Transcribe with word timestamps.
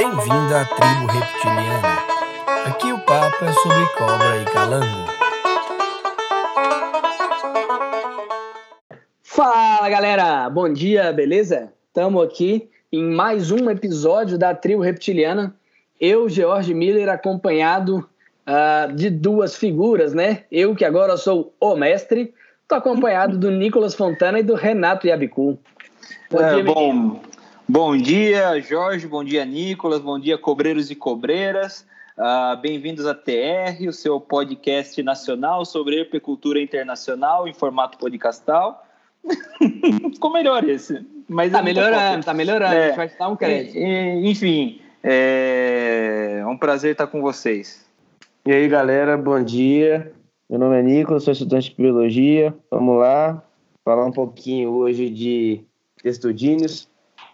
Bem-vindo 0.00 0.54
à 0.54 0.64
tribo 0.64 1.12
reptiliana. 1.12 1.98
Aqui 2.64 2.90
o 2.90 2.98
papo 3.00 3.44
é 3.44 3.52
sobre 3.52 3.86
cobra 3.98 4.40
e 4.40 4.44
calango. 4.46 5.06
Fala 9.22 9.90
galera, 9.90 10.48
bom 10.48 10.72
dia, 10.72 11.12
beleza? 11.12 11.70
Estamos 11.88 12.24
aqui 12.24 12.70
em 12.90 13.04
mais 13.10 13.50
um 13.50 13.68
episódio 13.68 14.38
da 14.38 14.54
tribo 14.54 14.80
reptiliana. 14.80 15.54
Eu, 16.00 16.30
George 16.30 16.72
Miller, 16.72 17.10
acompanhado 17.10 17.98
uh, 17.98 18.90
de 18.94 19.10
duas 19.10 19.54
figuras, 19.54 20.14
né? 20.14 20.44
Eu 20.50 20.74
que 20.74 20.86
agora 20.86 21.18
sou 21.18 21.52
o 21.60 21.76
mestre, 21.76 22.32
estou 22.62 22.78
acompanhado 22.78 23.36
do 23.36 23.50
Nicolas 23.50 23.94
Fontana 23.94 24.38
e 24.40 24.42
do 24.42 24.54
Renato 24.54 25.06
Yabicu. 25.06 25.58
Bom, 26.30 26.40
é, 26.40 26.54
dia, 26.54 26.64
bom, 26.64 27.20
bom 27.70 27.96
dia, 27.96 28.60
Jorge, 28.60 29.06
bom 29.06 29.22
dia, 29.22 29.44
Nicolas, 29.44 30.00
bom 30.00 30.18
dia, 30.18 30.36
cobreiros 30.36 30.90
e 30.90 30.96
cobreiras. 30.96 31.86
Uh, 32.18 32.60
Bem-vindos 32.60 33.06
a 33.06 33.14
TR, 33.14 33.86
o 33.88 33.92
seu 33.92 34.20
podcast 34.20 35.00
nacional 35.04 35.64
sobre 35.64 36.00
herpicultura 36.00 36.60
internacional 36.60 37.46
em 37.46 37.54
formato 37.54 37.96
podcastal. 37.96 38.84
Ficou 40.12 40.32
melhor 40.32 40.68
esse. 40.68 41.06
Mas 41.28 41.52
tá 41.52 41.62
melhorando, 41.62 42.24
tá 42.24 42.34
melhorando. 42.34 42.74
É, 42.74 42.84
a 42.84 42.86
gente 42.88 42.96
vai 42.96 43.08
dar 43.16 43.28
um 43.28 43.36
crédito. 43.36 43.78
Enfim, 43.78 44.80
é 45.04 46.42
um 46.48 46.58
prazer 46.58 46.92
estar 46.92 47.06
com 47.06 47.22
vocês. 47.22 47.88
E 48.44 48.52
aí, 48.52 48.66
galera, 48.66 49.16
bom 49.16 49.40
dia. 49.40 50.12
Meu 50.48 50.58
nome 50.58 50.76
é 50.76 50.82
Nicolas, 50.82 51.22
sou 51.22 51.32
estudante 51.32 51.70
de 51.70 51.76
biologia. 51.76 52.52
Vamos 52.68 52.98
lá 52.98 53.40
falar 53.84 54.04
um 54.04 54.12
pouquinho 54.12 54.70
hoje 54.70 55.08
de 55.08 55.60
testudíneos. 56.02 56.90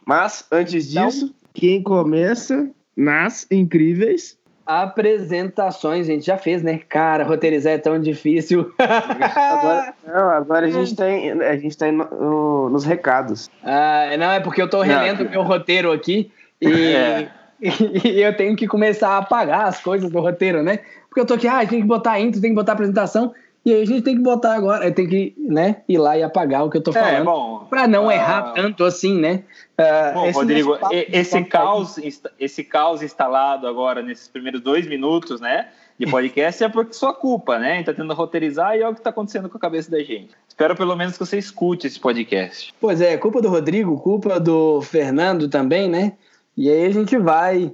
Mas, 0.06 0.46
antes 0.52 0.90
então, 0.90 1.08
disso, 1.08 1.34
quem 1.52 1.82
começa 1.82 2.70
nas 2.96 3.46
incríveis 3.50 4.38
apresentações, 4.66 6.08
a 6.08 6.12
gente 6.12 6.26
já 6.26 6.36
fez, 6.36 6.60
né? 6.60 6.80
Cara, 6.88 7.22
roteirizar 7.22 7.74
é 7.74 7.78
tão 7.78 8.00
difícil. 8.00 8.72
agora, 8.78 9.94
não, 10.04 10.30
agora 10.30 10.66
a 10.66 10.70
gente 10.70 10.96
tem, 10.96 11.30
a 11.30 11.56
gente 11.56 11.78
tá 11.78 11.90
no, 11.92 12.68
nos 12.68 12.84
recados. 12.84 13.48
Ah, 13.62 14.16
não, 14.18 14.32
é 14.32 14.40
porque 14.40 14.60
eu 14.60 14.68
tô 14.68 14.82
relendo 14.82 15.22
o 15.24 15.30
meu 15.30 15.42
roteiro 15.42 15.92
aqui 15.92 16.32
e, 16.60 16.68
é. 16.68 17.30
e, 17.62 18.08
e, 18.08 18.22
eu 18.22 18.36
tenho 18.36 18.56
que 18.56 18.66
começar 18.66 19.10
a 19.10 19.18
apagar 19.18 19.66
as 19.66 19.80
coisas 19.80 20.10
do 20.10 20.20
roteiro, 20.20 20.64
né? 20.64 20.80
Porque 21.08 21.20
eu 21.20 21.26
tô 21.26 21.34
aqui, 21.34 21.46
ah, 21.46 21.64
tem 21.64 21.80
que 21.80 21.86
botar 21.86 22.18
intro, 22.18 22.40
tem 22.40 22.50
que 22.50 22.56
botar 22.56 22.72
apresentação. 22.72 23.32
E 23.66 23.74
aí 23.74 23.82
a 23.82 23.84
gente 23.84 24.02
tem 24.02 24.14
que 24.14 24.22
botar 24.22 24.54
agora, 24.54 24.92
tem 24.92 25.08
que 25.08 25.34
né, 25.36 25.82
ir 25.88 25.98
lá 25.98 26.16
e 26.16 26.22
apagar 26.22 26.64
o 26.64 26.70
que 26.70 26.76
eu 26.76 26.82
tô 26.82 26.92
é, 26.92 26.94
falando. 26.94 27.16
É, 27.16 27.24
bom. 27.24 27.66
Pra 27.68 27.88
não 27.88 28.06
uh, 28.06 28.12
errar 28.12 28.52
tanto 28.52 28.84
assim, 28.84 29.18
né? 29.18 29.42
Uh, 29.76 30.14
bom, 30.14 30.30
Rodrigo, 30.30 30.78
esse 30.92 31.42
caos, 31.42 31.98
esse 32.38 32.62
caos 32.62 33.02
instalado 33.02 33.66
agora 33.66 34.02
nesses 34.02 34.28
primeiros 34.28 34.60
dois 34.60 34.86
minutos, 34.86 35.40
né? 35.40 35.66
De 35.98 36.06
podcast 36.06 36.62
é 36.62 36.68
porque 36.68 36.92
sua 36.92 37.12
culpa, 37.12 37.58
né? 37.58 37.72
A 37.72 37.74
gente 37.74 37.86
tá 37.86 37.92
tentando 37.92 38.14
roteirizar 38.14 38.76
e 38.76 38.82
é 38.82 38.88
o 38.88 38.94
que 38.94 39.00
tá 39.00 39.10
acontecendo 39.10 39.48
com 39.48 39.58
a 39.58 39.60
cabeça 39.60 39.90
da 39.90 39.98
gente. 39.98 40.28
Espero 40.46 40.76
pelo 40.76 40.94
menos 40.94 41.14
que 41.14 41.26
você 41.26 41.36
escute 41.36 41.88
esse 41.88 41.98
podcast. 41.98 42.72
Pois 42.80 43.00
é, 43.00 43.16
culpa 43.16 43.42
do 43.42 43.48
Rodrigo, 43.48 43.98
culpa 43.98 44.38
do 44.38 44.80
Fernando 44.80 45.48
também, 45.48 45.90
né? 45.90 46.12
E 46.56 46.70
aí 46.70 46.86
a 46.86 46.90
gente 46.90 47.18
vai 47.18 47.72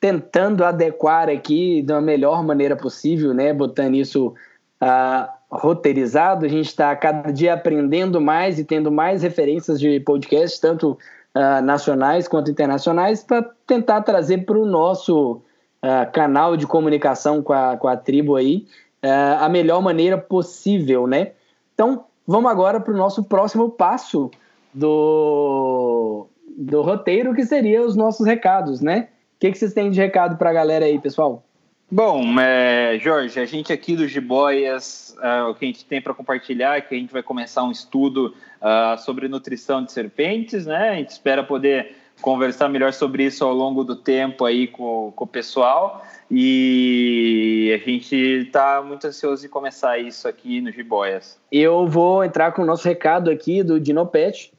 tentando 0.00 0.64
adequar 0.64 1.28
aqui 1.28 1.82
da 1.82 2.00
melhor 2.00 2.42
maneira 2.42 2.74
possível, 2.74 3.34
né? 3.34 3.52
Botando 3.52 3.96
isso 3.96 4.34
uh, 4.82 5.33
roteirizado, 5.54 6.44
a 6.44 6.48
gente 6.48 6.66
está 6.66 6.94
cada 6.96 7.30
dia 7.30 7.54
aprendendo 7.54 8.20
mais 8.20 8.58
e 8.58 8.64
tendo 8.64 8.90
mais 8.90 9.22
referências 9.22 9.78
de 9.80 10.00
podcast, 10.00 10.60
tanto 10.60 10.98
uh, 11.34 11.62
nacionais 11.62 12.28
quanto 12.28 12.50
internacionais, 12.50 13.22
para 13.22 13.42
tentar 13.66 14.02
trazer 14.02 14.44
para 14.44 14.58
o 14.58 14.66
nosso 14.66 15.40
uh, 15.82 16.12
canal 16.12 16.56
de 16.56 16.66
comunicação 16.66 17.42
com 17.42 17.52
a, 17.52 17.76
com 17.76 17.88
a 17.88 17.96
tribo 17.96 18.36
aí 18.36 18.66
uh, 19.04 19.44
a 19.44 19.48
melhor 19.48 19.80
maneira 19.80 20.18
possível, 20.18 21.06
né? 21.06 21.32
Então, 21.74 22.04
vamos 22.26 22.50
agora 22.50 22.80
para 22.80 22.92
o 22.92 22.96
nosso 22.96 23.24
próximo 23.24 23.70
passo 23.70 24.30
do, 24.72 26.26
do 26.56 26.82
roteiro, 26.82 27.34
que 27.34 27.44
seria 27.44 27.84
os 27.84 27.94
nossos 27.94 28.26
recados, 28.26 28.80
né? 28.80 29.08
O 29.36 29.40
que, 29.40 29.52
que 29.52 29.58
vocês 29.58 29.72
têm 29.72 29.90
de 29.90 30.00
recado 30.00 30.36
para 30.36 30.50
a 30.50 30.52
galera 30.52 30.84
aí, 30.84 30.98
pessoal? 30.98 31.42
Bom, 31.90 32.40
é, 32.40 32.98
Jorge, 32.98 33.38
a 33.38 33.44
gente 33.44 33.72
aqui 33.72 33.94
do 33.94 34.08
Jiboias, 34.08 35.14
é, 35.22 35.42
o 35.42 35.54
que 35.54 35.64
a 35.64 35.68
gente 35.68 35.84
tem 35.84 36.00
para 36.00 36.14
compartilhar 36.14 36.76
é 36.76 36.80
que 36.80 36.94
a 36.94 36.98
gente 36.98 37.12
vai 37.12 37.22
começar 37.22 37.62
um 37.62 37.70
estudo 37.70 38.34
uh, 38.60 38.98
sobre 38.98 39.28
nutrição 39.28 39.84
de 39.84 39.92
serpentes, 39.92 40.66
né? 40.66 40.90
A 40.90 40.94
gente 40.94 41.10
espera 41.10 41.44
poder 41.44 41.94
conversar 42.20 42.68
melhor 42.68 42.92
sobre 42.92 43.24
isso 43.24 43.44
ao 43.44 43.52
longo 43.52 43.84
do 43.84 43.96
tempo 43.96 44.44
aí 44.44 44.66
com, 44.66 45.12
com 45.14 45.24
o 45.24 45.26
pessoal 45.26 46.04
e 46.30 47.70
a 47.74 47.88
gente 47.88 48.16
está 48.16 48.82
muito 48.82 49.06
ansioso 49.06 49.42
de 49.42 49.48
começar 49.48 49.98
isso 49.98 50.26
aqui 50.26 50.60
no 50.60 50.72
Jiboias. 50.72 51.38
Eu 51.52 51.86
vou 51.86 52.24
entrar 52.24 52.52
com 52.52 52.62
o 52.62 52.64
nosso 52.64 52.88
recado 52.88 53.30
aqui 53.30 53.62
do 53.62 53.78
Dinopet, 53.78 54.52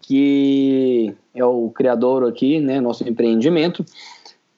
que 0.00 1.14
é 1.34 1.44
o 1.44 1.70
criador 1.70 2.28
aqui, 2.28 2.60
né, 2.60 2.80
nosso 2.80 3.06
empreendimento 3.08 3.84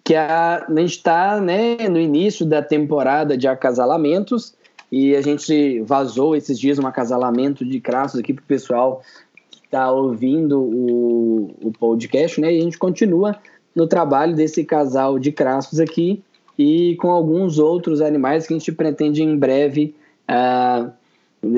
que 0.04 0.14
a, 0.14 0.64
a 0.68 0.80
gente 0.80 0.96
está 0.96 1.40
né, 1.40 1.88
no 1.88 1.98
início 1.98 2.44
da 2.44 2.62
temporada 2.62 3.36
de 3.36 3.46
acasalamentos 3.46 4.54
e 4.90 5.16
a 5.16 5.22
gente 5.22 5.80
vazou 5.80 6.36
esses 6.36 6.58
dias 6.58 6.78
um 6.78 6.86
acasalamento 6.86 7.64
de 7.64 7.80
craços 7.80 8.20
aqui 8.20 8.32
para 8.32 8.42
o 8.42 8.46
pessoal 8.46 9.02
que 9.50 9.60
está 9.64 9.90
ouvindo 9.90 10.60
o, 10.60 11.50
o 11.62 11.72
podcast, 11.72 12.40
né? 12.40 12.52
E 12.52 12.58
a 12.58 12.62
gente 12.62 12.78
continua 12.78 13.36
no 13.74 13.86
trabalho 13.86 14.34
desse 14.34 14.64
casal 14.64 15.18
de 15.18 15.32
craços 15.32 15.80
aqui 15.80 16.22
e 16.58 16.94
com 16.96 17.10
alguns 17.10 17.58
outros 17.58 18.00
animais 18.00 18.46
que 18.46 18.52
a 18.52 18.58
gente 18.58 18.70
pretende 18.72 19.22
em 19.22 19.36
breve 19.36 19.94
uh, 20.28 20.92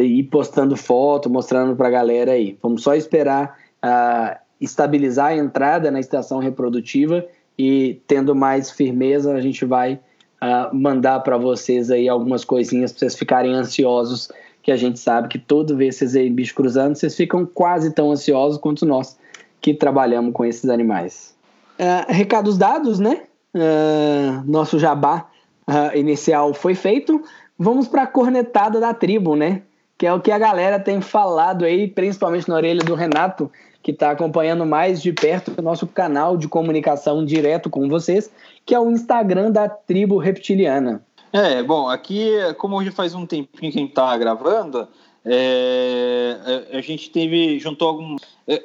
ir 0.00 0.22
postando 0.25 0.76
foto, 0.76 1.28
mostrando 1.28 1.75
para 1.75 1.88
a 1.88 1.91
galera 1.91 2.32
aí. 2.32 2.56
Vamos 2.62 2.82
só 2.82 2.94
esperar 2.94 3.59
uh, 3.84 4.38
estabilizar 4.61 5.32
a 5.32 5.37
entrada 5.37 5.91
na 5.91 5.99
estação 5.99 6.38
reprodutiva 6.38 7.26
e 7.59 8.00
tendo 8.06 8.34
mais 8.34 8.70
firmeza, 8.70 9.32
a 9.32 9.41
gente 9.41 9.65
vai 9.65 9.94
uh, 10.42 10.75
mandar 10.75 11.20
para 11.20 11.37
vocês 11.37 11.91
aí 11.91 12.09
algumas 12.09 12.44
coisinhas 12.44 12.92
para 12.92 13.00
vocês 13.00 13.15
ficarem 13.16 13.53
ansiosos, 13.53 14.31
que 14.62 14.72
a 14.72 14.76
gente 14.76 14.98
sabe 14.98 15.28
que 15.28 15.38
toda 15.38 15.75
vez 15.75 15.94
que 15.94 15.98
vocês 16.00 16.12
veem 16.14 16.32
bicho 16.32 16.54
cruzando, 16.54 16.97
vocês 16.97 17.14
ficam 17.14 17.47
quase 17.47 17.93
tão 17.93 18.10
ansiosos 18.10 18.59
quanto 18.59 18.84
nós 18.84 19.16
que 19.60 19.75
trabalhamos 19.75 20.32
com 20.32 20.44
esses 20.44 20.69
animais. 20.69 21.34
Uh, 21.78 22.12
recados 22.12 22.59
dados, 22.59 22.98
né? 22.98 23.22
Uh, 23.54 24.43
nosso 24.50 24.78
jabá 24.78 25.28
inicial 25.94 26.53
foi 26.53 26.75
feito. 26.75 27.22
Vamos 27.59 27.88
para 27.88 28.03
a 28.03 28.06
cornetada 28.06 28.78
da 28.78 28.93
tribo, 28.93 29.34
né? 29.34 29.62
Que 29.97 30.06
é 30.06 30.12
o 30.12 30.20
que 30.20 30.31
a 30.31 30.38
galera 30.38 30.78
tem 30.78 31.00
falado 31.00 31.64
aí, 31.64 31.88
principalmente 31.88 32.48
na 32.48 32.56
orelha 32.56 32.84
do 32.84 32.94
Renato, 32.94 33.50
que 33.84 33.91
está 33.91 34.11
acompanhando 34.11 34.65
mais 34.65 35.03
de 35.03 35.12
perto 35.12 35.53
o 35.59 35.62
nosso 35.62 35.87
canal 35.87 36.39
de 36.39 36.49
comunicação 36.49 37.22
direto 37.22 37.69
com 37.69 37.87
vocês, 37.87 38.31
que 38.65 38.75
é 38.75 38.81
o 38.81 38.91
Instagram 38.91 39.50
da 39.50 39.69
Tribo 39.69 40.17
Reptiliana. 40.17 41.05
É, 41.31 41.62
bom, 41.62 41.91
aqui, 41.91 42.31
como 42.56 42.77
hoje 42.77 42.91
faz 42.91 43.15
um 43.15 43.27
tempinho 43.27 43.71
que 43.71 43.78
a 43.78 43.83
gente 43.83 43.91
está 43.91 44.17
gravando, 44.17 44.89
é, 45.23 46.39
a 46.73 46.81
gente 46.81 47.11
teve, 47.11 47.59
juntou 47.59 47.89
algum. 47.89 48.17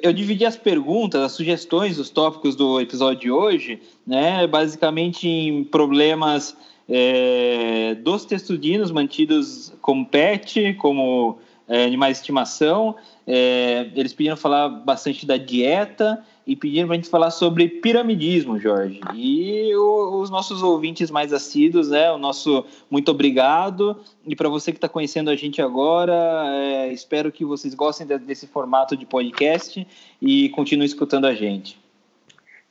Eu 0.02 0.10
dividi 0.10 0.46
as 0.46 0.56
perguntas, 0.56 1.20
as 1.20 1.32
sugestões, 1.32 1.98
os 1.98 2.08
tópicos 2.08 2.56
do 2.56 2.80
episódio 2.80 3.20
de 3.20 3.30
hoje, 3.30 3.82
né, 4.06 4.46
basicamente 4.46 5.28
em 5.28 5.64
problemas 5.64 6.56
é, 6.88 7.94
dos 7.96 8.24
testudinos 8.24 8.90
mantidos 8.90 9.70
como 9.82 10.06
pet, 10.06 10.74
como 10.74 11.38
é, 11.68 11.84
animais 11.84 12.16
de 12.16 12.22
estimação. 12.22 12.96
É, 13.32 13.88
eles 13.94 14.12
pediram 14.12 14.36
falar 14.36 14.68
bastante 14.68 15.24
da 15.24 15.36
dieta 15.36 16.20
e 16.44 16.56
pediram 16.56 16.88
para 16.88 16.94
a 16.94 16.98
gente 16.98 17.08
falar 17.08 17.30
sobre 17.30 17.68
piramidismo, 17.68 18.58
Jorge. 18.58 19.00
E 19.14 19.72
o, 19.76 20.20
os 20.20 20.28
nossos 20.30 20.64
ouvintes 20.64 21.12
mais 21.12 21.32
assíduos, 21.32 21.90
né? 21.90 22.10
O 22.10 22.18
nosso 22.18 22.64
muito 22.90 23.08
obrigado. 23.12 23.96
E 24.26 24.34
para 24.34 24.48
você 24.48 24.72
que 24.72 24.78
está 24.78 24.88
conhecendo 24.88 25.30
a 25.30 25.36
gente 25.36 25.62
agora, 25.62 26.12
é, 26.48 26.92
espero 26.92 27.30
que 27.30 27.44
vocês 27.44 27.72
gostem 27.72 28.04
de, 28.04 28.18
desse 28.18 28.48
formato 28.48 28.96
de 28.96 29.06
podcast 29.06 29.86
e 30.20 30.48
continuem 30.48 30.86
escutando 30.86 31.26
a 31.26 31.32
gente. 31.32 31.78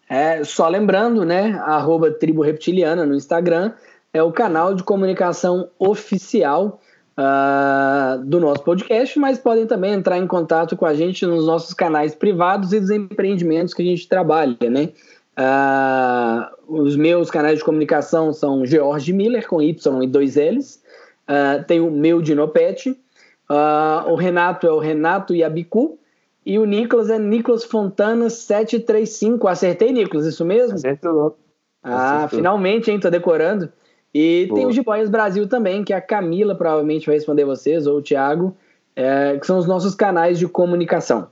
É, 0.10 0.44
só 0.44 0.68
lembrando, 0.68 1.24
né? 1.24 1.54
Arroba 1.66 2.12
Tribo 2.12 2.42
Reptiliana 2.42 3.06
no 3.06 3.16
Instagram 3.16 3.72
é 4.12 4.22
o 4.22 4.34
canal 4.34 4.76
de 4.76 4.84
comunicação 4.84 5.70
oficial 5.80 6.82
uh, 7.20 8.24
do 8.24 8.40
nosso 8.40 8.64
podcast, 8.64 9.20
mas 9.20 9.38
podem 9.38 9.68
também 9.68 9.94
entrar 9.94 10.18
em 10.18 10.26
contato 10.26 10.78
com 10.78 10.86
a 10.86 10.94
gente 10.94 11.26
nos 11.26 11.46
nossos 11.46 11.74
canais 11.74 12.16
privados 12.16 12.72
e 12.72 12.80
dos 12.80 12.90
empreendimentos 12.90 13.74
que 13.74 13.82
a 13.82 13.86
gente 13.86 14.08
trabalha, 14.08 14.70
né? 14.70 14.90
Uh, 15.38 16.82
os 16.82 16.96
meus 16.96 17.30
canais 17.30 17.60
de 17.60 17.66
comunicação 17.66 18.34
são 18.34 18.66
George 18.66 19.12
Miller, 19.14 19.48
com 19.48 19.62
Y 19.62 20.04
e 20.04 20.08
dois 20.08 20.36
L's. 20.36 20.82
Uh, 21.28 21.64
tem 21.66 21.80
o 21.80 21.92
meu 21.92 22.22
Dinopet. 22.22 22.90
Uh, 23.50 24.10
o 24.10 24.16
Renato 24.16 24.68
é 24.68 24.72
o 24.72 24.80
Renato 24.80 25.36
Yabicu. 25.36 25.98
E 26.46 26.58
o 26.58 26.66
Nicolas 26.66 27.10
é 27.10 27.20
Nicolas 27.20 27.64
Fontana 27.64 28.30
735. 28.30 29.48
Acertei, 29.48 29.92
Nicolas, 29.92 30.26
isso 30.26 30.44
mesmo? 30.44 30.76
Acertou. 30.76 31.38
Ah, 31.84 32.18
Acertou. 32.18 32.40
finalmente, 32.40 32.90
hein? 32.90 33.00
Tô 33.00 33.10
decorando. 33.10 33.72
E 34.14 34.46
Boa. 34.48 34.60
tem 34.60 34.68
o 34.68 34.72
Jiboias 34.72 35.10
Brasil 35.10 35.48
também, 35.48 35.84
que 35.84 35.94
a 35.94 36.02
Camila 36.02 36.56
provavelmente 36.56 37.06
vai 37.06 37.16
responder 37.16 37.46
vocês, 37.46 37.86
ou 37.86 37.98
o 37.98 38.02
Thiago, 38.02 38.56
é, 38.96 39.38
que 39.40 39.46
são 39.46 39.58
os 39.58 39.68
nossos 39.68 39.96
canais 39.96 40.40
de 40.40 40.48
comunicação. 40.48 41.30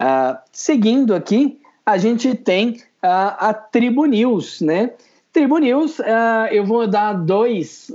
Uh, 0.00 0.38
seguindo 0.50 1.14
aqui, 1.14 1.60
a 1.84 1.98
gente 1.98 2.34
tem 2.34 2.70
uh, 2.70 3.36
a 3.38 3.52
Tribo 3.52 4.06
News, 4.06 4.62
né? 4.62 4.92
Tribo 5.30 5.58
News, 5.58 5.98
uh, 5.98 6.48
eu 6.50 6.64
vou 6.64 6.86
dar 6.86 7.12
dois, 7.12 7.92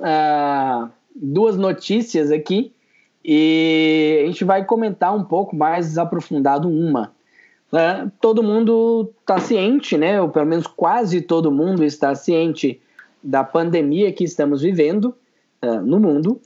duas 1.15 1.57
notícias 1.57 2.31
aqui 2.31 2.71
e 3.23 4.21
a 4.23 4.27
gente 4.27 4.43
vai 4.43 4.63
comentar 4.63 5.15
um 5.15 5.23
pouco 5.23 5.55
mais 5.55 5.97
aprofundado 5.97 6.69
uma. 6.69 7.11
Todo 8.21 8.43
mundo 8.43 9.11
está 9.19 9.39
ciente, 9.39 9.97
né? 9.97 10.21
Ou 10.21 10.29
pelo 10.29 10.45
menos 10.45 10.65
quase 10.67 11.19
todo 11.21 11.51
mundo 11.51 11.83
está 11.83 12.15
ciente 12.15 12.79
da 13.25 13.43
pandemia 13.43 14.13
que 14.13 14.23
estamos 14.23 14.61
vivendo 14.61 15.15
no 15.83 15.99
mundo 15.99 16.39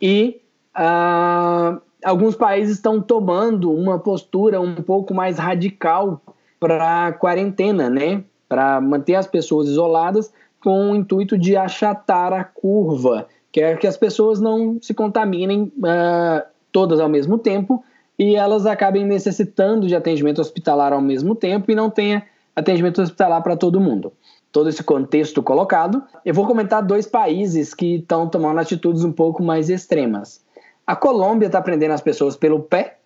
e 0.00 0.40
uh, 0.76 1.80
alguns 2.04 2.36
países 2.36 2.76
estão 2.76 3.00
tomando 3.00 3.72
uma 3.72 3.98
postura 3.98 4.60
um 4.60 4.76
pouco 4.76 5.14
mais 5.14 5.38
radical 5.38 6.20
para 6.60 7.12
quarentena, 7.14 7.88
né? 7.88 8.22
Para 8.48 8.80
manter 8.80 9.14
as 9.14 9.26
pessoas 9.26 9.68
isoladas 9.68 10.32
com 10.60 10.92
o 10.92 10.96
intuito 10.96 11.36
de 11.38 11.56
achatar 11.56 12.32
a 12.32 12.44
curva, 12.44 13.26
que 13.50 13.60
é 13.60 13.76
que 13.76 13.86
as 13.86 13.96
pessoas 13.96 14.40
não 14.40 14.78
se 14.80 14.94
contaminem 14.94 15.72
uh, 15.78 16.46
todas 16.70 17.00
ao 17.00 17.08
mesmo 17.08 17.38
tempo 17.38 17.82
e 18.18 18.34
elas 18.34 18.66
acabem 18.66 19.04
necessitando 19.04 19.86
de 19.86 19.94
atendimento 19.94 20.40
hospitalar 20.40 20.92
ao 20.92 21.00
mesmo 21.00 21.34
tempo 21.34 21.70
e 21.70 21.74
não 21.74 21.90
tenha 21.90 22.24
atendimento 22.54 23.02
hospitalar 23.02 23.42
para 23.42 23.56
todo 23.56 23.80
mundo. 23.80 24.12
Todo 24.56 24.70
esse 24.70 24.82
contexto 24.82 25.42
colocado, 25.42 26.02
eu 26.24 26.32
vou 26.32 26.46
comentar 26.46 26.82
dois 26.82 27.06
países 27.06 27.74
que 27.74 27.96
estão 27.96 28.26
tomando 28.26 28.58
atitudes 28.58 29.04
um 29.04 29.12
pouco 29.12 29.42
mais 29.42 29.68
extremas. 29.68 30.42
A 30.86 30.96
Colômbia 30.96 31.44
está 31.44 31.60
prendendo 31.60 31.90
as 31.90 32.00
pessoas 32.00 32.38
pelo 32.38 32.60
pé, 32.60 32.96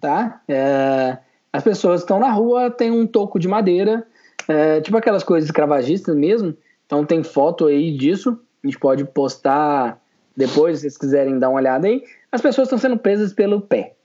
tá? 0.00 0.40
É, 0.48 1.18
as 1.52 1.62
pessoas 1.62 2.00
estão 2.00 2.18
na 2.18 2.30
rua, 2.30 2.70
tem 2.70 2.90
um 2.90 3.06
toco 3.06 3.38
de 3.38 3.46
madeira, 3.46 4.06
é, 4.48 4.80
tipo 4.80 4.96
aquelas 4.96 5.22
coisas 5.22 5.50
escravagistas 5.50 6.16
mesmo. 6.16 6.56
Então 6.86 7.04
tem 7.04 7.22
foto 7.22 7.66
aí 7.66 7.94
disso. 7.94 8.40
A 8.64 8.66
gente 8.66 8.78
pode 8.78 9.04
postar 9.04 10.00
depois, 10.34 10.76
se 10.76 10.80
vocês 10.84 10.96
quiserem 10.96 11.38
dar 11.38 11.50
uma 11.50 11.58
olhada 11.58 11.88
aí. 11.88 12.02
As 12.32 12.40
pessoas 12.40 12.68
estão 12.68 12.78
sendo 12.78 12.96
presas 12.96 13.34
pelo 13.34 13.60
pé, 13.60 13.96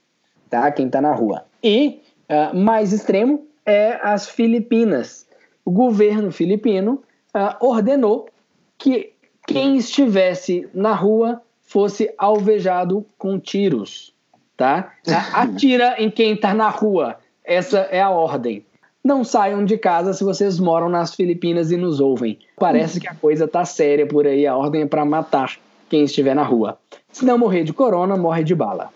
tá? 0.50 0.70
Quem 0.70 0.88
está 0.88 1.00
na 1.00 1.14
rua. 1.14 1.46
E 1.62 2.02
uh, 2.28 2.54
mais 2.54 2.92
extremo 2.92 3.46
é 3.64 3.98
as 4.02 4.28
Filipinas. 4.28 5.23
O 5.64 5.70
governo 5.70 6.30
filipino 6.30 7.02
uh, 7.34 7.66
ordenou 7.66 8.28
que 8.76 9.12
quem 9.46 9.76
estivesse 9.76 10.68
na 10.74 10.94
rua 10.94 11.40
fosse 11.62 12.12
alvejado 12.18 13.04
com 13.18 13.38
tiros, 13.38 14.14
tá? 14.56 14.92
Atira 15.32 15.96
em 15.98 16.10
quem 16.10 16.34
está 16.34 16.54
na 16.54 16.68
rua. 16.68 17.16
Essa 17.44 17.80
é 17.90 18.00
a 18.00 18.10
ordem. 18.10 18.64
Não 19.02 19.22
saiam 19.22 19.64
de 19.64 19.76
casa 19.76 20.14
se 20.14 20.24
vocês 20.24 20.58
moram 20.58 20.88
nas 20.88 21.14
Filipinas 21.14 21.70
e 21.70 21.76
nos 21.76 22.00
ouvem. 22.00 22.38
Parece 22.58 22.98
que 22.98 23.06
a 23.06 23.14
coisa 23.14 23.46
tá 23.46 23.64
séria 23.64 24.06
por 24.06 24.26
aí. 24.26 24.46
A 24.46 24.56
ordem 24.56 24.82
é 24.82 24.86
para 24.86 25.04
matar 25.04 25.58
quem 25.90 26.04
estiver 26.04 26.34
na 26.34 26.42
rua. 26.42 26.78
Se 27.12 27.24
não 27.24 27.36
morrer 27.36 27.64
de 27.64 27.72
corona, 27.72 28.16
morre 28.16 28.42
de 28.42 28.54
bala. 28.54 28.90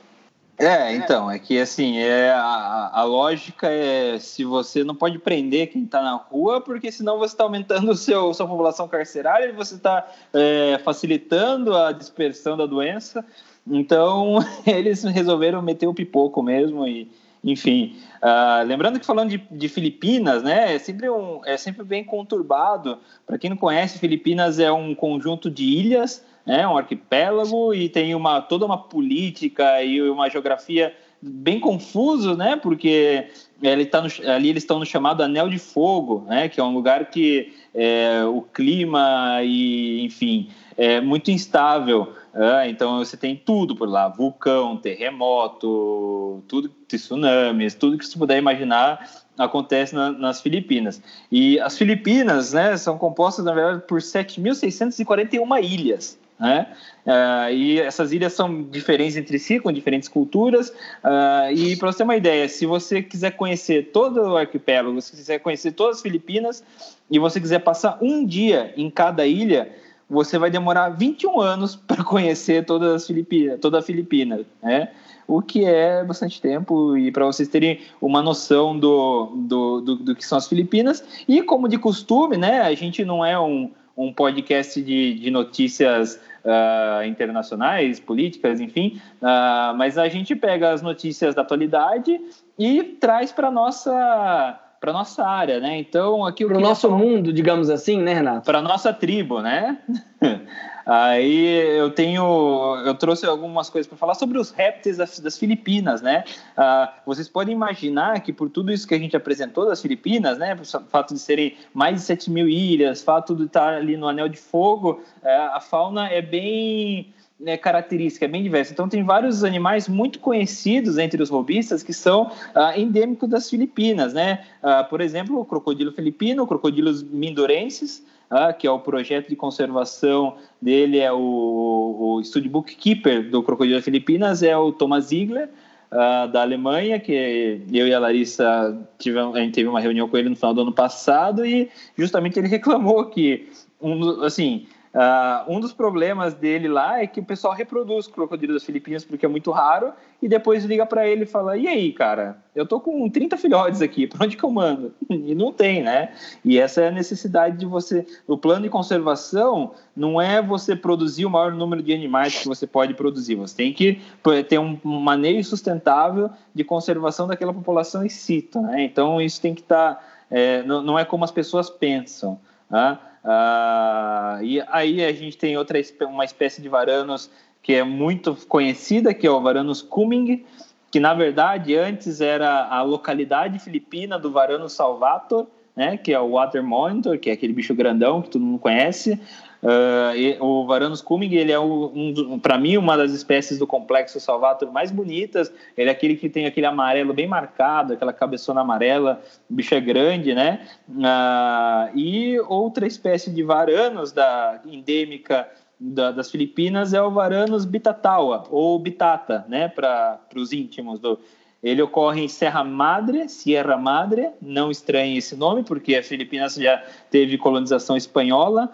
É, 0.59 0.93
então, 0.97 1.31
é 1.31 1.39
que 1.39 1.57
assim, 1.61 1.99
é, 1.99 2.31
a, 2.31 2.91
a 2.93 3.03
lógica 3.05 3.69
é 3.69 4.19
se 4.19 4.45
você 4.45 4.83
não 4.83 4.95
pode 4.95 5.17
prender 5.19 5.69
quem 5.69 5.85
está 5.85 6.03
na 6.03 6.15
rua, 6.15 6.61
porque 6.61 6.91
senão 6.91 7.17
você 7.17 7.33
está 7.35 7.45
aumentando 7.45 7.95
seu, 7.97 8.35
sua 8.35 8.49
população 8.49 8.89
carcerária 8.89 9.47
e 9.47 9.53
você 9.53 9.77
está 9.77 10.05
é, 10.33 10.81
facilitando 10.85 11.77
a 11.77 11.93
dispersão 11.93 12.57
da 12.57 12.67
doença. 12.67 13.25
Então, 13.65 14.39
eles 14.67 15.05
resolveram 15.05 15.63
meter 15.63 15.87
o 15.87 15.95
pipoco 15.95 16.43
mesmo 16.43 16.89
e, 16.89 17.09
enfim. 17.45 17.97
Uh, 18.17 18.67
lembrando 18.67 18.99
que 18.99 19.07
falando 19.07 19.31
de, 19.31 19.39
de, 19.51 19.69
Filipinas, 19.69 20.43
né, 20.43 20.75
é 20.75 20.79
sempre, 20.81 21.09
um, 21.09 21.41
é 21.45 21.57
sempre 21.57 21.85
bem 21.85 22.03
conturbado. 22.03 22.99
Para 23.25 23.39
quem 23.39 23.51
não 23.51 23.57
conhece, 23.57 24.01
Filipinas 24.01 24.59
é 24.59 24.73
um 24.73 24.93
conjunto 24.93 25.49
de 25.49 25.63
ilhas 25.63 26.25
né, 26.49 26.67
um 26.67 26.79
arquipélago 26.79 27.75
e 27.75 27.91
tem 27.91 28.15
uma 28.15 28.41
toda 28.41 28.65
uma 28.65 28.79
política 28.79 29.83
e 29.85 30.01
uma 30.01 30.31
geografia 30.31 30.97
bem 31.21 31.61
confuso, 31.61 32.35
né? 32.35 32.57
Porque 32.57 33.29
ele 33.61 33.85
tá 33.85 34.01
no, 34.01 34.09
ali 34.31 34.49
eles 34.49 34.63
estão 34.63 34.79
no 34.79 34.87
chamado 34.87 35.23
Anel 35.23 35.51
de 35.51 35.59
Fogo, 35.59 36.25
né? 36.27 36.49
Que 36.49 36.59
é 36.59 36.65
um 36.65 36.73
lugar 36.73 37.11
que 37.11 37.53
é, 37.75 38.25
o 38.25 38.41
clima 38.41 39.43
e, 39.43 40.03
enfim, 40.07 40.49
é 40.75 41.03
muito 41.03 41.31
instável. 41.31 42.15
É, 42.35 42.71
então 42.71 42.99
você 42.99 43.17
tem 43.17 43.37
tudo 43.37 43.77
por 43.77 43.87
lá: 43.89 44.09
vulcão, 44.09 44.79
terremoto, 44.79 46.43
tudo, 46.49 46.71
tsunamis, 46.87 47.75
tudo 47.75 47.99
que 47.99 48.07
você 48.07 48.19
puder 48.19 48.39
imaginar 48.39 49.07
acontece 49.37 49.95
na, 49.95 50.11
nas 50.13 50.41
Filipinas. 50.41 51.03
E 51.31 51.61
as 51.61 51.77
Filipinas, 51.77 52.55
né? 52.55 52.75
São 52.79 52.97
compostas 52.97 53.45
na 53.45 53.53
verdade 53.53 53.83
por 53.87 54.01
7.641 54.01 55.63
ilhas. 55.63 56.19
Né? 56.39 56.69
Uh, 57.05 57.53
e 57.53 57.81
essas 57.81 58.13
ilhas 58.13 58.33
são 58.33 58.63
diferentes 58.63 59.17
entre 59.17 59.39
si, 59.39 59.59
com 59.59 59.73
diferentes 59.73 60.09
culturas. 60.09 60.71
Uh, 60.71 61.53
e 61.53 61.77
para 61.77 61.91
você 61.91 61.99
ter 61.99 62.05
uma 62.05 62.17
ideia, 62.17 62.49
se 62.49 62.65
você 62.65 63.03
quiser 63.03 63.33
conhecer 63.33 63.91
todo 63.93 64.21
o 64.21 64.37
arquipélago, 64.37 65.01
se 65.01 65.11
quiser 65.13 65.41
conhecer 65.41 65.73
todas 65.73 65.97
as 65.97 66.03
Filipinas 66.03 66.63
e 67.11 67.19
você 67.19 67.41
quiser 67.41 67.59
passar 67.61 67.99
um 68.01 68.25
dia 68.25 68.73
em 68.77 68.89
cada 68.89 69.27
ilha, 69.27 69.69
você 70.09 70.39
vai 70.39 70.51
demorar 70.51 70.91
21 70.91 71.41
anos 71.41 71.77
para 71.87 72.05
conhecer 72.05 72.65
todas 72.65 72.93
as 72.95 73.07
Filipinas, 73.07 73.59
toda 73.61 73.81
a 73.81 73.83
Filipina, 73.83 74.41
né? 74.63 74.91
O 75.27 75.43
que 75.43 75.63
é 75.63 76.03
bastante 76.03 76.41
tempo 76.41 76.97
e 76.97 77.13
para 77.13 77.27
vocês 77.27 77.49
terem 77.49 77.81
uma 78.01 78.23
noção 78.23 78.79
do, 78.79 79.27
do, 79.35 79.81
do, 79.83 79.97
do 79.97 80.15
que 80.17 80.25
são 80.25 80.39
as 80.39 80.49
Filipinas. 80.49 81.05
E 81.29 81.43
como 81.43 81.69
de 81.69 81.77
costume, 81.77 82.39
né? 82.39 82.63
A 82.63 82.75
gente 82.75 83.05
não 83.05 83.23
é 83.23 83.39
um, 83.39 83.71
um 83.99 84.13
podcast 84.13 84.81
de, 84.81 85.15
de 85.15 85.29
notícias 85.29 86.21
uh, 86.45 87.05
internacionais, 87.05 87.99
políticas, 87.99 88.61
enfim, 88.61 89.01
uh, 89.21 89.77
mas 89.77 89.99
a 89.99 90.09
gente 90.09 90.37
pega 90.37 90.71
as 90.71 90.81
notícias 90.81 91.35
da 91.35 91.43
atualidade 91.43 92.19
e 92.57 92.85
traz 92.85 93.33
para 93.33 93.51
nossa 93.51 94.61
para 94.81 94.93
nossa 94.93 95.27
área, 95.27 95.59
né? 95.59 95.77
Então 95.77 96.25
aqui 96.25 96.47
para 96.47 96.57
o 96.57 96.61
nosso 96.61 96.89
falar... 96.89 97.01
mundo, 97.01 97.33
digamos 97.33 97.69
assim, 97.69 98.01
né, 98.01 98.15
Renato? 98.15 98.47
Para 98.47 98.63
nossa 98.63 98.93
tribo, 98.93 99.43
né? 99.43 99.77
Aí 100.89 101.77
eu 101.77 101.91
tenho, 101.91 102.83
eu 102.87 102.95
trouxe 102.95 103.27
algumas 103.27 103.69
coisas 103.69 103.87
para 103.87 103.99
falar 103.99 104.15
sobre 104.15 104.39
os 104.39 104.51
répteis 104.51 104.97
das, 104.97 105.21
das 105.21 105.37
Filipinas, 105.37 106.01
né? 106.01 106.25
Uh, 106.57 106.89
vocês 107.05 107.29
podem 107.29 107.55
imaginar 107.55 108.23
que 108.23 108.33
por 108.33 108.49
tudo 108.49 108.73
isso 108.73 108.89
que 108.89 108.95
a 108.95 108.99
gente 108.99 109.15
apresentou 109.15 109.67
das 109.67 109.83
Filipinas, 109.83 110.39
né? 110.39 110.55
Por 110.55 110.65
fato 110.65 111.13
de 111.13 111.21
serem 111.21 111.57
mais 111.75 111.97
de 111.97 112.01
7 112.01 112.31
mil 112.31 112.49
ilhas, 112.49 113.03
fato 113.03 113.37
de 113.37 113.45
estar 113.45 113.75
ali 113.75 113.99
no 113.99 114.09
Anel 114.09 114.31
de 114.31 114.39
Fogo, 114.39 115.03
uh, 115.23 115.29
a 115.53 115.61
fauna 115.61 116.09
é 116.09 116.23
bem 116.23 117.13
né, 117.39 117.59
característica, 117.59 118.25
é 118.25 118.29
bem 118.29 118.43
diversa. 118.43 118.73
Então, 118.73 118.89
tem 118.89 119.05
vários 119.05 119.45
animais 119.45 119.89
muito 119.89 120.19
conhecidos 120.19 120.97
entre 120.99 121.23
os 121.23 121.29
robistas 121.29 121.83
que 121.83 121.93
são 121.93 122.29
uh, 122.29 122.79
endêmicos 122.79 123.29
das 123.29 123.49
Filipinas, 123.49 124.15
né? 124.15 124.43
Uh, 124.63 124.89
por 124.89 125.03
exemplo, 125.03 125.39
o 125.39 125.45
crocodilo 125.45 125.93
filipino, 125.93 126.47
crocodilos 126.47 127.03
mindorenses, 127.03 128.05
ah, 128.31 128.53
que 128.53 128.67
é 128.67 128.71
o 128.71 128.79
projeto 128.79 129.29
de 129.29 129.37
conservação 129.37 130.37
dele, 130.61 130.99
é 130.99 131.13
o, 131.13 132.17
o 132.19 132.25
Studio 132.25 132.51
Bookkeeper 132.51 133.31
do 133.31 133.43
Crocodilo 133.43 133.83
Filipinas, 133.83 134.43
é 134.43 134.57
o 134.57 134.73
Thomas 134.73 135.07
Ziegler, 135.07 135.49
ah, 135.91 136.27
da 136.27 136.43
Alemanha, 136.43 137.01
que 137.01 137.63
eu 137.73 137.89
e 137.89 137.95
a 137.95 137.99
Larissa 137.99 138.79
tivemos, 138.99 139.35
a 139.35 139.41
gente 139.41 139.55
teve 139.55 139.69
uma 139.69 139.81
reunião 139.81 140.09
com 140.09 140.17
ele 140.17 140.29
no 140.29 140.37
final 140.37 140.53
do 140.53 140.61
ano 140.61 140.73
passado 140.73 141.47
e 141.47 141.71
justamente 141.97 142.39
ele 142.39 142.49
reclamou 142.49 143.07
que, 143.07 143.49
um, 143.81 144.23
assim, 144.23 144.67
Uh, 144.95 145.53
um 145.53 145.61
dos 145.61 145.73
problemas 145.73 146.35
dele 146.35 146.67
lá 146.67 147.01
é 147.03 147.07
que 147.07 147.21
o 147.21 147.25
pessoal 147.25 147.53
reproduz 147.53 148.07
crocodilo 148.07 148.55
das 148.55 148.65
Filipinas 148.65 149.05
porque 149.05 149.27
é 149.27 149.29
muito 149.29 149.51
raro 149.51 149.93
e 150.21 150.29
depois 150.29 150.65
liga 150.65 150.87
para 150.87 151.07
ele 151.07 151.25
e 151.25 151.27
fala: 151.27 151.57
E 151.57 151.69
aí, 151.69 151.93
cara, 151.93 152.39
eu 152.55 152.67
tô 152.67 152.81
com 152.81 153.09
30 153.09 153.37
filhotes 153.37 153.83
aqui, 153.83 154.07
para 154.07 154.25
onde 154.25 154.37
que 154.37 154.45
eu 154.45 154.51
mando? 154.51 154.93
E 155.11 155.35
não 155.35 155.53
tem, 155.53 155.83
né? 155.83 156.13
E 156.43 156.59
essa 156.59 156.81
é 156.81 156.89
a 156.89 156.91
necessidade 156.91 157.59
de 157.59 157.67
você. 157.67 158.07
O 158.27 158.39
plano 158.39 158.63
de 158.63 158.71
conservação 158.71 159.73
não 159.95 160.21
é 160.21 160.41
você 160.41 160.75
produzir 160.75 161.27
o 161.27 161.31
maior 161.31 161.53
número 161.53 161.83
de 161.83 161.93
animais 161.93 162.41
que 162.41 162.49
você 162.49 162.67
pode 162.67 162.95
produzir, 162.95 163.35
você 163.35 163.55
tem 163.55 163.73
que 163.73 164.01
ter 164.49 164.59
um 164.59 164.79
manejo 164.83 165.51
sustentável 165.51 166.31
de 166.55 166.65
conservação 166.65 167.27
daquela 167.27 167.53
população 167.53 168.05
em 168.05 168.09
si, 168.09 168.49
né? 168.55 168.85
Então 168.85 169.21
isso 169.21 169.41
tem 169.41 169.55
que 169.55 169.61
estar. 169.61 169.97
Tá, 169.97 170.01
é, 170.31 170.63
não, 170.63 170.83
não 170.83 170.99
é 170.99 171.05
como 171.05 171.25
as 171.25 171.31
pessoas 171.31 171.69
pensam. 171.69 172.39
Tá? 172.69 173.01
Uh, 173.29 174.43
e 174.43 174.65
aí 174.69 175.05
a 175.05 175.13
gente 175.13 175.37
tem 175.37 175.55
outra 175.59 175.79
uma 176.07 176.25
espécie 176.25 176.63
de 176.63 176.69
varanos 176.69 177.31
que 177.63 177.75
é 177.75 177.85
muito 177.85 178.35
conhecida, 178.49 179.13
que 179.13 179.27
é 179.27 179.31
o 179.31 179.39
Varanus 179.39 179.83
cumming, 179.83 180.47
que 180.91 180.99
na 180.99 181.13
verdade 181.13 181.77
antes 181.77 182.23
era 182.23 182.67
a 182.69 182.81
localidade 182.81 183.59
filipina 183.59 184.19
do 184.19 184.33
Varanus 184.33 184.73
salvator, 184.73 185.47
né, 185.77 185.99
que 185.99 186.11
é 186.11 186.19
o 186.19 186.31
Water 186.31 186.65
Monitor, 186.65 187.19
que 187.19 187.29
é 187.29 187.35
aquele 187.35 187.53
bicho 187.53 187.75
grandão 187.75 188.23
que 188.23 188.31
todo 188.31 188.43
mundo 188.43 188.59
conhece. 188.59 189.21
Uh, 189.63 190.15
e, 190.15 190.37
o 190.41 190.65
Varanus 190.67 191.03
cumming, 191.03 191.35
ele 191.35 191.51
é 191.51 191.59
um, 191.59 192.39
para 192.39 192.57
mim 192.57 192.77
uma 192.77 192.97
das 192.97 193.13
espécies 193.13 193.59
do 193.59 193.67
complexo 193.67 194.21
salvator 194.21 194.71
mais 194.71 194.91
bonitas. 194.91 195.53
Ele 195.77 195.89
é 195.89 195.93
aquele 195.93 196.17
que 196.17 196.29
tem 196.29 196.47
aquele 196.47 196.67
amarelo 196.67 197.13
bem 197.13 197.27
marcado, 197.27 197.93
aquela 197.93 198.13
cabeçona 198.13 198.61
amarela, 198.61 199.21
o 199.51 199.55
bicho 199.55 199.75
é 199.75 199.81
grande, 199.81 200.35
né? 200.35 200.67
Uh, 200.89 201.99
e 201.99 202.39
outra 202.49 202.87
espécie 202.87 203.31
de 203.31 203.43
Varanus 203.43 204.13
da 204.13 204.61
endêmica 204.65 205.49
da, 205.79 206.13
das 206.13 206.31
Filipinas 206.31 206.95
é 206.95 207.03
o 207.03 207.11
Varanus 207.11 207.65
bitatawa 207.65 208.45
ou 208.51 208.79
bitata, 208.79 209.45
né? 209.49 209.69
Para 209.69 210.21
os 210.37 210.53
íntimos 210.53 210.99
do 211.01 211.19
ele 211.63 211.83
ocorre 211.83 212.23
em 212.23 212.29
Serra 212.29 212.63
Madre, 212.63 213.29
Sierra 213.29 213.77
Madre, 213.77 214.31
não 214.41 214.71
estranhe 214.71 215.19
esse 215.19 215.35
nome, 215.35 215.65
porque 215.65 215.97
a 215.97 216.03
Filipinas 216.03 216.55
já 216.55 216.83
teve 217.11 217.37
colonização 217.37 217.97
espanhola, 217.97 218.73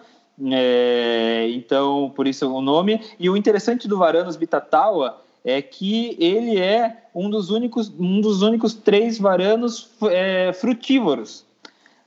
é, 0.51 1.49
então 1.49 2.11
por 2.15 2.27
isso 2.27 2.51
o 2.51 2.61
nome. 2.61 3.01
E 3.19 3.29
o 3.29 3.37
interessante 3.37 3.87
do 3.87 3.97
Varanus 3.97 4.35
bitatawa 4.35 5.21
é 5.43 5.61
que 5.61 6.17
ele 6.19 6.59
é 6.59 7.03
um 7.13 7.29
dos 7.29 7.49
únicos, 7.49 7.91
um 7.99 8.19
dos 8.19 8.41
únicos 8.41 8.73
três 8.73 9.17
varanos 9.17 9.89
é, 10.03 10.51
frutívoros. 10.53 11.45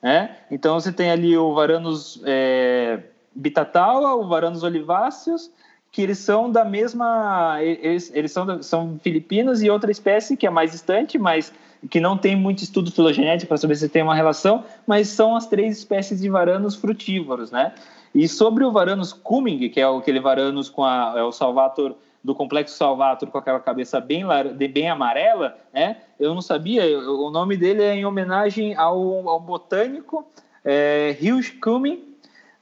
Né? 0.03 0.37
Então 0.51 0.79
você 0.79 0.93
tem 0.93 1.11
ali 1.11 1.37
o 1.37 1.55
Varanus 1.55 2.21
é, 2.25 3.01
bitatawa, 3.35 4.15
o 4.15 4.27
Varanus 4.29 4.63
oliváceos 4.63 5.51
que 5.91 6.03
eles 6.03 6.19
são 6.19 6.51
da 6.51 6.65
mesma. 6.65 7.59
Eles, 7.63 8.11
eles 8.15 8.33
são, 8.33 8.63
são 8.63 9.01
filipinos 9.03 9.63
e 9.63 9.71
outra 9.71 9.91
espécie 9.91 10.37
que 10.37 10.47
é 10.47 10.51
mais 10.51 10.73
distante, 10.73 11.19
mas 11.19 11.53
que 11.91 12.01
não 12.01 12.17
tem 12.17 12.35
muito 12.35 12.63
estudo 12.63 12.91
filogenético 12.91 13.49
para 13.49 13.57
saber 13.57 13.77
se 13.77 13.89
tem 13.89 14.03
uma 14.03 14.15
relação, 14.15 14.65
mas 14.87 15.09
são 15.09 15.37
as 15.37 15.47
três 15.47 15.79
espécies 15.79 16.21
de 16.21 16.29
varanos 16.29 16.75
frutívoros, 16.75 17.51
né? 17.51 17.73
E 18.15 18.27
sobre 18.27 18.65
o 18.65 18.73
varanus 18.73 19.13
cumming, 19.13 19.69
que 19.69 19.81
é 19.81 19.85
aquele 19.85 20.21
varanus 20.21 20.69
com 20.69 20.85
a, 20.85 21.15
é 21.17 21.23
o 21.23 21.33
salvator 21.33 21.95
do 22.23 22.35
complexo 22.35 22.77
salvator 22.77 23.31
com 23.31 23.39
aquela 23.39 23.61
cabeça 23.61 24.01
bem, 24.01 24.25
bem 24.73 24.91
amarela, 24.91 25.57
né? 25.73 25.99
Eu 26.19 26.35
não 26.35 26.43
sabia, 26.43 26.85
o 26.99 27.31
nome 27.31 27.57
dele 27.57 27.83
é 27.83 27.95
em 27.95 28.05
homenagem 28.05 28.75
ao, 28.75 29.29
ao 29.29 29.41
botânico 29.41 30.27
é, 30.65 31.17
Cumming, 31.63 32.05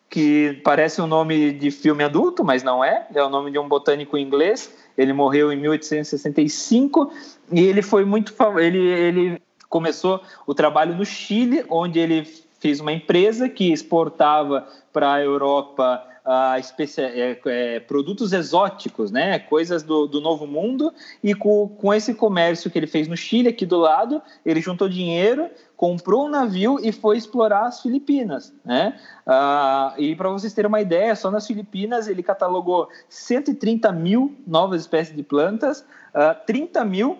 que 0.09 0.61
parece 0.63 1.01
um 1.01 1.07
nome 1.07 1.53
de 1.53 1.71
filme 1.71 2.05
adulto, 2.05 2.45
mas 2.45 2.63
não 2.63 2.85
é. 2.85 3.07
É 3.15 3.23
o 3.23 3.29
nome 3.29 3.51
de 3.51 3.59
um 3.59 3.69
botânico 3.69 4.17
inglês. 4.17 4.86
Ele 4.97 5.13
morreu 5.13 5.53
em 5.53 5.57
1865 5.57 7.13
e 7.53 7.61
ele 7.61 7.83
foi 7.83 8.05
muito 8.05 8.35
ele 8.59 8.79
ele 8.79 9.43
começou 9.69 10.23
o 10.47 10.55
trabalho 10.55 10.95
no 10.95 11.05
Chile, 11.05 11.65
onde 11.69 11.99
ele 11.99 12.25
fez 12.59 12.81
uma 12.81 12.93
empresa 12.93 13.49
que 13.49 13.73
exportava 13.73 14.67
para 14.93 15.15
a 15.15 15.23
Europa 15.23 16.03
uh, 16.27 16.61
é, 16.99 17.39
é, 17.47 17.81
produtos 17.81 18.33
exóticos, 18.33 19.11
né? 19.13 19.39
coisas 19.39 19.83
do, 19.83 20.07
do 20.07 20.21
novo 20.21 20.47
mundo, 20.47 20.93
e 21.23 21.35
com, 21.35 21.69
com 21.69 21.95
esse 21.95 22.13
comércio 22.13 22.71
que 22.71 22.79
ele 22.79 22.89
fez 22.89 23.07
no 23.07 23.17
Chile, 23.17 23.49
aqui 23.49 23.65
do 23.65 23.79
lado, 23.79 24.21
ele 24.45 24.61
juntou 24.61 24.89
dinheiro, 24.89 25.49
comprou 25.77 26.27
um 26.27 26.29
navio 26.29 26.79
e 26.83 26.91
foi 26.91 27.17
explorar 27.17 27.67
as 27.67 27.81
Filipinas. 27.81 28.53
Né? 28.65 28.99
Uh, 29.27 30.01
e 30.01 30.17
para 30.17 30.29
vocês 30.29 30.53
terem 30.53 30.69
uma 30.69 30.81
ideia, 30.81 31.15
só 31.15 31.31
nas 31.31 31.47
Filipinas 31.47 32.09
ele 32.09 32.23
catalogou 32.23 32.89
130 33.09 33.93
mil 33.93 34.35
novas 34.47 34.81
espécies 34.81 35.15
de 35.15 35.23
plantas, 35.23 35.81
uh, 35.81 35.85
ah, 36.15 36.35
30 36.35 36.85
mil 36.85 37.19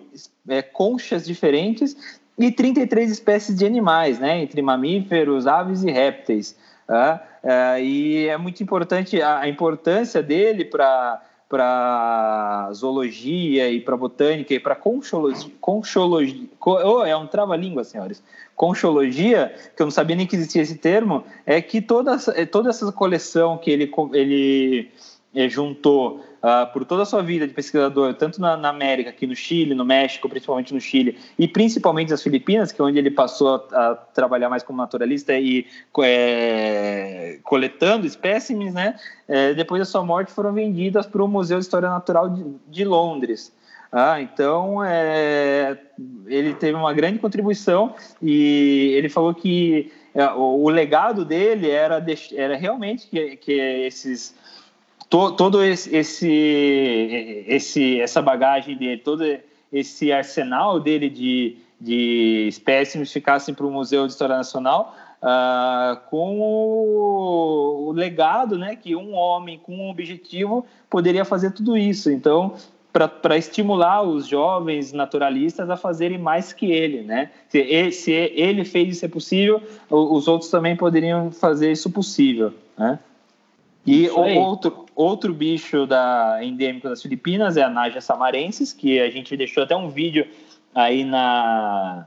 é, 0.49 0.61
conchas 0.61 1.25
diferentes 1.25 1.95
e 2.37 2.51
33 2.51 3.09
espécies 3.09 3.55
de 3.55 3.65
animais, 3.65 4.19
né? 4.19 4.41
entre 4.41 4.61
mamíferos, 4.61 5.47
aves 5.47 5.83
e 5.83 5.91
répteis. 5.91 6.55
Uh, 6.87 7.19
uh, 7.43 7.79
e 7.79 8.27
é 8.27 8.37
muito 8.37 8.63
importante 8.63 9.21
a, 9.21 9.47
importância 9.47 10.23
dele 10.23 10.65
para 10.65 11.21
para 11.49 12.69
zoologia 12.73 13.69
e 13.69 13.79
para 13.79 13.95
botânica 13.95 14.53
e 14.53 14.59
para 14.59 14.75
conchologia, 14.75 15.49
conchologia 15.61 16.45
oh, 16.59 17.05
é 17.05 17.15
um 17.15 17.25
trava-língua, 17.25 17.85
senhores. 17.85 18.21
Conchologia, 18.53 19.55
que 19.73 19.81
eu 19.81 19.85
não 19.85 19.91
sabia 19.91 20.17
nem 20.17 20.27
que 20.27 20.35
existia 20.35 20.61
esse 20.61 20.77
termo, 20.77 21.23
é 21.45 21.61
que 21.61 21.79
toda, 21.79 22.17
toda 22.51 22.69
essa 22.69 22.91
coleção 22.91 23.57
que 23.57 23.71
ele, 23.71 23.89
ele 24.13 24.91
eh, 25.33 25.47
juntou 25.47 26.21
uh, 26.43 26.71
por 26.71 26.85
toda 26.85 27.03
a 27.03 27.05
sua 27.05 27.21
vida 27.21 27.47
de 27.47 27.53
pesquisador, 27.53 28.13
tanto 28.13 28.39
na, 28.39 28.57
na, 28.57 28.69
América, 28.69 29.09
aqui 29.09 29.25
no 29.25 29.35
Chile, 29.35 29.73
no 29.73 29.85
México, 29.85 30.29
principalmente 30.29 30.73
no 30.73 30.81
Chile, 30.81 31.17
e 31.37 31.47
principalmente 31.47 32.09
nas 32.09 32.21
Filipinas, 32.21 32.71
que 32.71 32.81
é 32.81 32.83
onde 32.83 32.97
ele 32.97 33.11
passou 33.11 33.67
a, 33.71 33.91
a 33.91 33.95
trabalhar 33.95 34.49
mais 34.49 34.63
como 34.63 34.77
naturalista 34.77 35.37
e 35.37 35.65
é, 36.01 37.39
coletando 37.43 38.05
espécimes, 38.05 38.73
né? 38.73 38.95
É, 39.27 39.53
depois 39.53 39.79
da 39.79 39.85
sua 39.85 40.03
morte 40.03 40.31
foram 40.31 40.53
vendidas 40.53 41.05
para 41.05 41.23
o 41.23 41.27
Museu 41.27 41.57
de 41.57 41.65
História 41.65 41.89
Natural 41.89 42.29
de, 42.29 42.45
de 42.67 42.85
Londres. 42.85 43.53
Ah, 43.91 44.21
então 44.21 44.83
é, 44.83 45.77
ele 46.25 46.53
teve 46.53 46.77
uma 46.77 46.93
grande 46.93 47.19
contribuição 47.19 47.95
e 48.21 48.93
ele 48.97 49.07
falou 49.07 49.33
que 49.33 49.91
é, 50.13 50.29
o, 50.31 50.67
legado 50.69 51.23
dele 51.23 51.69
era, 51.69 52.03
era 52.35 52.57
realmente 52.57 53.07
que, 53.07 53.37
que 53.37 53.53
esses 53.53 54.35
to, 55.09 55.31
todo 55.31 55.63
esse, 55.63 55.95
esse, 55.95 57.45
esse, 57.47 58.01
essa 58.01 58.21
bagagem 58.21 58.77
dele, 58.77 58.97
todo 58.97 59.23
esse 59.71 60.11
arsenal 60.11 60.79
dele 60.79 61.09
de, 61.09 61.57
de 61.79 62.47
espécimes 62.47 63.11
ficassem 63.11 63.53
para 63.53 63.65
o 63.65 63.71
Museu 63.71 64.05
de 64.05 64.13
História 64.13 64.37
Nacional 64.37 64.95
uh, 65.21 65.97
com 66.09 66.39
o, 66.39 67.87
o, 67.87 67.91
legado 67.91 68.57
né, 68.57 68.75
que 68.75 68.95
um 68.95 69.13
homem 69.13 69.59
com 69.59 69.75
um 69.75 69.89
objetivo 69.89 70.65
poderia 70.89 71.25
fazer 71.25 71.51
tudo 71.51 71.77
isso. 71.77 72.11
Então, 72.11 72.53
para 72.91 73.37
estimular 73.37 74.01
os 74.01 74.27
jovens 74.27 74.91
naturalistas 74.91 75.69
a 75.69 75.77
fazerem 75.77 76.17
mais 76.17 76.51
que 76.51 76.71
ele, 76.71 77.03
né? 77.03 77.29
Se 77.47 77.59
ele, 77.59 77.91
se 77.91 78.11
ele 78.11 78.65
fez 78.65 78.95
isso 78.95 79.05
é 79.05 79.07
possível, 79.07 79.61
os 79.87 80.27
outros 80.27 80.49
também 80.49 80.75
poderiam 80.75 81.31
fazer 81.31 81.71
isso 81.71 81.91
possível, 81.91 82.53
né? 82.75 82.97
E 83.87 84.09
outro, 84.09 84.85
outro 84.93 85.33
bicho 85.33 85.87
da, 85.87 86.39
endêmico 86.43 86.89
das 86.89 87.01
Filipinas 87.01 87.55
é 87.55 87.63
a 87.63 87.69
Naja 87.69 88.01
samarensis, 88.01 88.73
que 88.73 88.99
a 88.99 89.09
gente 89.09 89.37
deixou 89.37 89.63
até 89.63 89.77
um 89.77 89.87
vídeo 89.87 90.27
aí 90.75 91.05
na, 91.05 92.05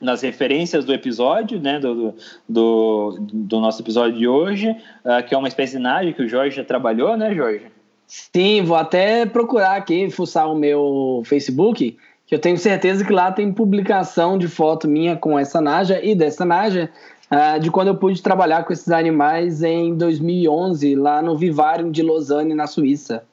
nas 0.00 0.22
referências 0.22 0.84
do 0.84 0.94
episódio, 0.94 1.60
né, 1.60 1.80
do, 1.80 2.14
do, 2.48 3.18
do 3.20 3.60
nosso 3.60 3.82
episódio 3.82 4.16
de 4.16 4.28
hoje, 4.28 4.70
uh, 4.70 5.26
que 5.26 5.34
é 5.34 5.38
uma 5.38 5.48
espécie 5.48 5.76
de 5.76 5.82
Naja 5.82 6.12
que 6.12 6.22
o 6.22 6.28
Jorge 6.28 6.56
já 6.56 6.64
trabalhou, 6.64 7.16
né, 7.16 7.34
Jorge? 7.34 7.66
Sim, 8.06 8.62
vou 8.62 8.76
até 8.76 9.26
procurar 9.26 9.76
aqui, 9.76 10.08
fuçar 10.10 10.50
o 10.50 10.54
meu 10.54 11.22
Facebook, 11.26 11.98
que 12.26 12.34
eu 12.34 12.38
tenho 12.38 12.56
certeza 12.56 13.04
que 13.04 13.12
lá 13.12 13.32
tem 13.32 13.52
publicação 13.52 14.38
de 14.38 14.46
foto 14.46 14.86
minha 14.86 15.16
com 15.16 15.38
essa 15.38 15.60
Naja 15.60 16.00
e 16.02 16.14
dessa 16.14 16.44
Naja 16.44 16.88
uh, 17.30 17.60
de 17.60 17.70
quando 17.70 17.88
eu 17.88 17.96
pude 17.96 18.22
trabalhar 18.22 18.64
com 18.64 18.72
esses 18.72 18.90
animais 18.90 19.62
em 19.62 19.94
2011, 19.94 20.94
lá 20.94 21.22
no 21.22 21.36
Vivarium 21.36 21.90
de 21.90 22.02
Lausanne, 22.02 22.54
na 22.54 22.66
Suíça. 22.66 23.24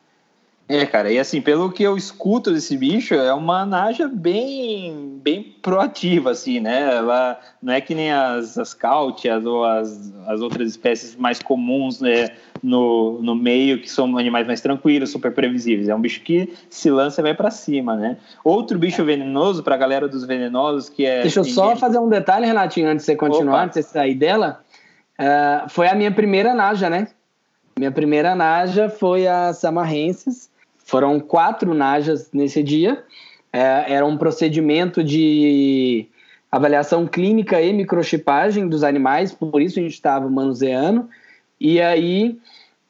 É, 0.67 0.83
cara, 0.83 1.11
e 1.11 1.19
assim, 1.19 1.41
pelo 1.41 1.71
que 1.71 1.83
eu 1.83 1.95
escuto 1.95 2.51
desse 2.51 2.75
bicho, 2.75 3.13
é 3.13 3.31
uma 3.31 3.67
naja 3.67 4.07
bem, 4.07 5.19
bem 5.21 5.43
proativa, 5.61 6.31
assim, 6.31 6.59
né? 6.59 6.95
Ela 6.95 7.39
não 7.61 7.71
é 7.71 7.79
que 7.79 7.93
nem 7.93 8.11
as, 8.11 8.57
as 8.57 8.73
cáutias 8.73 9.45
ou 9.45 9.63
as, 9.63 10.11
as 10.25 10.41
outras 10.41 10.67
espécies 10.67 11.15
mais 11.15 11.39
comuns 11.39 12.01
né, 12.01 12.31
no, 12.63 13.21
no 13.21 13.35
meio, 13.35 13.79
que 13.79 13.91
são 13.91 14.17
animais 14.17 14.47
mais 14.47 14.59
tranquilos, 14.59 15.11
super 15.11 15.31
previsíveis. 15.31 15.87
É 15.87 15.93
um 15.93 16.01
bicho 16.01 16.21
que 16.21 16.51
se 16.67 16.89
lança 16.89 17.21
e 17.21 17.23
vai 17.23 17.35
para 17.35 17.51
cima, 17.51 17.95
né? 17.95 18.17
Outro 18.43 18.79
bicho 18.79 19.05
venenoso, 19.05 19.61
para 19.61 19.75
a 19.75 19.77
galera 19.77 20.07
dos 20.07 20.25
venenosos, 20.25 20.89
que 20.89 21.05
é. 21.05 21.21
Deixa 21.21 21.41
eu 21.41 21.43
só 21.43 21.75
fazer 21.75 21.99
um 21.99 22.09
detalhe, 22.09 22.47
Renatinho, 22.47 22.89
antes 22.89 23.05
de 23.05 23.11
você 23.11 23.15
continuar, 23.15 23.53
Opa. 23.53 23.63
antes 23.65 23.81
de 23.81 23.83
você 23.83 23.93
sair 23.93 24.15
dela. 24.15 24.63
Uh, 25.19 25.69
foi 25.69 25.87
a 25.87 25.93
minha 25.93 26.11
primeira 26.11 26.55
naja, 26.55 26.89
né? 26.89 27.07
Minha 27.77 27.91
primeira 27.91 28.33
naja 28.33 28.89
foi 28.89 29.27
a 29.27 29.53
Samarrensis 29.53 30.49
foram 30.85 31.19
quatro 31.19 31.73
najas 31.73 32.29
nesse 32.31 32.63
dia. 32.63 33.03
É, 33.51 33.93
era 33.93 34.05
um 34.05 34.17
procedimento 34.17 35.03
de 35.03 36.07
avaliação 36.51 37.05
clínica 37.07 37.61
e 37.61 37.73
microchipagem 37.73 38.69
dos 38.69 38.83
animais, 38.83 39.33
por 39.33 39.61
isso 39.61 39.79
a 39.79 39.81
gente 39.81 39.93
estava 39.93 40.29
manuseando. 40.29 41.09
E 41.59 41.81
aí 41.81 42.37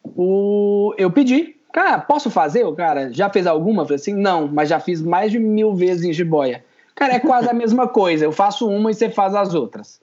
o, 0.04 0.94
eu 0.98 1.10
pedi, 1.10 1.56
cara, 1.72 1.98
posso 2.00 2.30
fazer? 2.30 2.66
O 2.66 2.76
cara 2.76 3.12
já 3.12 3.30
fez 3.30 3.48
alguma? 3.48 3.82
Eu 3.82 3.86
falei 3.86 3.96
assim, 3.96 4.14
não, 4.14 4.48
mas 4.48 4.70
já 4.70 4.80
fiz 4.80 5.02
mais 5.02 5.32
de 5.32 5.40
mil 5.40 5.74
vezes 5.74 6.04
em 6.04 6.14
jiboia. 6.14 6.64
Cara, 6.94 7.14
é 7.16 7.20
quase 7.20 7.50
a 7.50 7.54
mesma 7.54 7.88
coisa. 7.88 8.26
Eu 8.26 8.32
faço 8.32 8.70
uma 8.70 8.92
e 8.92 8.94
você 8.94 9.10
faz 9.10 9.34
as 9.34 9.54
outras. 9.54 10.00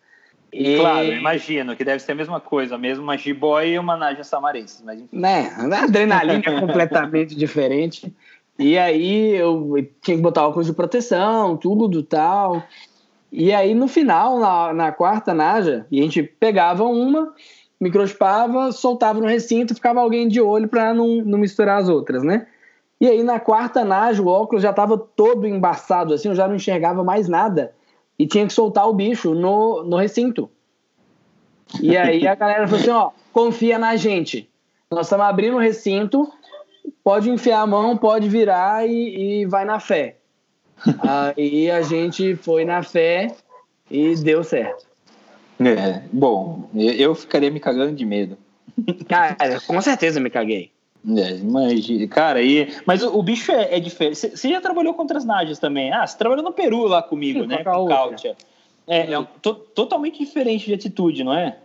E... 0.52 0.76
Claro, 0.76 1.06
imagino 1.06 1.75
que 1.75 1.85
deve 1.85 2.00
ser 2.00 2.12
a 2.12 2.14
mesma 2.14 2.38
coisa, 2.38 2.76
mesmo 2.76 3.02
uma 3.02 3.16
jiboia 3.16 3.75
e 3.75 3.78
uma 3.78 3.97
naja 3.97 4.23
samarense. 4.23 4.85
Mas 4.85 5.02
Né, 5.11 5.50
a 5.56 5.85
adrenalina 5.85 6.42
é 6.44 6.61
completamente 6.61 7.35
diferente. 7.35 8.12
E 8.59 8.76
aí 8.76 9.30
eu 9.35 9.75
tinha 10.02 10.16
que 10.16 10.23
botar 10.23 10.47
óculos 10.47 10.66
de 10.66 10.75
proteção, 10.75 11.56
tudo 11.56 12.02
tal. 12.02 12.62
E 13.32 13.50
aí, 13.52 13.73
no 13.75 13.88
final, 13.88 14.38
na, 14.38 14.75
na 14.75 14.92
quarta 14.92 15.32
naja, 15.32 15.87
a 15.90 15.94
gente 15.94 16.23
pegava 16.23 16.85
uma, 16.85 17.32
microchipava, 17.80 18.71
soltava 18.71 19.21
no 19.21 19.26
recinto, 19.26 19.75
ficava 19.75 20.00
alguém 20.00 20.28
de 20.28 20.38
olho 20.38 20.68
para 20.68 20.92
não, 20.92 21.23
não 21.25 21.38
misturar 21.38 21.80
as 21.80 21.88
outras, 21.88 22.23
né? 22.23 22.47
E 23.00 23.09
aí, 23.09 23.23
na 23.23 23.40
quarta 23.40 23.85
naja, 23.85 24.23
o 24.23 24.28
óculos 24.28 24.62
já 24.62 24.71
estava 24.71 24.99
todo 24.99 25.47
embaçado, 25.47 26.12
assim, 26.12 26.28
eu 26.28 26.35
já 26.35 26.47
não 26.47 26.56
enxergava 26.56 27.02
mais 27.02 27.26
nada. 27.26 27.73
E 28.23 28.26
tinha 28.29 28.47
que 28.47 28.52
soltar 28.52 28.88
o 28.88 28.93
bicho 28.93 29.35
no, 29.35 29.83
no 29.83 29.97
recinto. 29.97 30.49
E 31.81 31.97
aí 31.97 32.25
a 32.25 32.37
galera 32.37 32.69
falou 32.69 32.81
assim: 32.81 32.91
ó, 32.91 33.11
confia 33.33 33.81
na 33.81 33.97
gente. 33.97 34.49
Nós 34.88 35.07
estamos 35.07 35.26
abrindo 35.26 35.57
o 35.57 35.59
recinto, 35.59 36.33
pode 37.02 37.29
enfiar 37.29 37.62
a 37.62 37.67
mão, 37.67 37.97
pode 37.97 38.29
virar 38.29 38.87
e, 38.87 39.41
e 39.41 39.47
vai 39.47 39.64
na 39.64 39.81
fé. 39.81 40.19
Aí 41.00 41.69
a 41.69 41.83
gente 41.83 42.37
foi 42.37 42.64
na 42.64 42.85
fé 42.85 43.35
e 43.91 44.14
deu 44.14 44.45
certo. 44.45 44.87
É, 45.59 46.02
bom, 46.12 46.71
eu 46.76 47.17
ficaria 47.17 47.50
me 47.50 47.59
cagando 47.59 47.97
de 47.97 48.07
medo. 48.07 48.38
Cara, 49.09 49.61
com 49.67 49.81
certeza 49.81 50.21
me 50.21 50.31
caguei. 50.31 50.71
É, 51.04 51.37
imagina, 51.37 52.06
cara, 52.06 52.40
e, 52.40 52.73
mas 52.87 53.02
o, 53.02 53.18
o 53.18 53.23
bicho 53.23 53.50
é, 53.50 53.76
é 53.76 53.80
diferente. 53.80 54.37
Você 54.37 54.49
já 54.49 54.61
trabalhou 54.61 54.94
com 54.94 55.02
outras 55.02 55.25
najas 55.25 55.59
também? 55.59 55.92
Ah, 55.92 56.06
você 56.06 56.16
trabalhou 56.16 56.44
no 56.44 56.52
Peru 56.52 56.87
lá 56.87 57.02
comigo, 57.02 57.40
Sim, 57.40 57.47
né? 57.49 57.64
Com 57.64 57.87
Cáutia. 57.87 58.37
É, 58.87 59.12
é 59.12 59.26
to, 59.40 59.54
totalmente 59.54 60.18
diferente 60.18 60.66
de 60.66 60.75
atitude, 60.75 61.25
não 61.25 61.35
é? 61.35 61.59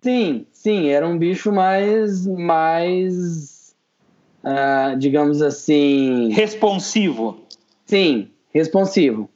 Sim, 0.00 0.46
sim, 0.52 0.88
era 0.88 1.06
um 1.06 1.18
bicho 1.18 1.52
mais, 1.52 2.26
mais, 2.26 3.74
uh, 4.44 4.96
digamos 4.96 5.42
assim, 5.42 6.30
responsivo. 6.32 7.40
Sim, 7.86 8.28
responsivo. 8.54 9.28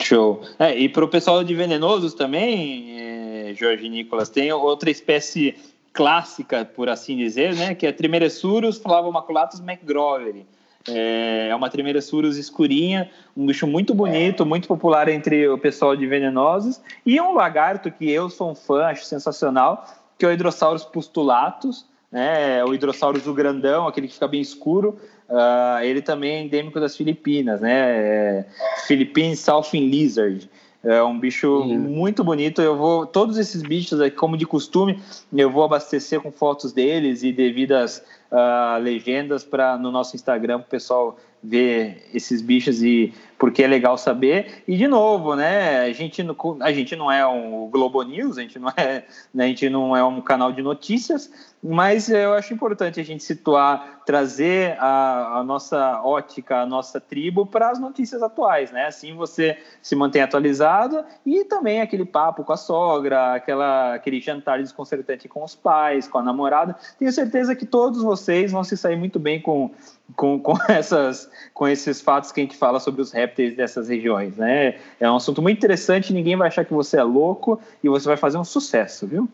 Show. 0.00 0.42
É, 0.58 0.76
e 0.76 0.88
para 0.88 1.04
o 1.04 1.08
pessoal 1.08 1.44
de 1.44 1.54
venenosos 1.54 2.14
também, 2.14 2.98
é, 2.98 3.54
Jorge 3.54 3.88
Nicolas, 3.88 4.30
tem 4.30 4.52
outra 4.52 4.90
espécie 4.90 5.56
clássica, 5.92 6.64
por 6.64 6.88
assim 6.88 7.16
dizer, 7.16 7.54
né, 7.54 7.74
que 7.74 7.86
é 7.86 7.92
Trimeresurus 7.92 8.78
flavomaculatus 8.78 9.60
mcgrovery. 9.60 10.46
É, 10.88 11.48
é 11.50 11.54
uma 11.54 11.70
Trimeresurus 11.70 12.36
escurinha, 12.36 13.10
um 13.36 13.46
bicho 13.46 13.66
muito 13.66 13.94
bonito, 13.94 14.44
muito 14.44 14.66
popular 14.66 15.08
entre 15.08 15.48
o 15.48 15.58
pessoal 15.58 15.94
de 15.94 16.06
venenosos, 16.06 16.80
e 17.06 17.20
um 17.20 17.34
lagarto 17.34 17.90
que 17.90 18.10
eu 18.10 18.28
sou 18.28 18.50
um 18.50 18.54
fã, 18.54 18.86
acho 18.86 19.04
sensacional, 19.04 19.86
que 20.18 20.24
é 20.24 20.28
o 20.28 20.32
Hidrosaurus 20.32 20.84
pustulatus, 20.84 21.86
né, 22.10 22.64
o 22.64 22.74
Hidrosaurus 22.74 23.26
o 23.26 23.34
grandão, 23.34 23.86
aquele 23.86 24.08
que 24.08 24.14
fica 24.14 24.28
bem 24.28 24.40
escuro, 24.40 24.98
uh, 25.28 25.82
ele 25.82 26.02
também 26.02 26.32
é 26.32 26.42
endêmico 26.42 26.80
das 26.80 26.96
Filipinas, 26.96 27.60
né, 27.60 27.72
é 27.72 28.46
Philippine 28.86 29.36
Southern 29.36 29.86
Lizard. 29.88 30.50
É 30.84 31.02
um 31.02 31.18
bicho 31.18 31.62
Sim. 31.62 31.78
muito 31.78 32.24
bonito. 32.24 32.60
Eu 32.60 32.76
vou 32.76 33.06
todos 33.06 33.38
esses 33.38 33.62
bichos, 33.62 34.00
como 34.16 34.36
de 34.36 34.44
costume, 34.44 34.98
eu 35.32 35.48
vou 35.48 35.62
abastecer 35.62 36.20
com 36.20 36.32
fotos 36.32 36.72
deles 36.72 37.22
e 37.22 37.32
devidas 37.32 38.02
uh, 38.30 38.80
legendas 38.80 39.44
para 39.44 39.78
no 39.78 39.92
nosso 39.92 40.16
Instagram 40.16 40.58
o 40.58 40.64
pessoal 40.64 41.16
ver 41.42 42.08
esses 42.12 42.40
bichos 42.40 42.82
e 42.82 43.12
porque 43.42 43.64
é 43.64 43.66
legal 43.66 43.98
saber. 43.98 44.62
E 44.68 44.76
de 44.76 44.86
novo, 44.86 45.34
né? 45.34 45.80
A 45.80 45.92
gente, 45.92 46.24
a 46.60 46.72
gente 46.72 46.94
não 46.94 47.10
é 47.10 47.26
um 47.26 47.68
Globo 47.68 48.00
News, 48.04 48.38
a 48.38 48.42
gente 48.42 48.56
não 48.56 48.68
é, 48.68 49.02
né, 49.34 49.46
a 49.46 49.48
gente 49.48 49.68
não 49.68 49.96
é 49.96 50.04
um 50.04 50.20
canal 50.20 50.52
de 50.52 50.62
notícias, 50.62 51.28
mas 51.60 52.08
eu 52.08 52.34
acho 52.34 52.54
importante 52.54 53.00
a 53.00 53.04
gente 53.04 53.24
situar, 53.24 54.02
trazer 54.06 54.76
a, 54.78 55.38
a 55.38 55.44
nossa 55.44 56.00
ótica, 56.04 56.58
a 56.58 56.66
nossa 56.66 57.00
tribo 57.00 57.44
para 57.44 57.70
as 57.70 57.80
notícias 57.80 58.22
atuais, 58.22 58.70
né? 58.70 58.86
Assim 58.86 59.12
você 59.16 59.58
se 59.80 59.96
mantém 59.96 60.22
atualizado 60.22 61.04
e 61.26 61.44
também 61.44 61.80
aquele 61.80 62.04
papo 62.04 62.44
com 62.44 62.52
a 62.52 62.56
sogra, 62.56 63.34
aquela, 63.34 63.94
aquele 63.94 64.20
jantar 64.20 64.60
desconcertante 64.60 65.28
com 65.28 65.42
os 65.42 65.56
pais, 65.56 66.06
com 66.06 66.18
a 66.18 66.22
namorada. 66.22 66.76
Tenho 66.96 67.12
certeza 67.12 67.56
que 67.56 67.66
todos 67.66 68.04
vocês 68.04 68.52
vão 68.52 68.62
se 68.62 68.76
sair 68.76 68.96
muito 68.96 69.18
bem 69.18 69.40
com 69.40 69.72
com, 70.16 70.38
com, 70.40 70.54
essas, 70.68 71.30
com 71.54 71.66
esses 71.68 72.00
fatos 72.00 72.32
que 72.32 72.40
a 72.40 72.44
gente 72.44 72.56
fala 72.56 72.80
sobre 72.80 73.02
os 73.02 73.12
répteis 73.12 73.56
dessas 73.56 73.88
regiões, 73.88 74.36
né? 74.36 74.76
É 75.00 75.10
um 75.10 75.16
assunto 75.16 75.42
muito 75.42 75.58
interessante, 75.58 76.12
ninguém 76.12 76.36
vai 76.36 76.48
achar 76.48 76.64
que 76.64 76.72
você 76.72 76.98
é 76.98 77.02
louco 77.02 77.60
e 77.82 77.88
você 77.88 78.06
vai 78.06 78.16
fazer 78.16 78.38
um 78.38 78.44
sucesso, 78.44 79.06
viu? 79.06 79.28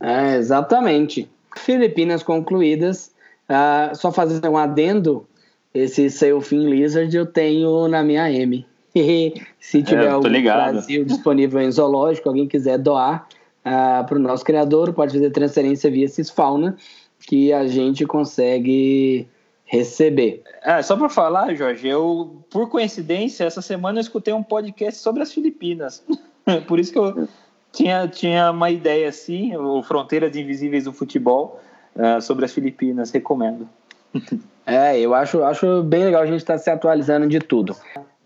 É, 0.00 0.36
exatamente. 0.36 1.28
Filipinas 1.56 2.22
concluídas, 2.22 3.12
uh, 3.48 3.94
só 3.94 4.10
fazer 4.10 4.46
um 4.48 4.56
adendo, 4.56 5.26
esse 5.74 6.10
Sailfin 6.10 6.68
Lizard 6.68 7.14
eu 7.16 7.26
tenho 7.26 7.86
na 7.88 8.02
minha 8.02 8.30
M. 8.30 8.66
Se 9.60 9.82
tiver 9.82 10.06
é, 10.06 10.08
algum. 10.08 10.28
Brasil 10.42 11.04
disponível 11.04 11.60
em 11.60 11.70
zoológico, 11.70 12.28
alguém 12.28 12.48
quiser 12.48 12.78
doar 12.78 13.26
uh, 13.64 13.68
ah, 14.00 14.04
para 14.06 14.16
o 14.16 14.20
nosso 14.20 14.44
criador, 14.44 14.92
pode 14.92 15.12
fazer 15.12 15.30
transferência 15.30 15.90
via 15.90 16.08
Cisfauna, 16.08 16.76
que 17.20 17.52
a 17.52 17.66
gente 17.66 18.04
consegue 18.06 19.28
receber. 19.70 20.42
É, 20.64 20.82
só 20.82 20.96
para 20.96 21.08
falar, 21.08 21.54
Jorge, 21.54 21.86
eu, 21.86 22.44
por 22.50 22.68
coincidência, 22.68 23.44
essa 23.44 23.62
semana 23.62 24.00
eu 24.00 24.02
escutei 24.02 24.34
um 24.34 24.42
podcast 24.42 25.00
sobre 25.00 25.22
as 25.22 25.32
Filipinas. 25.32 26.04
por 26.66 26.80
isso 26.80 26.92
que 26.92 26.98
eu 26.98 27.28
tinha, 27.70 28.08
tinha 28.08 28.50
uma 28.50 28.68
ideia 28.68 29.08
assim, 29.08 29.56
o 29.56 29.80
Fronteiras 29.84 30.34
Invisíveis 30.34 30.84
do 30.84 30.92
Futebol, 30.92 31.60
uh, 31.94 32.20
sobre 32.20 32.44
as 32.44 32.52
Filipinas. 32.52 33.12
Recomendo. 33.12 33.68
é, 34.66 34.98
eu 34.98 35.14
acho, 35.14 35.44
acho 35.44 35.84
bem 35.84 36.04
legal 36.04 36.22
a 36.22 36.26
gente 36.26 36.38
estar 36.40 36.54
tá 36.54 36.58
se 36.58 36.68
atualizando 36.68 37.28
de 37.28 37.38
tudo. 37.38 37.76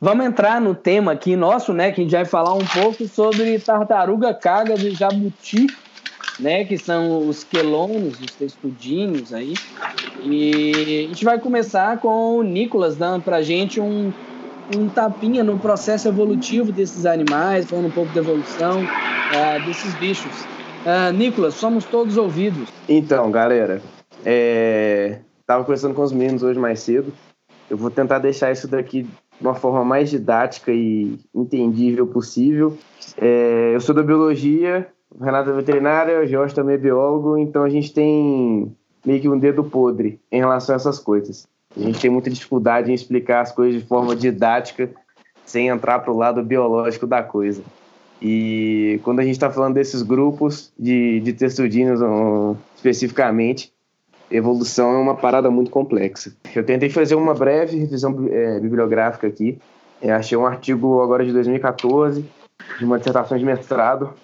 Vamos 0.00 0.24
entrar 0.24 0.62
no 0.62 0.74
tema 0.74 1.12
aqui 1.12 1.36
nosso, 1.36 1.74
né? 1.74 1.92
Que 1.92 2.00
a 2.00 2.04
gente 2.04 2.12
vai 2.14 2.24
falar 2.24 2.54
um 2.54 2.64
pouco 2.64 3.06
sobre 3.06 3.58
tartaruga 3.58 4.32
caga 4.32 4.76
de 4.76 4.92
jabuti 4.92 5.66
né, 6.38 6.64
que 6.64 6.76
são 6.76 7.28
os 7.28 7.44
quelônios, 7.44 8.20
os 8.20 8.30
textudinhos 8.32 9.32
aí. 9.32 9.54
E 10.22 11.04
a 11.04 11.08
gente 11.08 11.24
vai 11.24 11.38
começar 11.38 11.98
com 11.98 12.38
o 12.38 12.42
Nicolas 12.42 12.96
dando 12.96 13.22
pra 13.22 13.42
gente 13.42 13.80
um, 13.80 14.12
um 14.76 14.88
tapinha 14.88 15.44
no 15.44 15.58
processo 15.58 16.08
evolutivo 16.08 16.72
desses 16.72 17.06
animais, 17.06 17.66
falando 17.66 17.86
um 17.86 17.90
pouco 17.90 18.12
da 18.12 18.20
evolução 18.20 18.82
uh, 18.82 19.66
desses 19.66 19.94
bichos. 19.94 20.42
Uh, 20.84 21.12
Nicolas, 21.12 21.54
somos 21.54 21.84
todos 21.84 22.16
ouvidos. 22.16 22.68
Então, 22.88 23.30
galera, 23.30 23.80
é... 24.24 25.20
tava 25.46 25.64
conversando 25.64 25.94
com 25.94 26.02
os 26.02 26.12
meninos 26.12 26.42
hoje 26.42 26.58
mais 26.58 26.80
cedo. 26.80 27.12
Eu 27.70 27.76
vou 27.76 27.90
tentar 27.90 28.18
deixar 28.18 28.52
isso 28.52 28.68
daqui 28.68 29.02
de 29.02 29.08
uma 29.40 29.54
forma 29.54 29.84
mais 29.84 30.10
didática 30.10 30.70
e 30.72 31.18
entendível 31.34 32.06
possível. 32.06 32.76
É... 33.16 33.72
eu 33.74 33.80
sou 33.80 33.94
da 33.94 34.02
biologia 34.02 34.88
o 35.18 35.24
Renato 35.24 35.50
é 35.50 35.52
veterinário, 35.52 36.20
o 36.20 36.26
Jorge 36.26 36.54
também 36.54 36.74
é 36.74 36.78
biólogo, 36.78 37.38
então 37.38 37.62
a 37.62 37.68
gente 37.68 37.92
tem 37.92 38.74
meio 39.04 39.20
que 39.20 39.28
um 39.28 39.38
dedo 39.38 39.62
podre 39.62 40.20
em 40.30 40.38
relação 40.38 40.74
a 40.74 40.76
essas 40.76 40.98
coisas. 40.98 41.46
A 41.76 41.80
gente 41.80 42.00
tem 42.00 42.10
muita 42.10 42.30
dificuldade 42.30 42.90
em 42.90 42.94
explicar 42.94 43.40
as 43.40 43.52
coisas 43.52 43.80
de 43.80 43.86
forma 43.86 44.14
didática, 44.14 44.90
sem 45.44 45.68
entrar 45.68 46.00
para 46.00 46.12
o 46.12 46.16
lado 46.16 46.42
biológico 46.42 47.06
da 47.06 47.22
coisa. 47.22 47.62
E 48.20 49.00
quando 49.04 49.20
a 49.20 49.22
gente 49.22 49.34
está 49.34 49.50
falando 49.50 49.74
desses 49.74 50.02
grupos 50.02 50.72
de, 50.78 51.20
de 51.20 51.32
textudinos 51.32 52.00
especificamente, 52.76 53.72
evolução 54.30 54.94
é 54.94 54.98
uma 54.98 55.14
parada 55.14 55.50
muito 55.50 55.70
complexa. 55.70 56.34
Eu 56.54 56.64
tentei 56.64 56.88
fazer 56.88 57.14
uma 57.14 57.34
breve 57.34 57.76
revisão 57.76 58.26
é, 58.30 58.58
bibliográfica 58.60 59.26
aqui. 59.26 59.58
Eu 60.00 60.14
achei 60.14 60.38
um 60.38 60.46
artigo 60.46 61.02
agora 61.02 61.24
de 61.24 61.32
2014, 61.32 62.24
de 62.78 62.84
uma 62.84 62.98
dissertação 62.98 63.36
de 63.36 63.44
mestrado, 63.44 64.14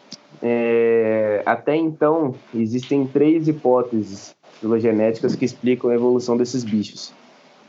é, 0.42 1.42
até 1.44 1.76
então, 1.76 2.34
existem 2.54 3.06
três 3.06 3.46
hipóteses 3.46 4.34
filogenéticas 4.60 5.34
que 5.34 5.44
explicam 5.44 5.90
a 5.90 5.94
evolução 5.94 6.36
desses 6.36 6.64
bichos. 6.64 7.12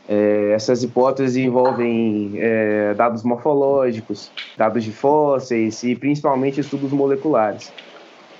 É, 0.08 0.52
essas 0.54 0.82
hipóteses 0.82 1.36
envolvem 1.36 2.32
é, 2.36 2.94
dados 2.94 3.22
morfológicos, 3.22 4.30
dados 4.56 4.82
de 4.82 4.90
fósseis 4.90 5.82
e 5.82 5.94
principalmente 5.94 6.60
estudos 6.60 6.90
moleculares. 6.92 7.72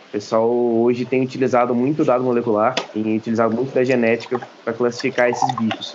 O 0.09 0.13
pessoal 0.13 0.51
hoje 0.51 1.05
tem 1.05 1.23
utilizado 1.23 1.75
muito 1.75 2.05
dado 2.05 2.25
molecular, 2.25 2.75
tem 2.93 3.17
utilizado 3.17 3.55
muito 3.55 3.73
da 3.73 3.85
genética 3.85 4.41
para 4.65 4.73
classificar 4.73 5.31
esses 5.31 5.55
bichos. 5.55 5.95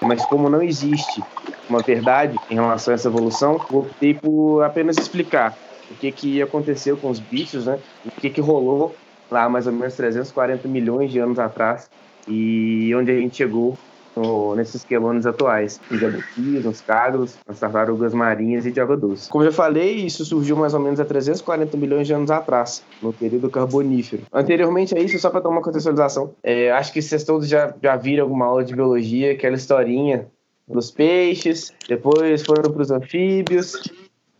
Mas 0.00 0.24
como 0.26 0.48
não 0.48 0.62
existe 0.62 1.22
uma 1.68 1.80
verdade 1.80 2.38
em 2.50 2.54
relação 2.54 2.92
a 2.92 2.94
essa 2.94 3.08
evolução, 3.08 3.60
optei 3.70 4.14
por 4.14 4.62
apenas 4.62 4.96
explicar 4.96 5.56
o 5.90 5.94
que, 5.94 6.12
que 6.12 6.42
aconteceu 6.42 6.96
com 6.96 7.10
os 7.10 7.18
bichos, 7.18 7.66
né? 7.66 7.78
O 8.04 8.10
que, 8.20 8.30
que 8.30 8.40
rolou 8.40 8.94
lá 9.30 9.48
mais 9.48 9.66
ou 9.66 9.72
menos 9.72 9.94
340 9.94 10.68
milhões 10.68 11.10
de 11.10 11.18
anos 11.18 11.38
atrás 11.38 11.90
e 12.28 12.94
onde 12.94 13.10
a 13.10 13.14
gente 13.14 13.36
chegou 13.36 13.76
no, 14.16 14.56
nesses 14.56 14.82
quelônios 14.82 15.26
atuais, 15.26 15.80
nos 15.90 16.00
jabutis, 16.00 16.64
nos 16.64 16.80
cágados, 16.80 17.36
nas 17.46 17.60
tartarugas 17.60 18.14
marinhas 18.14 18.64
e 18.64 18.72
de 18.72 18.80
água 18.80 18.96
doce. 18.96 19.28
Como 19.28 19.44
eu 19.44 19.50
já 19.50 19.56
falei, 19.56 19.94
isso 19.96 20.24
surgiu 20.24 20.56
mais 20.56 20.72
ou 20.72 20.80
menos 20.80 20.98
há 20.98 21.04
340 21.04 21.76
milhões 21.76 22.06
de 22.06 22.14
anos 22.14 22.30
atrás, 22.30 22.82
no 23.02 23.12
período 23.12 23.50
carbonífero. 23.50 24.22
Anteriormente 24.32 24.96
a 24.96 25.00
isso, 25.00 25.18
só 25.18 25.28
para 25.28 25.40
dar 25.40 25.50
uma 25.50 25.60
contextualização, 25.60 26.32
é, 26.42 26.72
acho 26.72 26.92
que 26.92 27.02
vocês 27.02 27.24
todos 27.24 27.46
já, 27.46 27.74
já 27.82 27.96
viram 27.96 28.24
alguma 28.24 28.46
aula 28.46 28.64
de 28.64 28.74
biologia, 28.74 29.32
aquela 29.32 29.56
historinha 29.56 30.26
dos 30.66 30.90
peixes, 30.90 31.72
depois 31.86 32.42
foram 32.42 32.72
para 32.72 32.82
os 32.82 32.90
anfíbios, 32.90 33.74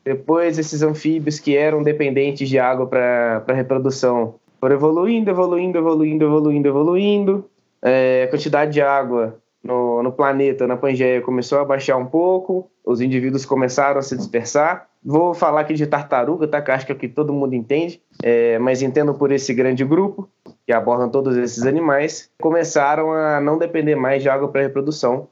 Depois, 0.06 0.56
esses 0.56 0.82
anfíbios 0.82 1.40
que 1.40 1.56
eram 1.56 1.82
dependentes 1.82 2.48
de 2.48 2.60
água 2.60 2.86
para 2.86 3.42
reprodução 3.48 4.36
foram 4.60 4.76
evoluindo, 4.76 5.28
evoluindo, 5.28 5.76
evoluindo, 5.76 6.24
evoluindo, 6.24 6.68
evoluindo. 6.68 7.44
É, 7.82 8.22
a 8.22 8.28
quantidade 8.28 8.72
de 8.72 8.80
água 8.80 9.36
no, 9.64 10.04
no 10.04 10.12
planeta, 10.12 10.64
na 10.64 10.76
Pangeia, 10.76 11.20
começou 11.20 11.58
a 11.58 11.64
baixar 11.64 11.96
um 11.96 12.06
pouco, 12.06 12.70
os 12.84 13.00
indivíduos 13.00 13.44
começaram 13.44 13.98
a 13.98 14.02
se 14.02 14.16
dispersar. 14.16 14.86
Vou 15.04 15.34
falar 15.34 15.62
aqui 15.62 15.74
de 15.74 15.88
tartaruga, 15.88 16.46
tá? 16.46 16.62
Que 16.62 16.70
acho 16.70 16.86
que 16.86 16.92
é 16.92 16.94
o 16.94 16.98
que 16.98 17.08
todo 17.08 17.32
mundo 17.32 17.54
entende, 17.54 18.00
é, 18.22 18.60
mas 18.60 18.82
entendo 18.82 19.12
por 19.12 19.32
esse 19.32 19.52
grande 19.52 19.84
grupo 19.84 20.28
que 20.64 20.72
abordam 20.72 21.08
todos 21.08 21.36
esses 21.36 21.66
animais, 21.66 22.30
começaram 22.40 23.12
a 23.12 23.40
não 23.40 23.58
depender 23.58 23.96
mais 23.96 24.22
de 24.22 24.28
água 24.28 24.46
para 24.46 24.62
reprodução 24.62 25.26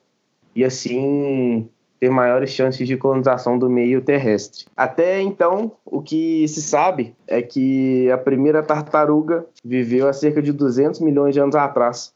e 0.55 0.65
assim 0.65 1.69
ter 2.05 2.11
maiores 2.11 2.51
chances 2.51 2.87
de 2.87 2.99
colonização 2.99 3.59
do 3.59 3.71
meio 3.71 4.03
terrestre. 4.03 4.67
Até 4.77 5.23
então, 5.23 5.73
o 5.87 6.03
que 6.03 6.47
se 6.47 6.61
sabe 6.61 7.15
é 7.27 7.41
que 7.41 8.11
a 8.11 8.19
primeira 8.19 8.63
tartaruga 8.63 9.47
viveu 9.65 10.07
há 10.07 10.13
cerca 10.13 10.43
de 10.43 10.53
200 10.53 11.01
milhões 11.01 11.33
de 11.33 11.41
anos 11.41 11.55
atrás, 11.55 12.13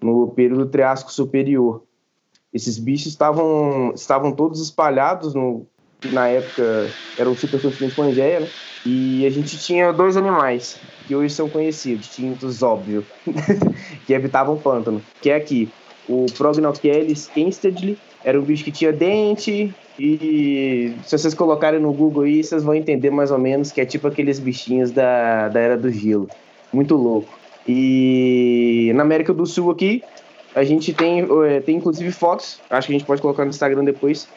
no 0.00 0.28
período 0.28 0.66
Triássico 0.66 1.10
Superior. 1.10 1.82
Esses 2.54 2.78
bichos 2.78 3.08
estavam, 3.08 3.92
estavam 3.96 4.30
todos 4.30 4.60
espalhados 4.60 5.34
no 5.34 5.66
na 6.12 6.26
época 6.26 6.90
era 7.16 7.30
o 7.30 7.36
supercontinente 7.36 7.94
Pangeia, 7.94 8.40
né? 8.40 8.48
E 8.84 9.24
a 9.24 9.30
gente 9.30 9.56
tinha 9.58 9.92
dois 9.92 10.16
animais 10.16 10.76
que 11.06 11.14
hoje 11.14 11.32
são 11.32 11.48
conhecidos, 11.48 12.06
distintos, 12.06 12.62
óbvio, 12.62 13.06
que 14.04 14.12
habitavam 14.12 14.54
o 14.56 14.60
pântano, 14.60 15.00
que 15.20 15.30
é 15.30 15.36
aqui 15.36 15.70
o 16.08 16.26
Prognochelys 16.36 17.28
kenstedli, 17.28 17.96
era 18.24 18.38
um 18.38 18.42
bicho 18.42 18.64
que 18.64 18.70
tinha 18.70 18.92
dente 18.92 19.74
e 19.98 20.94
se 21.04 21.18
vocês 21.18 21.34
colocarem 21.34 21.80
no 21.80 21.92
Google 21.92 22.24
aí, 22.24 22.42
vocês 22.42 22.62
vão 22.62 22.74
entender 22.74 23.10
mais 23.10 23.30
ou 23.30 23.38
menos 23.38 23.70
que 23.70 23.80
é 23.80 23.84
tipo 23.84 24.06
aqueles 24.08 24.38
bichinhos 24.38 24.90
da, 24.90 25.48
da 25.48 25.60
Era 25.60 25.76
do 25.76 25.90
Gelo. 25.90 26.28
Muito 26.72 26.96
louco. 26.96 27.28
E 27.66 28.90
na 28.94 29.02
América 29.02 29.32
do 29.32 29.46
Sul 29.46 29.70
aqui, 29.70 30.02
a 30.54 30.64
gente 30.64 30.92
tem, 30.92 31.20
eh, 31.20 31.60
tem 31.60 31.76
inclusive 31.76 32.10
fotos, 32.10 32.60
acho 32.68 32.86
que 32.86 32.94
a 32.94 32.98
gente 32.98 33.06
pode 33.06 33.22
colocar 33.22 33.44
no 33.44 33.50
Instagram 33.50 33.84
depois, 33.84 34.28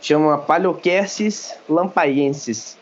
chama 0.00 0.38
Paleocercis 0.38 1.54
lampaiensis. 1.68 2.76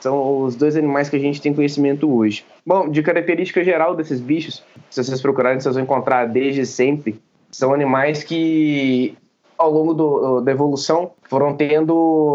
São 0.00 0.44
os 0.44 0.54
dois 0.54 0.76
animais 0.76 1.08
que 1.08 1.16
a 1.16 1.18
gente 1.18 1.40
tem 1.40 1.54
conhecimento 1.54 2.12
hoje. 2.14 2.44
Bom, 2.64 2.88
de 2.88 3.02
característica 3.02 3.64
geral 3.64 3.96
desses 3.96 4.20
bichos, 4.20 4.62
se 4.90 5.02
vocês 5.02 5.20
procurarem, 5.20 5.58
vocês 5.58 5.74
vão 5.74 5.82
encontrar 5.82 6.26
desde 6.26 6.66
sempre. 6.66 7.20
São 7.50 7.72
animais 7.72 8.22
que, 8.22 9.16
ao 9.58 9.70
longo 9.70 9.94
do, 9.94 10.40
da 10.40 10.52
evolução, 10.52 11.12
foram 11.28 11.54
tendo 11.56 11.92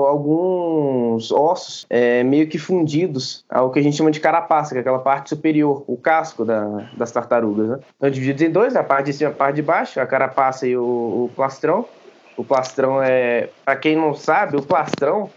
alguns 0.07 1.31
ossos 1.31 1.85
é, 1.89 2.23
meio 2.23 2.47
que 2.47 2.57
fundidos 2.57 3.45
ao 3.49 3.71
que 3.71 3.79
a 3.79 3.83
gente 3.83 3.97
chama 3.97 4.11
de 4.11 4.19
carapaça, 4.19 4.71
que 4.71 4.77
é 4.77 4.81
aquela 4.81 4.99
parte 4.99 5.29
superior, 5.29 5.83
o 5.87 5.97
casco 5.97 6.43
da, 6.43 6.89
das 6.97 7.11
tartarugas. 7.11 7.69
Né? 7.69 7.79
Então, 7.97 8.09
divididos 8.09 8.41
em 8.41 8.51
dois, 8.51 8.75
a 8.75 8.83
parte 8.83 9.07
de 9.07 9.13
cima 9.13 9.29
e 9.29 9.33
a 9.33 9.35
parte 9.35 9.55
de 9.55 9.61
baixo, 9.61 9.99
a 9.99 10.05
carapaça 10.05 10.67
e 10.67 10.75
o, 10.75 10.83
o 10.83 11.31
plastrão. 11.35 11.85
O 12.37 12.43
plastrão 12.43 13.01
é, 13.03 13.49
para 13.63 13.75
quem 13.75 13.95
não 13.95 14.13
sabe, 14.13 14.57
o 14.57 14.61
plastrão 14.61 15.29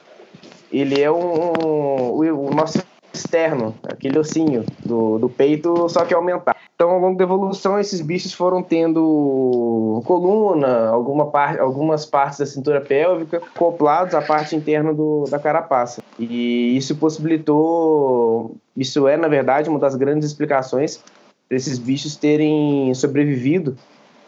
ele 0.73 1.01
é 1.01 1.11
um, 1.11 1.53
um, 1.62 2.49
o 2.49 2.55
nosso 2.55 2.79
externo, 3.16 3.74
aquele 3.85 4.18
ossinho 4.18 4.64
do, 4.85 5.18
do 5.18 5.29
peito, 5.29 5.88
só 5.88 6.05
que 6.05 6.14
aumentar. 6.14 6.57
Então, 6.74 6.90
ao 6.90 6.98
longo 6.98 7.16
da 7.16 7.24
evolução, 7.24 7.79
esses 7.79 8.00
bichos 8.00 8.33
foram 8.33 8.62
tendo 8.62 10.03
coluna, 10.05 10.88
alguma 10.88 11.31
par, 11.31 11.61
algumas 11.61 12.05
partes 12.05 12.40
da 12.40 12.46
cintura 12.46 12.81
pélvica, 12.81 13.40
acoplados 13.55 14.14
à 14.14 14.20
parte 14.20 14.57
interna 14.57 14.92
do, 14.92 15.24
da 15.31 15.38
carapaça. 15.38 16.03
E 16.18 16.77
isso 16.77 16.96
possibilitou, 16.96 18.57
isso 18.77 19.07
é, 19.07 19.16
na 19.16 19.29
verdade, 19.29 19.70
uma 19.70 19.79
das 19.79 19.94
grandes 19.94 20.29
explicações 20.29 21.00
desses 21.48 21.79
bichos 21.79 22.16
terem 22.16 22.92
sobrevivido 22.94 23.77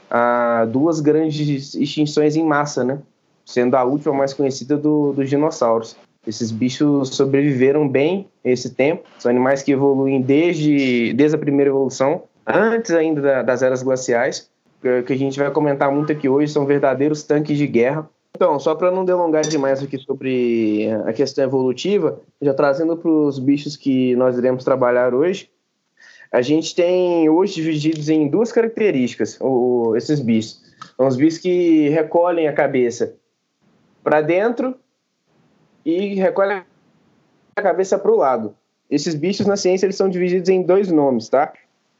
a 0.08 0.64
duas 0.66 1.00
grandes 1.00 1.74
extinções 1.74 2.36
em 2.36 2.44
massa, 2.44 2.84
né? 2.84 3.00
Sendo 3.44 3.76
a 3.76 3.84
última 3.84 4.14
mais 4.14 4.32
conhecida 4.32 4.76
do, 4.76 5.12
dos 5.12 5.28
dinossauros. 5.28 5.96
Esses 6.26 6.50
bichos 6.50 7.10
sobreviveram 7.10 7.88
bem 7.88 8.26
esse 8.44 8.74
tempo. 8.74 9.04
São 9.18 9.30
animais 9.30 9.62
que 9.62 9.72
evoluem 9.72 10.20
desde, 10.20 11.12
desde 11.12 11.36
a 11.36 11.38
primeira 11.38 11.70
evolução, 11.70 12.24
antes 12.46 12.90
ainda 12.90 13.20
da, 13.20 13.42
das 13.42 13.62
eras 13.62 13.82
glaciais, 13.82 14.50
que 15.06 15.12
a 15.12 15.16
gente 15.16 15.38
vai 15.38 15.50
comentar 15.50 15.90
muito 15.90 16.12
aqui 16.12 16.28
hoje, 16.28 16.52
são 16.52 16.66
verdadeiros 16.66 17.22
tanques 17.22 17.56
de 17.56 17.66
guerra. 17.66 18.08
Então, 18.34 18.58
só 18.58 18.74
para 18.74 18.90
não 18.90 19.04
delongar 19.04 19.42
demais 19.42 19.82
aqui 19.82 19.98
sobre 19.98 20.88
a 21.06 21.12
questão 21.12 21.44
evolutiva, 21.44 22.20
já 22.40 22.52
trazendo 22.52 22.96
para 22.96 23.10
os 23.10 23.38
bichos 23.38 23.76
que 23.76 24.14
nós 24.16 24.36
iremos 24.36 24.62
trabalhar 24.62 25.14
hoje, 25.14 25.50
a 26.30 26.42
gente 26.42 26.74
tem 26.74 27.28
hoje 27.28 27.54
divididos 27.54 28.08
em 28.08 28.28
duas 28.28 28.52
características 28.52 29.38
o, 29.40 29.94
esses 29.96 30.20
bichos. 30.20 30.60
São 30.96 31.06
os 31.06 31.16
bichos 31.16 31.38
que 31.38 31.88
recolhem 31.88 32.46
a 32.46 32.52
cabeça 32.52 33.14
para 34.04 34.20
dentro 34.20 34.74
e 35.86 36.16
recolhem 36.16 36.64
a 37.54 37.62
cabeça 37.62 37.96
para 37.96 38.10
o 38.10 38.16
lado. 38.16 38.56
Esses 38.90 39.14
bichos 39.14 39.46
na 39.46 39.56
ciência 39.56 39.86
eles 39.86 39.94
são 39.94 40.08
divididos 40.08 40.48
em 40.48 40.62
dois 40.62 40.90
nomes, 40.90 41.28
tá? 41.28 41.52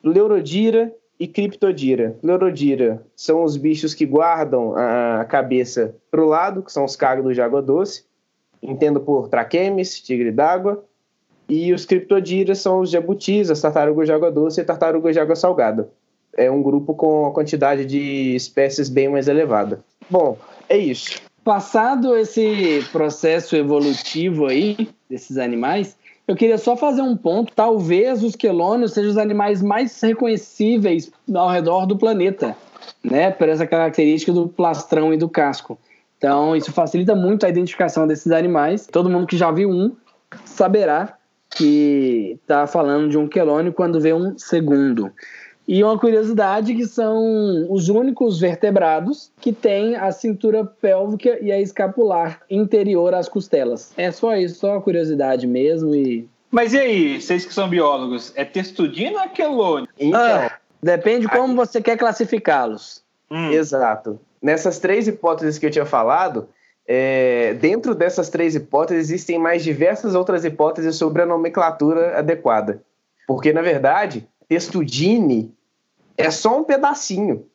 Leurodira 0.03 0.93
e 1.19 1.27
Criptodira. 1.29 2.17
Leurodira 2.23 3.03
são 3.15 3.45
os 3.45 3.57
bichos 3.57 3.95
que 3.95 4.05
guardam 4.05 4.75
a 4.77 5.25
cabeça 5.25 5.95
para 6.11 6.21
o 6.21 6.27
lado, 6.27 6.63
que 6.63 6.73
são 6.73 6.85
os 6.85 6.97
cágados 6.97 7.35
de 7.35 7.41
água 7.41 7.63
doce. 7.63 8.05
Entendo 8.61 9.01
por 9.01 9.29
traquemes, 9.29 10.01
tigre 10.01 10.33
d'água. 10.33 10.85
E 11.49 11.73
os 11.73 11.85
criptodiras 11.85 12.59
são 12.59 12.81
os 12.81 12.91
jabutis, 12.91 13.51
as 13.51 13.61
tartarugas 13.61 14.07
de 14.07 14.13
água 14.13 14.33
doce 14.33 14.61
e 14.61 14.65
tartarugas 14.65 15.15
de 15.15 15.21
água 15.21 15.37
salgada. 15.37 15.89
É 16.37 16.51
um 16.51 16.61
grupo 16.61 16.93
com 16.93 17.25
a 17.25 17.31
quantidade 17.31 17.85
de 17.85 18.35
espécies 18.35 18.89
bem 18.89 19.09
mais 19.09 19.29
elevada. 19.29 19.81
Bom, 20.11 20.37
é 20.69 20.77
isso. 20.77 21.23
Passado 21.47 22.17
esse 22.17 22.85
processo 22.91 23.55
evolutivo 23.55 24.47
aí 24.47 24.89
desses 25.09 25.39
animais, 25.39 25.97
eu 26.27 26.35
queria 26.35 26.59
só 26.59 26.77
fazer 26.77 27.03
um 27.03 27.17
ponto. 27.17 27.53
Talvez 27.55 28.25
os 28.25 28.35
quelônios 28.35 28.95
sejam 28.95 29.13
os 29.13 29.17
animais 29.17 29.63
mais 29.63 30.01
reconhecíveis 30.01 31.09
ao 31.33 31.49
redor 31.49 31.87
do 31.87 31.97
planeta, 31.97 32.57
né? 33.01 33.31
Por 33.31 33.49
essa 33.49 33.65
característica 33.65 34.33
do 34.33 34.49
plastrão 34.49 35.15
e 35.15 35.17
do 35.17 35.29
casco. 35.29 35.79
Então, 36.19 36.57
isso 36.57 36.73
facilita 36.73 37.15
muito 37.15 37.47
a 37.47 37.49
identificação 37.49 38.09
desses 38.09 38.33
animais. 38.33 38.89
Todo 38.89 39.09
mundo 39.09 39.29
que 39.29 39.37
já 39.37 39.53
viu 39.53 39.71
um 39.71 39.95
saberá 40.45 41.17
que 41.49 42.41
está 42.43 42.67
falando 42.67 43.09
de 43.09 43.17
um 43.17 43.29
quelônio 43.29 43.73
quando 43.73 44.01
vê 44.01 44.13
um 44.13 44.37
segundo. 44.37 45.13
E 45.69 45.83
uma 45.83 45.99
curiosidade 45.99 46.75
que 46.75 46.87
são 46.87 47.67
os 47.69 47.89
únicos 47.89 48.39
vertebrados 48.39 49.33
que 49.41 49.53
têm 49.53 49.97
a 49.97 50.13
cintura 50.13 50.65
pélvica 50.65 51.39
e 51.43 51.51
a 51.51 51.61
escapular 51.61 52.41
interior 52.49 53.13
às 53.15 53.29
costelas. 53.29 53.93
É 53.97 54.13
só 54.13 54.37
isso, 54.37 54.61
só 54.61 54.73
uma 54.73 54.81
curiosidade 54.81 55.47
mesmo 55.47 55.95
e... 55.95 56.29
Mas 56.51 56.73
e 56.73 56.79
aí, 56.79 57.21
vocês 57.21 57.45
que 57.45 57.53
são 57.53 57.69
biólogos, 57.69 58.33
é 58.37 58.45
testudino 58.45 59.17
ou 59.17 59.23
é 59.23 59.29
quelônio? 59.29 59.89
Então, 59.99 60.21
ah, 60.21 60.53
depende 60.81 61.27
como 61.29 61.57
você 61.57 61.83
quer 61.83 61.97
classificá-los. 61.97 63.03
Hum. 63.29 63.51
Exato. 63.51 64.21
Nessas 64.41 64.79
três 64.79 65.09
hipóteses 65.09 65.59
que 65.59 65.67
eu 65.67 65.71
tinha 65.71 65.85
falado, 65.85 66.49
é, 66.87 67.55
dentro 67.55 67.95
dessas 67.97 68.29
três 68.29 68.55
hipóteses, 68.55 69.11
existem 69.11 69.39
mais 69.39 69.65
diversas 69.65 70.15
outras 70.15 70.45
hipóteses 70.45 70.95
sobre 70.95 71.23
a 71.23 71.27
nomenclatura 71.27 72.17
adequada. 72.17 72.81
Porque, 73.27 73.53
na 73.53 73.61
verdade, 73.61 74.27
Testudine 74.49 75.53
é 76.17 76.31
só 76.31 76.59
um 76.61 76.65
pedacinho. 76.65 77.47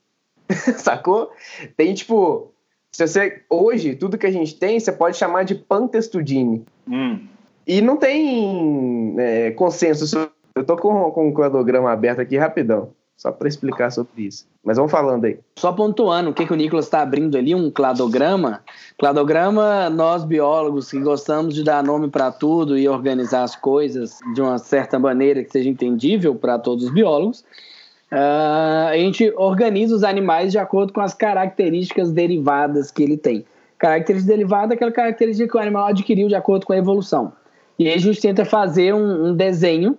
Sacou? 0.77 1.31
Tem 1.75 1.93
tipo. 1.93 2.51
Se 2.91 3.07
você, 3.07 3.41
hoje, 3.49 3.95
tudo 3.95 4.17
que 4.17 4.27
a 4.27 4.31
gente 4.31 4.55
tem, 4.55 4.79
você 4.79 4.91
pode 4.91 5.15
chamar 5.15 5.43
de 5.43 5.55
pantestudine. 5.55 6.65
Hum. 6.85 7.25
E 7.65 7.81
não 7.81 7.95
tem 7.95 9.15
é, 9.17 9.51
consenso. 9.51 10.29
Eu 10.53 10.65
tô 10.65 10.75
com, 10.75 11.09
com 11.11 11.29
o 11.29 11.33
cladograma 11.33 11.89
aberto 11.89 12.19
aqui 12.19 12.37
rapidão 12.37 12.91
só 13.21 13.31
para 13.31 13.47
explicar 13.47 13.91
sobre 13.91 14.23
isso. 14.23 14.47
Mas 14.63 14.77
vamos 14.77 14.91
falando 14.91 15.25
aí. 15.25 15.37
Só 15.55 15.71
pontuando 15.71 16.31
o 16.31 16.33
que, 16.33 16.43
que 16.43 16.53
o 16.53 16.55
Nicolas 16.55 16.85
está 16.85 17.03
abrindo 17.03 17.37
ali, 17.37 17.53
um 17.53 17.69
cladograma. 17.69 18.63
Cladograma, 18.97 19.91
nós 19.91 20.23
biólogos 20.23 20.89
que 20.89 20.99
gostamos 20.99 21.53
de 21.53 21.63
dar 21.63 21.83
nome 21.83 22.09
para 22.09 22.31
tudo 22.31 22.75
e 22.75 22.89
organizar 22.89 23.43
as 23.43 23.55
coisas 23.55 24.17
de 24.33 24.41
uma 24.41 24.57
certa 24.57 24.97
maneira 24.97 25.43
que 25.43 25.51
seja 25.51 25.69
entendível 25.69 26.33
para 26.33 26.57
todos 26.57 26.85
os 26.85 26.91
biólogos, 26.91 27.45
uh, 28.11 28.87
a 28.89 28.97
gente 28.97 29.33
organiza 29.35 29.95
os 29.95 30.03
animais 30.03 30.51
de 30.51 30.57
acordo 30.57 30.93
com 30.93 31.01
as 31.01 31.13
características 31.13 32.11
derivadas 32.11 32.91
que 32.91 33.03
ele 33.03 33.17
tem. 33.17 33.45
Característica 33.77 34.33
derivada 34.33 34.73
é 34.73 34.75
aquela 34.75 34.91
característica 34.91 35.49
que 35.49 35.57
o 35.57 35.59
animal 35.59 35.87
adquiriu 35.87 36.27
de 36.27 36.35
acordo 36.35 36.65
com 36.65 36.73
a 36.73 36.77
evolução. 36.77 37.33
E 37.79 37.87
aí 37.87 37.95
a 37.95 37.99
gente 37.99 38.21
tenta 38.21 38.45
fazer 38.45 38.93
um, 38.93 39.29
um 39.29 39.35
desenho 39.35 39.97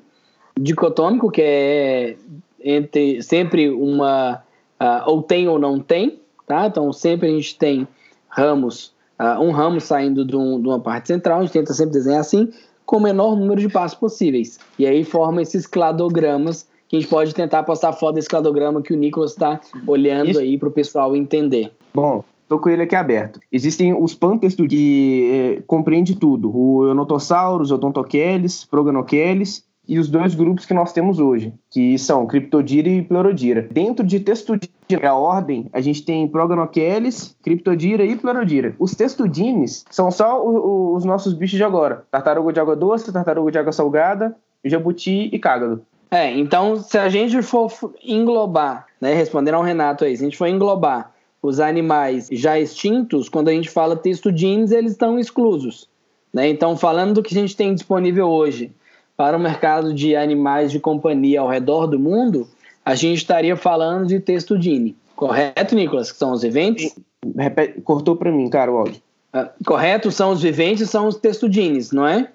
dicotômico, 0.58 1.30
que 1.30 1.42
é 1.42 2.16
entre 2.64 3.20
sempre 3.22 3.70
uma 3.70 4.42
uh, 4.80 5.10
ou 5.10 5.22
tem 5.22 5.48
ou 5.48 5.58
não 5.58 5.80
tem, 5.80 6.20
tá? 6.46 6.66
Então 6.66 6.92
sempre 6.92 7.28
a 7.28 7.32
gente 7.32 7.58
tem 7.58 7.88
ramos 8.28 8.92
uh, 9.22 9.40
um 9.40 9.50
ramo 9.50 9.80
saindo 9.80 10.24
de, 10.24 10.36
um, 10.36 10.60
de, 10.60 10.68
uma 10.68 10.80
parte 10.80 11.08
central, 11.08 11.38
a 11.38 11.42
gente 11.42 11.52
tenta 11.52 11.72
sempre 11.72 11.92
desenhar 11.92 12.20
assim, 12.20 12.52
com 12.84 12.96
o 12.96 13.00
menor 13.00 13.36
número 13.36 13.60
de 13.60 13.68
passos 13.68 13.98
possíveis. 13.98 14.58
E 14.78 14.86
aí 14.86 15.04
forma 15.04 15.40
esses 15.40 15.66
cladogramas 15.66 16.66
que 16.92 16.98
a 16.98 17.00
gente 17.00 17.08
pode 17.08 17.34
tentar 17.34 17.62
postar 17.62 17.94
foto 17.94 18.16
desse 18.16 18.28
cladograma 18.28 18.82
que 18.82 18.92
o 18.92 18.96
Nicolas 18.96 19.30
está 19.30 19.58
olhando 19.86 20.32
Isso. 20.32 20.40
aí 20.40 20.58
para 20.58 20.68
o 20.68 20.72
pessoal 20.72 21.16
entender. 21.16 21.72
Bom, 21.94 22.22
Estou 22.42 22.60
com 22.60 22.68
ele 22.68 22.82
aqui 22.82 22.94
aberto. 22.94 23.40
Existem 23.50 23.94
os 23.94 24.14
pântestos 24.14 24.66
que 24.66 25.56
é, 25.58 25.62
compreende 25.66 26.14
tudo: 26.14 26.54
o 26.54 26.86
Eunotossauros, 26.86 27.70
o 27.70 27.76
Odontocheles, 27.76 28.66
Proganocheles 28.66 29.64
e 29.88 29.98
os 29.98 30.10
dois 30.10 30.34
grupos 30.34 30.66
que 30.66 30.74
nós 30.74 30.92
temos 30.92 31.18
hoje, 31.18 31.54
que 31.70 31.96
são 31.96 32.26
Cryptodira 32.26 32.90
e 32.90 33.00
Pleurodira. 33.00 33.66
Dentro 33.70 34.04
de 34.06 34.20
Testudina, 34.20 34.68
a 35.02 35.14
ordem, 35.14 35.70
a 35.72 35.80
gente 35.80 36.04
tem 36.04 36.28
Proganocheles, 36.28 37.34
Cryptodira 37.42 38.04
e 38.04 38.16
Pleurodira. 38.16 38.76
Os 38.78 38.94
Testudines 38.94 39.86
são 39.90 40.10
só 40.10 40.44
o, 40.44 40.56
o, 40.56 40.94
os 40.94 41.06
nossos 41.06 41.32
bichos 41.32 41.56
de 41.56 41.64
agora: 41.64 42.04
tartaruga 42.10 42.52
de 42.52 42.60
água 42.60 42.76
doce, 42.76 43.10
tartaruga 43.10 43.50
de 43.50 43.58
água 43.58 43.72
salgada, 43.72 44.36
jabuti 44.62 45.30
e 45.32 45.38
cágado. 45.38 45.80
É, 46.12 46.30
então 46.30 46.76
se 46.76 46.98
a 46.98 47.08
gente 47.08 47.40
for 47.40 47.72
englobar, 48.04 48.86
né, 49.00 49.14
respondendo 49.14 49.54
ao 49.54 49.62
Renato 49.62 50.04
aí, 50.04 50.14
se 50.14 50.22
a 50.22 50.26
gente 50.26 50.36
for 50.36 50.46
englobar 50.46 51.10
os 51.42 51.58
animais 51.58 52.28
já 52.30 52.60
extintos, 52.60 53.30
quando 53.30 53.48
a 53.48 53.52
gente 53.52 53.70
fala 53.70 53.96
texto 53.96 54.30
jeans, 54.30 54.70
eles 54.72 54.92
estão 54.92 55.18
exclusos. 55.18 55.88
Né? 56.32 56.48
Então, 56.50 56.76
falando 56.76 57.14
do 57.14 57.22
que 57.22 57.36
a 57.36 57.40
gente 57.40 57.56
tem 57.56 57.74
disponível 57.74 58.28
hoje 58.28 58.70
para 59.16 59.36
o 59.36 59.40
mercado 59.40 59.94
de 59.94 60.14
animais 60.14 60.70
de 60.70 60.78
companhia 60.78 61.40
ao 61.40 61.48
redor 61.48 61.86
do 61.86 61.98
mundo, 61.98 62.46
a 62.84 62.94
gente 62.94 63.16
estaria 63.16 63.56
falando 63.56 64.06
de 64.06 64.20
texto 64.20 64.58
Dini. 64.58 64.94
Correto, 65.16 65.74
Nicolas? 65.74 66.12
Que 66.12 66.18
são 66.18 66.32
os 66.32 66.42
viventes? 66.42 66.94
Repete, 67.36 67.80
cortou 67.80 68.16
para 68.16 68.30
mim, 68.30 68.48
cara, 68.50 68.70
o 68.70 68.76
áudio. 68.76 69.00
Correto, 69.64 70.10
são 70.10 70.32
os 70.32 70.42
viventes, 70.42 70.90
são 70.90 71.06
os 71.06 71.16
textudines, 71.16 71.90
não 71.90 72.06
é? 72.06 72.28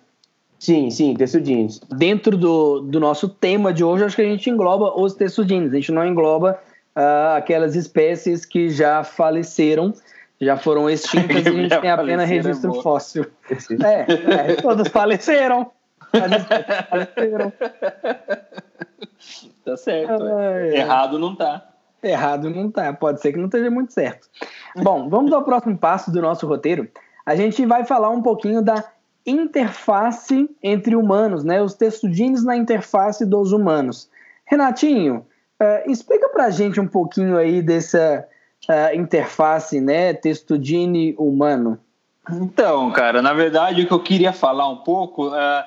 Sim, 0.60 0.90
sim, 0.90 1.14
textudines. 1.14 1.80
Dentro 1.90 2.36
do, 2.36 2.82
do 2.82 3.00
nosso 3.00 3.30
tema 3.30 3.72
de 3.72 3.84
hoje, 3.84 4.04
acho 4.04 4.16
que 4.16 4.22
a 4.22 4.26
gente 4.26 4.50
engloba 4.50 5.00
os 5.00 5.14
textudines. 5.14 5.72
A 5.72 5.76
gente 5.76 5.92
não 5.92 6.06
engloba 6.06 6.60
uh, 6.96 7.38
aquelas 7.38 7.76
espécies 7.76 8.44
que 8.44 8.70
já 8.70 9.04
faleceram, 9.04 9.94
já 10.42 10.58
foram 10.58 10.90
extintas 10.90 11.46
e 11.46 11.50
a 11.50 11.52
gente 11.52 11.78
tem 11.82 11.92
apenas 11.92 12.28
registro 12.28 12.74
fóssil. 12.82 13.28
É, 13.84 14.52
é, 14.52 14.56
todos 14.56 14.88
faleceram. 14.88 15.72
faleceram. 16.90 17.54
Tá 19.64 19.78
certo. 19.78 20.24
É. 20.24 20.78
Errado 20.78 21.20
não 21.20 21.36
tá. 21.36 21.70
Errado 22.02 22.50
não 22.50 22.72
tá. 22.72 22.94
Pode 22.94 23.22
ser 23.22 23.32
que 23.32 23.38
não 23.38 23.46
esteja 23.46 23.70
muito 23.70 23.94
certo. 23.94 24.28
Bom, 24.78 25.10
vamos 25.10 25.32
ao 25.34 25.44
próximo 25.44 25.78
passo 25.78 26.12
do 26.12 26.22
nosso 26.22 26.48
roteiro. 26.48 26.88
A 27.26 27.36
gente 27.36 27.66
vai 27.66 27.84
falar 27.84 28.10
um 28.10 28.22
pouquinho 28.22 28.62
da 28.62 28.84
interface 29.28 30.50
entre 30.64 30.96
humanos, 30.96 31.44
né? 31.44 31.62
Os 31.62 31.74
textudines 31.74 32.44
na 32.44 32.56
interface 32.56 33.26
dos 33.26 33.52
humanos. 33.52 34.10
Renatinho, 34.46 35.26
Uh, 35.60 35.90
explica 35.90 36.30
para 36.30 36.46
a 36.46 36.50
gente 36.52 36.80
um 36.80 36.88
pouquinho 36.88 37.36
aí 37.36 37.64
dessa 37.64 38.28
uh, 38.70 38.96
interface, 38.96 39.82
né, 39.82 40.14
textudine 40.14 41.16
humano. 41.18 41.80
Então, 42.30 42.92
cara, 42.92 43.24
na 43.24 43.34
verdade 43.34 43.82
o 43.82 43.88
que 43.88 43.92
eu 43.92 44.04
queria 44.04 44.32
falar 44.32 44.70
um 44.70 44.78
pouco 44.78 45.30
uh, 45.30 45.64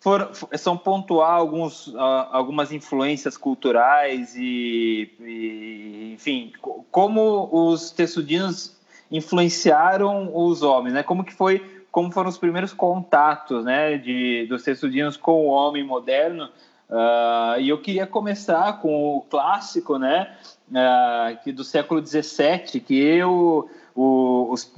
for, 0.00 0.32
são 0.56 0.76
pontuar 0.76 1.34
alguns, 1.34 1.94
algumas 2.32 2.72
influências 2.72 3.36
culturais 3.36 4.34
e, 4.34 5.12
e, 5.20 6.14
enfim, 6.14 6.52
como 6.90 7.48
os 7.52 7.92
textudinos 7.92 8.76
influenciaram 9.12 10.34
os 10.34 10.62
homens, 10.62 10.94
né? 10.94 11.02
Como 11.04 11.22
que 11.22 11.34
foi, 11.34 11.79
como 11.90 12.12
foram 12.12 12.28
os 12.28 12.38
primeiros 12.38 12.72
contatos, 12.72 13.64
né, 13.64 13.98
de 13.98 14.46
dos 14.48 14.62
textudinos 14.62 15.16
com 15.16 15.46
o 15.46 15.48
homem 15.48 15.84
moderno 15.84 16.48
Uh, 16.90 17.60
e 17.60 17.68
eu 17.68 17.80
queria 17.80 18.04
começar 18.04 18.80
com 18.80 19.16
o 19.16 19.20
clássico, 19.20 19.96
né, 19.96 20.34
uh, 20.72 21.40
que 21.44 21.52
do 21.52 21.62
século 21.62 22.04
XVII, 22.04 22.80
que 22.80 23.00
eu, 23.00 23.70
o, 23.94 24.48
os, 24.50 24.74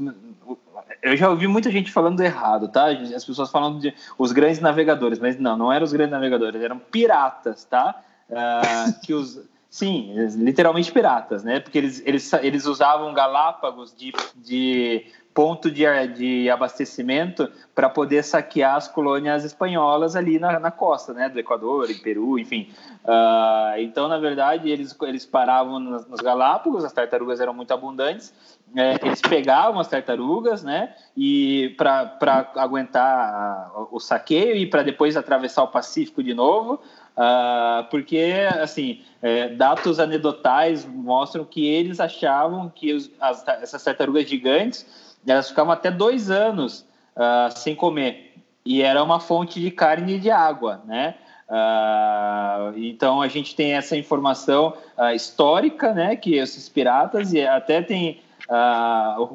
eu 1.03 1.17
já 1.17 1.31
ouvi 1.31 1.47
muita 1.47 1.71
gente 1.71 1.91
falando 1.91 2.21
errado, 2.21 2.69
tá? 2.69 2.89
As 2.89 3.25
pessoas 3.25 3.51
falando 3.51 3.81
de 3.81 3.95
os 4.19 4.31
grandes 4.31 4.61
navegadores, 4.61 5.19
mas 5.19 5.39
não, 5.39 5.57
não 5.57 5.73
eram 5.73 5.85
os 5.85 5.93
grandes 5.93 6.13
navegadores, 6.13 6.61
eram 6.61 6.79
piratas, 6.79 7.65
tá? 7.65 8.03
Uh, 8.29 9.01
que 9.01 9.15
os 9.15 9.41
Sim, 9.73 10.13
literalmente 10.37 10.93
piratas, 10.93 11.43
né? 11.43 11.59
Porque 11.59 11.79
eles, 11.79 12.03
eles, 12.05 12.31
eles 12.35 12.67
usavam 12.67 13.15
Galápagos 13.15 13.97
de, 13.97 14.13
de 14.37 15.07
ponto 15.35 15.71
de, 15.71 15.85
de 16.09 16.51
abastecimento 16.51 17.51
para 17.75 17.89
poder 17.89 18.23
saquear 18.23 18.77
as 18.77 18.87
colônias 18.87 19.45
espanholas 19.45 20.15
ali 20.15 20.39
na, 20.39 20.59
na 20.61 20.71
costa, 20.71 21.13
né, 21.13 21.29
do 21.29 21.39
Equador, 21.39 21.91
em 21.91 21.99
Peru, 21.99 22.39
enfim. 22.39 22.69
Uh, 23.05 23.79
então, 23.79 24.09
na 24.09 24.19
verdade, 24.19 24.71
eles, 24.71 24.95
eles 25.03 25.25
paravam 25.25 25.79
nos, 25.79 26.07
nos 26.07 26.21
Galápagos, 26.21 26.85
as 26.85 26.93
tartarugas 26.93 27.41
eram 27.41 27.55
muito 27.55 27.73
abundantes, 27.73 28.35
é, 28.77 28.99
eles 29.05 29.21
pegavam 29.21 29.81
as 29.81 29.89
tartarugas, 29.89 30.63
né, 30.63 30.95
e 31.17 31.75
para 31.77 32.51
aguentar 32.57 33.71
o 33.91 33.99
saqueio 33.99 34.57
e 34.57 34.67
para 34.67 34.83
depois 34.83 35.17
atravessar 35.17 35.63
o 35.63 35.69
Pacífico 35.69 36.23
de 36.23 36.35
novo, 36.35 36.81
Uh, 37.13 37.85
porque, 37.91 38.33
assim, 38.59 39.03
é, 39.21 39.51
dados 39.51 40.01
anedotais 40.01 40.87
mostram 40.87 41.45
que 41.45 41.67
eles 41.67 42.01
achavam 42.01 42.71
que 42.71 42.95
os, 42.95 43.11
as, 43.21 43.47
essas 43.47 43.85
tartarugas 43.85 44.27
gigantes 44.27 45.12
elas 45.27 45.49
ficavam 45.49 45.73
até 45.73 45.91
dois 45.91 46.31
anos 46.31 46.87
uh, 47.17 47.57
sem 47.57 47.75
comer 47.75 48.35
e 48.65 48.83
era 48.83 49.03
uma 49.03 49.21
fonte 49.21 49.61
de 49.61 49.71
carne 49.71 50.15
e 50.15 50.19
de 50.19 50.31
água, 50.31 50.83
né? 50.85 51.17
Uh, 51.49 52.79
então 52.79 53.21
a 53.21 53.29
gente 53.29 53.55
tem 53.55 53.75
essa 53.75 53.97
informação 53.97 54.75
uh, 54.97 55.15
histórica, 55.15 55.93
né? 55.93 56.17
Que 56.17 56.37
esses 56.37 56.69
piratas 56.69 57.33
e 57.33 57.45
até 57.47 57.83
tem 57.83 58.21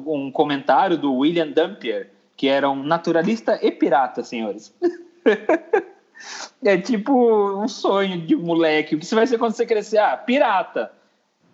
um 0.06 0.30
comentário 0.30 0.96
do 0.96 1.12
William 1.12 1.48
Dampier, 1.48 2.10
que 2.36 2.46
era 2.46 2.70
um 2.70 2.84
naturalista 2.84 3.58
e 3.60 3.72
pirata, 3.72 4.22
senhores. 4.22 4.72
é 6.64 6.78
tipo 6.78 7.60
um 7.60 7.66
sonho 7.66 8.20
de 8.20 8.36
moleque. 8.36 8.94
O 8.94 8.98
que 8.98 9.06
você 9.06 9.14
vai 9.14 9.26
ser 9.26 9.38
quando 9.38 9.54
você 9.54 9.66
crescer? 9.66 9.98
Ah, 9.98 10.16
pirata 10.16 10.92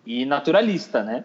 e 0.05 0.27
naturalista, 0.27 1.03
né? 1.03 1.25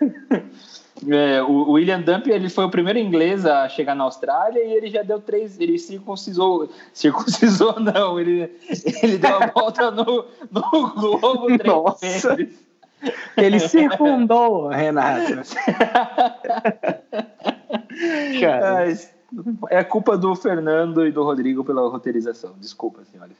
É, 1.06 1.42
o 1.42 1.72
William 1.72 2.00
Dump 2.00 2.26
ele 2.26 2.48
foi 2.48 2.64
o 2.64 2.70
primeiro 2.70 2.98
inglês 2.98 3.46
a 3.46 3.68
chegar 3.68 3.94
na 3.94 4.04
Austrália 4.04 4.64
e 4.64 4.72
ele 4.72 4.88
já 4.88 5.02
deu 5.02 5.20
três. 5.20 5.60
Ele 5.60 5.78
circuncisou. 5.78 6.68
Circuncisou, 6.92 7.78
não. 7.78 8.18
Ele, 8.18 8.50
ele 9.02 9.18
deu 9.18 9.36
a 9.36 9.46
volta 9.46 9.90
no, 9.90 10.24
no 10.50 10.90
globo 10.94 11.46
três 11.58 11.64
Nossa. 11.64 12.34
vezes. 12.34 12.68
Ele 13.36 13.60
circundou, 13.60 14.68
Renato. 14.68 15.34
Cara. 18.40 18.92
É 19.68 19.84
culpa 19.84 20.16
do 20.16 20.34
Fernando 20.34 21.06
e 21.06 21.12
do 21.12 21.22
Rodrigo 21.22 21.62
pela 21.62 21.86
roteirização. 21.88 22.54
Desculpa, 22.58 23.04
senhores. 23.04 23.36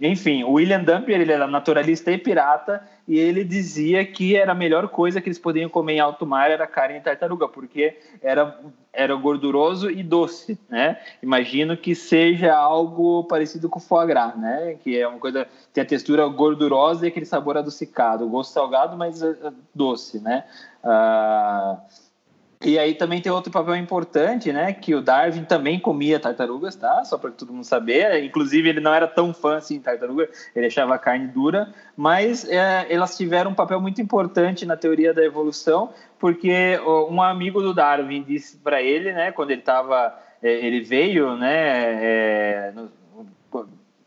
Enfim, 0.00 0.42
o 0.42 0.52
William 0.52 0.82
Dampier 0.82 1.20
ele 1.20 1.32
era 1.32 1.46
naturalista 1.46 2.10
e 2.10 2.18
pirata 2.18 2.82
e 3.06 3.18
ele 3.18 3.44
dizia 3.44 4.04
que 4.04 4.36
era 4.36 4.50
a 4.50 4.54
melhor 4.54 4.88
coisa 4.88 5.20
que 5.20 5.28
eles 5.28 5.38
podiam 5.38 5.68
comer 5.68 5.94
em 5.94 6.00
alto 6.00 6.26
mar 6.26 6.50
era 6.50 6.66
carne 6.66 6.98
de 6.98 7.04
tartaruga, 7.04 7.48
porque 7.48 7.96
era, 8.20 8.60
era 8.92 9.14
gorduroso 9.14 9.88
e 9.88 10.02
doce, 10.02 10.58
né? 10.68 11.00
Imagino 11.22 11.76
que 11.76 11.94
seja 11.94 12.56
algo 12.56 13.24
parecido 13.24 13.68
com 13.68 13.78
foie 13.78 14.08
gras, 14.08 14.36
né? 14.36 14.76
Que 14.82 14.98
é 14.98 15.06
uma 15.06 15.18
coisa 15.18 15.46
tem 15.72 15.82
a 15.82 15.86
textura 15.86 16.26
gordurosa 16.26 17.06
e 17.06 17.08
aquele 17.08 17.26
sabor 17.26 17.56
adocicado, 17.56 18.28
gosto 18.28 18.52
salgado, 18.52 18.96
mas 18.96 19.22
eh, 19.22 19.36
doce, 19.72 20.20
né? 20.20 20.44
Uh, 20.82 22.07
e 22.60 22.76
aí 22.76 22.94
também 22.94 23.20
tem 23.20 23.30
outro 23.30 23.52
papel 23.52 23.76
importante, 23.76 24.52
né? 24.52 24.72
Que 24.72 24.92
o 24.92 25.00
Darwin 25.00 25.44
também 25.44 25.78
comia 25.78 26.18
tartarugas, 26.18 26.74
tá? 26.74 27.04
Só 27.04 27.16
para 27.16 27.30
todo 27.30 27.52
mundo 27.52 27.64
saber. 27.64 28.24
Inclusive, 28.24 28.68
ele 28.68 28.80
não 28.80 28.92
era 28.92 29.06
tão 29.06 29.32
fã 29.32 29.58
assim 29.58 29.78
de 29.78 29.84
tartaruga, 29.84 30.28
ele 30.56 30.66
achava 30.66 30.96
a 30.96 30.98
carne 30.98 31.28
dura, 31.28 31.72
mas 31.96 32.44
é, 32.48 32.86
elas 32.92 33.16
tiveram 33.16 33.52
um 33.52 33.54
papel 33.54 33.80
muito 33.80 34.02
importante 34.02 34.66
na 34.66 34.76
teoria 34.76 35.14
da 35.14 35.24
evolução, 35.24 35.92
porque 36.18 36.80
um 37.08 37.22
amigo 37.22 37.62
do 37.62 37.72
Darwin 37.72 38.24
disse 38.24 38.56
para 38.56 38.82
ele, 38.82 39.12
né? 39.12 39.30
Quando 39.30 39.52
ele 39.52 39.62
tava, 39.62 40.18
é, 40.42 40.50
ele 40.50 40.80
veio, 40.80 41.36
né? 41.36 41.54
É, 41.54 42.72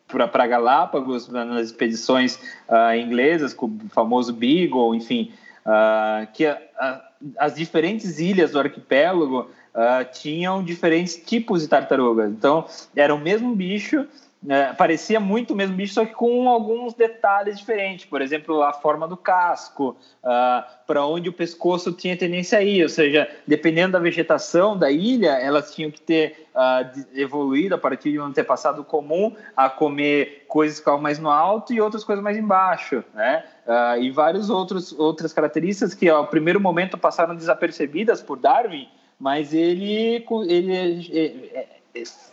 para 0.05 0.45
Galápagos, 0.45 1.29
nas 1.29 1.67
expedições 1.67 2.35
uh, 2.67 2.93
inglesas, 2.93 3.53
com 3.53 3.67
o 3.67 3.89
famoso 3.91 4.33
Beagle, 4.33 4.93
enfim, 4.93 5.31
uh, 5.65 6.27
que 6.33 6.45
a, 6.45 7.10
as 7.37 7.55
diferentes 7.55 8.19
ilhas 8.19 8.51
do 8.51 8.59
arquipélago 8.59 9.49
uh, 9.75 10.11
tinham 10.11 10.63
diferentes 10.63 11.15
tipos 11.15 11.61
de 11.61 11.67
tartarugas. 11.67 12.29
Então, 12.29 12.65
era 12.95 13.13
o 13.13 13.19
mesmo 13.19 13.55
bicho, 13.55 14.05
é, 14.49 14.73
parecia 14.73 15.19
muito 15.19 15.53
o 15.53 15.55
mesmo 15.55 15.75
bicho, 15.75 15.93
só 15.93 16.03
que 16.03 16.13
com 16.13 16.49
alguns 16.49 16.95
detalhes 16.95 17.59
diferentes. 17.59 18.05
Por 18.05 18.23
exemplo, 18.23 18.63
a 18.63 18.73
forma 18.73 19.07
do 19.07 19.15
casco, 19.15 19.95
uh, 20.23 20.63
para 20.87 21.05
onde 21.05 21.29
o 21.29 21.33
pescoço 21.33 21.91
tinha 21.91 22.17
tendência 22.17 22.57
a 22.57 22.63
ir. 22.63 22.81
Ou 22.81 22.89
seja, 22.89 23.29
dependendo 23.45 23.93
da 23.93 23.99
vegetação 23.99 24.75
da 24.75 24.89
ilha, 24.89 25.33
elas 25.33 25.75
tinham 25.75 25.91
que 25.91 26.01
ter 26.01 26.47
uh, 26.55 27.05
evoluído 27.13 27.75
a 27.75 27.77
partir 27.77 28.11
de 28.13 28.19
um 28.19 28.23
antepassado 28.23 28.83
comum 28.83 29.35
a 29.55 29.69
comer 29.69 30.45
coisas 30.47 30.77
que 30.77 30.81
ficavam 30.81 31.01
mais 31.01 31.19
no 31.19 31.29
alto 31.29 31.71
e 31.71 31.79
outras 31.79 32.03
coisas 32.03 32.23
mais 32.23 32.35
embaixo. 32.35 33.03
Né? 33.13 33.43
Uh, 33.67 34.01
e 34.01 34.09
várias 34.09 34.49
outros, 34.49 34.91
outras 34.97 35.31
características 35.33 35.93
que, 35.93 36.09
ao 36.09 36.25
primeiro 36.25 36.59
momento, 36.59 36.97
passaram 36.97 37.35
desapercebidas 37.35 38.23
por 38.23 38.39
Darwin, 38.39 38.89
mas 39.19 39.53
ele, 39.53 40.25
ele 40.47 41.51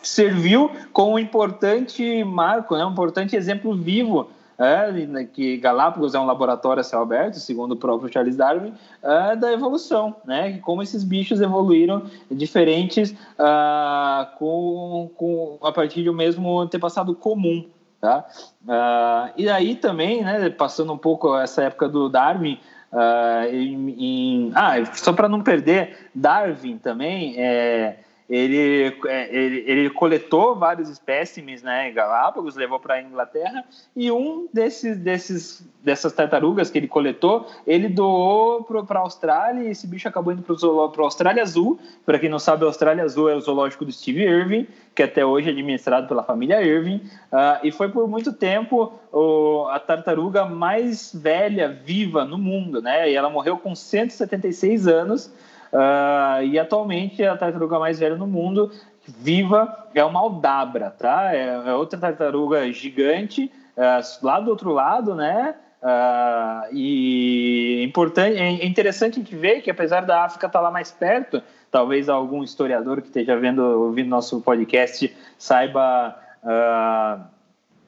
serviu 0.02 0.70
como 0.92 1.12
um 1.12 1.18
importante 1.18 2.22
marco, 2.24 2.76
né, 2.76 2.84
um 2.84 2.92
importante 2.92 3.36
exemplo 3.36 3.74
vivo 3.74 4.28
é, 4.58 4.90
né, 4.90 5.24
que 5.24 5.56
Galápagos 5.56 6.14
é 6.14 6.18
um 6.18 6.26
laboratório 6.26 6.80
a 6.80 6.84
céu 6.84 7.00
aberto, 7.00 7.34
segundo 7.34 7.72
o 7.72 7.76
próprio 7.76 8.12
Charles 8.12 8.36
Darwin, 8.36 8.74
é, 9.00 9.36
da 9.36 9.52
evolução, 9.52 10.16
né? 10.24 10.58
Como 10.58 10.82
esses 10.82 11.04
bichos 11.04 11.40
evoluíram 11.40 12.02
diferentes 12.28 13.12
uh, 13.12 14.36
com, 14.36 15.10
com, 15.16 15.58
a 15.62 15.70
partir 15.70 16.10
um 16.10 16.12
mesmo 16.12 16.58
antepassado 16.58 17.14
comum, 17.14 17.66
tá? 18.00 18.26
Uh, 18.64 19.32
e 19.36 19.48
aí 19.48 19.76
também, 19.76 20.24
né, 20.24 20.50
passando 20.50 20.92
um 20.92 20.98
pouco 20.98 21.36
essa 21.38 21.62
época 21.62 21.88
do 21.88 22.08
Darwin, 22.08 22.58
uh, 22.92 23.54
em, 23.54 23.94
em, 23.96 24.52
ah, 24.56 24.84
só 24.92 25.12
para 25.12 25.28
não 25.28 25.40
perder, 25.40 26.10
Darwin 26.12 26.78
também 26.78 27.36
é 27.38 27.98
ele, 28.28 28.94
é, 29.06 29.34
ele, 29.34 29.64
ele 29.66 29.90
coletou 29.90 30.54
vários 30.54 30.90
espécimes 30.90 31.62
né, 31.62 31.88
em 31.90 31.94
Galápagos, 31.94 32.56
levou 32.56 32.78
para 32.78 32.94
a 32.94 33.02
Inglaterra, 33.02 33.64
e 33.96 34.10
um 34.10 34.46
desses, 34.52 34.98
desses, 34.98 35.66
dessas 35.82 36.12
tartarugas 36.12 36.68
que 36.70 36.76
ele 36.76 36.88
coletou, 36.88 37.46
ele 37.66 37.88
doou 37.88 38.62
para 38.64 38.98
a 38.98 39.02
Austrália, 39.02 39.62
e 39.62 39.70
esse 39.70 39.86
bicho 39.86 40.06
acabou 40.06 40.32
indo 40.32 40.42
para 40.42 41.02
a 41.02 41.04
Austrália 41.04 41.42
Azul. 41.42 41.78
Para 42.04 42.18
quem 42.18 42.28
não 42.28 42.38
sabe, 42.38 42.64
a 42.64 42.66
Austrália 42.66 43.02
Azul 43.02 43.30
é 43.30 43.34
o 43.34 43.40
zoológico 43.40 43.84
do 43.84 43.92
Steve 43.92 44.22
Irving, 44.22 44.66
que 44.94 45.02
até 45.02 45.24
hoje 45.24 45.48
é 45.48 45.52
administrado 45.52 46.06
pela 46.06 46.22
família 46.22 46.60
Irving, 46.60 46.96
uh, 47.32 47.64
e 47.64 47.72
foi 47.72 47.88
por 47.88 48.06
muito 48.08 48.32
tempo 48.32 48.92
o, 49.10 49.66
a 49.68 49.78
tartaruga 49.78 50.44
mais 50.44 51.14
velha 51.14 51.68
viva 51.68 52.24
no 52.24 52.36
mundo, 52.36 52.82
né? 52.82 53.10
E 53.10 53.14
ela 53.14 53.30
morreu 53.30 53.56
com 53.56 53.74
176 53.74 54.86
anos. 54.86 55.32
Uh, 55.72 56.42
e 56.44 56.58
atualmente 56.58 57.22
a 57.24 57.36
tartaruga 57.36 57.78
mais 57.78 57.98
velha 57.98 58.16
no 58.16 58.26
mundo, 58.26 58.70
viva, 59.06 59.88
é 59.94 60.04
uma 60.04 60.20
aldabra, 60.20 60.90
tá? 60.90 61.34
É, 61.34 61.62
é 61.66 61.74
outra 61.74 61.98
tartaruga 61.98 62.70
gigante, 62.72 63.50
uh, 63.76 64.24
lá 64.26 64.40
do 64.40 64.50
outro 64.50 64.72
lado, 64.72 65.14
né? 65.14 65.54
Uh, 65.80 66.74
e 66.74 67.84
importante, 67.84 68.36
é 68.36 68.66
interessante 68.66 69.20
a 69.20 69.22
gente 69.22 69.36
ver 69.36 69.60
que 69.60 69.70
apesar 69.70 70.04
da 70.04 70.24
África 70.24 70.46
estar 70.46 70.58
tá 70.58 70.62
lá 70.62 70.70
mais 70.70 70.90
perto, 70.90 71.40
talvez 71.70 72.08
algum 72.08 72.42
historiador 72.42 73.00
que 73.00 73.08
esteja 73.08 73.36
vendo, 73.36 73.62
ouvindo 73.62 74.08
nosso 74.08 74.40
podcast 74.40 75.14
saiba 75.38 76.16
uh, 76.42 77.37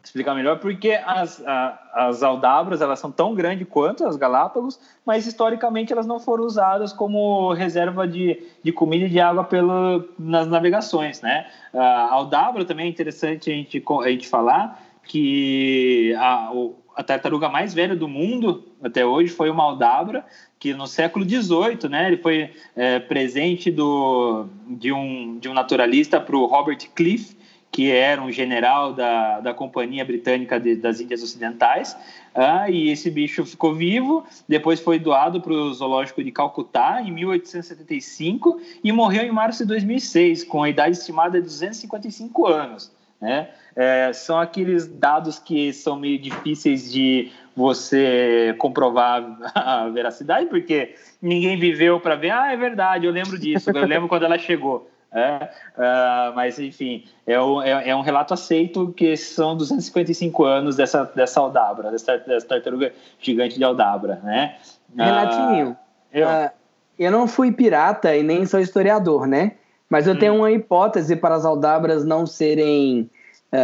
explicar 0.02 0.34
melhor 0.34 0.58
porque 0.58 0.92
as, 1.04 1.44
a, 1.46 1.90
as 1.92 2.22
aldabras 2.22 2.80
elas 2.80 2.98
são 2.98 3.10
tão 3.10 3.34
grandes 3.34 3.66
quanto 3.68 4.06
as 4.06 4.16
Galápagos, 4.16 4.80
mas 5.04 5.26
historicamente 5.26 5.92
elas 5.92 6.06
não 6.06 6.18
foram 6.18 6.44
usadas 6.44 6.92
como 6.92 7.52
reserva 7.52 8.06
de, 8.06 8.42
de 8.62 8.72
comida 8.72 9.06
e 9.06 9.10
de 9.10 9.20
água 9.20 9.44
pelo, 9.44 10.08
nas 10.18 10.46
navegações, 10.46 11.20
né? 11.20 11.46
A 11.74 12.12
aldabra 12.12 12.64
também 12.64 12.86
é 12.86 12.88
interessante 12.88 13.50
a 13.50 13.54
gente, 13.54 13.84
a 14.02 14.08
gente 14.08 14.28
falar 14.28 14.82
que 15.04 16.14
a, 16.18 16.50
a 16.96 17.02
tartaruga 17.02 17.48
mais 17.48 17.74
velha 17.74 17.96
do 17.96 18.08
mundo 18.08 18.64
até 18.82 19.04
hoje 19.04 19.30
foi 19.32 19.50
uma 19.50 19.64
aldabra 19.64 20.24
que 20.58 20.74
no 20.74 20.86
século 20.86 21.24
XVIII, 21.24 21.88
né, 21.88 22.08
ele 22.08 22.18
foi 22.18 22.50
é, 22.76 22.98
presente 22.98 23.70
do, 23.70 24.46
de, 24.68 24.92
um, 24.92 25.38
de 25.38 25.48
um 25.48 25.54
naturalista 25.54 26.20
para 26.20 26.36
o 26.36 26.44
Robert 26.44 26.78
Cliff, 26.94 27.34
que 27.70 27.90
era 27.90 28.20
um 28.20 28.32
general 28.32 28.92
da, 28.92 29.40
da 29.40 29.54
Companhia 29.54 30.04
Britânica 30.04 30.58
de, 30.58 30.74
das 30.74 31.00
Índias 31.00 31.22
Ocidentais, 31.22 31.96
ah, 32.34 32.68
e 32.68 32.90
esse 32.90 33.10
bicho 33.10 33.44
ficou 33.44 33.74
vivo, 33.74 34.24
depois 34.48 34.80
foi 34.80 34.98
doado 34.98 35.40
para 35.40 35.52
o 35.52 35.72
Zoológico 35.72 36.22
de 36.22 36.30
Calcutá 36.30 37.00
em 37.02 37.12
1875 37.12 38.60
e 38.82 38.92
morreu 38.92 39.22
em 39.22 39.32
março 39.32 39.62
de 39.62 39.68
2006, 39.68 40.44
com 40.44 40.62
a 40.62 40.68
idade 40.68 40.96
estimada 40.96 41.38
de 41.38 41.46
255 41.46 42.46
anos. 42.46 42.92
Né? 43.20 43.48
É, 43.76 44.12
são 44.12 44.38
aqueles 44.38 44.86
dados 44.86 45.38
que 45.38 45.72
são 45.72 45.96
meio 45.96 46.18
difíceis 46.18 46.90
de 46.90 47.30
você 47.54 48.54
comprovar 48.58 49.38
a 49.54 49.88
veracidade, 49.88 50.46
porque 50.46 50.94
ninguém 51.20 51.58
viveu 51.58 52.00
para 52.00 52.16
ver, 52.16 52.30
ah, 52.30 52.52
é 52.52 52.56
verdade, 52.56 53.06
eu 53.06 53.12
lembro 53.12 53.38
disso, 53.38 53.70
eu 53.70 53.86
lembro 53.86 54.08
quando 54.08 54.24
ela 54.24 54.38
chegou. 54.38 54.88
É, 55.12 55.50
uh, 55.76 56.34
mas, 56.36 56.58
enfim, 56.58 57.04
é, 57.26 57.38
o, 57.40 57.60
é, 57.60 57.88
é, 57.88 57.96
um 57.96 58.00
relato 58.00 58.32
aceito 58.32 58.92
que 58.92 59.16
são 59.16 59.56
255 59.56 60.44
anos 60.44 60.76
dessa, 60.76 61.04
dessa 61.16 61.40
Aldabra, 61.40 61.90
dessa, 61.90 62.16
dessa 62.18 62.46
tartaruga 62.46 62.92
gigante 63.18 63.58
de 63.58 63.64
Aldabra, 63.64 64.20
né? 64.22 64.56
Renatinho, 64.96 65.70
uh, 65.70 65.76
eu... 66.12 66.26
Uh, 66.28 66.50
eu 66.98 67.10
não 67.10 67.26
fui 67.26 67.50
pirata 67.50 68.14
e 68.14 68.22
nem 68.22 68.44
sou 68.44 68.60
historiador, 68.60 69.26
né? 69.26 69.52
Mas 69.88 70.06
eu 70.06 70.12
hum. 70.12 70.18
tenho 70.18 70.36
uma 70.36 70.52
hipótese 70.52 71.16
para 71.16 71.34
as 71.34 71.46
Aldabras 71.46 72.04
não 72.04 72.26
serem 72.26 73.10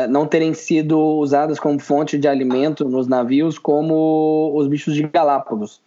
não 0.09 0.27
terem 0.27 0.53
sido 0.53 0.99
usadas 0.99 1.61
como 1.61 1.79
fonte 1.79 2.19
de 2.19 2.27
alimento 2.27 2.89
nos 2.89 3.07
navios 3.07 3.57
como 3.57 4.53
os 4.57 4.67
bichos 4.67 4.95
de 4.95 5.05
Galápagos. 5.05 5.81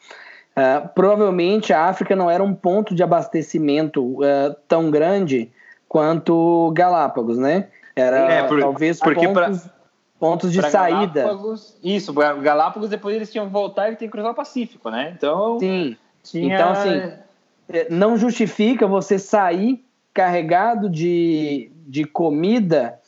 Uh, 0.57 0.89
provavelmente 0.93 1.71
a 1.71 1.85
África 1.85 2.15
não 2.15 2.29
era 2.29 2.43
um 2.43 2.53
ponto 2.53 2.93
de 2.93 3.01
abastecimento 3.01 4.03
uh, 4.03 4.55
tão 4.67 4.91
grande 4.91 5.51
quanto 5.87 6.71
Galápagos, 6.73 7.37
né? 7.37 7.67
Era 7.95 8.17
é, 8.31 8.43
por, 8.43 8.59
talvez 8.59 8.99
porque 8.99 9.27
pontos, 9.27 9.61
pra, 9.61 9.71
pontos 10.19 10.51
de 10.51 10.61
saída. 10.69 11.21
Galápagos, 11.21 11.77
isso, 11.83 12.13
Galápagos 12.13 12.89
depois 12.89 13.15
eles 13.15 13.31
tinham 13.31 13.47
que 13.47 13.53
voltar 13.53 13.91
e 13.91 13.95
ter 13.95 14.05
que 14.05 14.11
cruzar 14.11 14.31
o 14.31 14.35
Pacífico, 14.35 14.89
né? 14.89 15.13
Então, 15.15 15.59
Sim. 15.59 15.97
Tinha... 16.23 16.55
Então, 16.55 16.71
assim, 16.71 17.13
é, 17.69 17.87
não 17.89 18.17
justifica 18.17 18.85
você 18.85 19.17
sair 19.17 19.83
carregado 20.13 20.89
de, 20.89 21.71
de 21.87 22.03
comida 22.05 22.99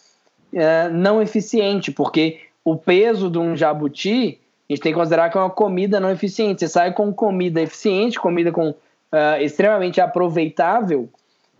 uh, 0.53 0.91
não 0.91 1.21
eficiente, 1.21 1.91
porque 1.91 2.39
o 2.63 2.75
peso 2.75 3.29
de 3.29 3.37
um 3.37 3.55
jabuti 3.55 4.40
a 4.71 4.75
gente 4.75 4.83
tem 4.83 4.93
que 4.93 4.97
considerar 4.97 5.29
que 5.29 5.37
é 5.37 5.41
uma 5.41 5.49
comida 5.49 5.99
não 5.99 6.09
eficiente. 6.09 6.61
Você 6.61 6.69
sai 6.69 6.93
com 6.93 7.13
comida 7.13 7.61
eficiente, 7.61 8.17
comida 8.17 8.53
com, 8.53 8.69
uh, 8.69 9.41
extremamente 9.41 9.99
aproveitável, 9.99 11.09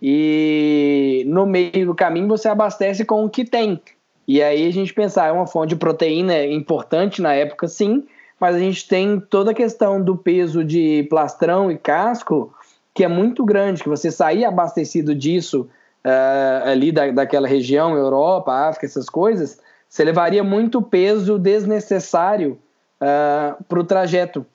e 0.02 1.24
no 1.28 1.46
meio 1.46 1.88
do 1.88 1.94
caminho 1.94 2.28
você 2.28 2.48
abastece 2.48 3.04
com 3.04 3.26
o 3.26 3.30
que 3.30 3.44
tem. 3.44 3.82
E 4.26 4.42
aí 4.42 4.66
a 4.66 4.72
gente 4.72 4.94
pensar, 4.94 5.28
é 5.28 5.32
uma 5.32 5.46
fonte 5.46 5.72
de 5.72 5.76
proteína 5.76 6.46
importante 6.46 7.22
na 7.22 7.34
época, 7.34 7.68
sim, 7.68 8.06
mas 8.40 8.56
a 8.56 8.60
gente 8.60 8.88
tem 8.88 9.20
toda 9.20 9.52
a 9.52 9.54
questão 9.54 10.02
do 10.02 10.16
peso 10.16 10.64
de 10.64 11.06
plastrão 11.10 11.70
e 11.70 11.78
casco, 11.78 12.54
que 12.94 13.04
é 13.04 13.08
muito 13.10 13.44
grande, 13.44 13.84
que 13.84 13.90
você 13.90 14.10
sair 14.10 14.46
abastecido 14.46 15.14
disso 15.14 15.70
uh, 16.06 16.70
ali 16.70 16.94
da, 16.94 17.12
daquela 17.12 17.48
região, 17.48 17.96
Europa, 17.96 18.54
África, 18.54 18.86
essas 18.86 19.10
coisas, 19.10 19.60
você 19.90 20.06
levaria 20.06 20.44
muito 20.44 20.82
peso 20.82 21.38
desnecessário 21.38 22.58
uh, 23.02 23.04
ah, 23.04 23.58
para 23.68 23.80
o 23.80 23.84
trajeto, 23.84 24.46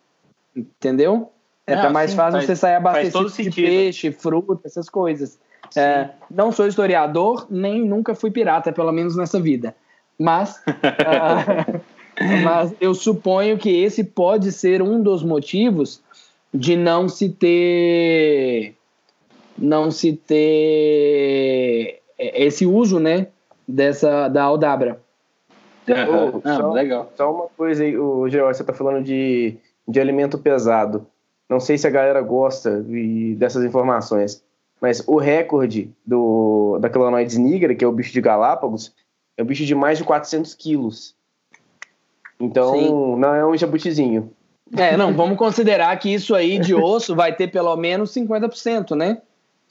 entendeu? 0.55 1.33
É, 1.67 1.75
é 1.75 1.89
mais 1.89 2.13
sim, 2.13 2.17
fácil 2.17 2.39
faz, 2.39 2.47
você 2.47 2.57
sair 2.57 2.77
abastecido 2.77 3.51
de 3.51 3.51
peixe, 3.51 4.13
fruta, 4.13 4.61
essas 4.65 4.89
coisas. 4.89 5.39
É, 5.77 6.11
não 6.31 6.53
sou 6.53 6.69
historiador, 6.69 7.47
nem 7.51 7.85
nunca 7.85 8.15
fui 8.15 8.31
pirata, 8.31 8.73
pelo 8.73 8.93
menos 8.93 9.17
nessa 9.17 9.41
vida. 9.41 9.75
Mas, 10.17 10.63
uh, 10.67 11.81
mas 12.45 12.73
eu 12.81 12.95
suponho 12.95 13.59
que 13.59 13.69
esse 13.69 14.05
pode 14.05 14.53
ser 14.53 14.81
um 14.81 15.03
dos 15.03 15.25
motivos 15.25 16.01
de 16.55 16.77
não 16.77 17.09
se 17.09 17.29
ter 17.31 18.75
não 19.59 19.91
se 19.91 20.13
ter 20.13 22.01
esse 22.19 22.65
uso, 22.67 23.01
né, 23.01 23.29
dessa 23.67 24.29
da 24.29 24.45
aldabra. 24.45 25.01
Uhum. 25.89 26.41
Ah, 26.45 26.57
só, 26.57 26.73
legal. 26.73 27.13
Só 27.17 27.33
uma 27.33 27.49
coisa 27.57 27.85
aí, 27.85 27.97
o 27.97 28.29
George, 28.29 28.57
você 28.57 28.63
está 28.63 28.73
falando 28.73 29.05
de, 29.05 29.57
de 29.87 30.01
alimento 30.01 30.39
pesado. 30.39 31.07
Não 31.49 31.61
sei 31.61 31.79
se 31.79 31.87
a 31.87 31.91
galera 31.91 32.21
gosta 32.21 32.83
de, 32.83 33.35
dessas 33.37 33.65
informações, 33.65 34.43
mas 34.81 35.03
o 35.07 35.17
recorde 35.17 35.91
do, 36.05 36.79
da 36.81 36.91
Clonoides 36.91 37.37
nigra, 37.37 37.75
que 37.75 37.85
é 37.85 37.89
o 37.89 37.93
bicho 37.93 38.13
de 38.13 38.21
Galápagos, 38.21 38.93
é 39.37 39.43
um 39.43 39.47
bicho 39.47 39.65
de 39.65 39.75
mais 39.75 39.99
de 39.99 40.05
400 40.05 40.55
quilos. 40.55 41.15
Então, 42.39 42.75
Sim. 42.75 43.17
não 43.17 43.35
é 43.35 43.47
um 43.47 43.57
jabutizinho. 43.57 44.33
É, 44.77 44.97
não, 44.97 45.15
vamos 45.15 45.39
considerar 45.39 45.97
que 45.99 46.13
isso 46.13 46.35
aí 46.35 46.59
de 46.59 46.75
osso 46.75 47.15
vai 47.15 47.35
ter 47.35 47.49
pelo 47.49 47.77
menos 47.77 48.13
50%, 48.13 48.97
né? 48.97 49.23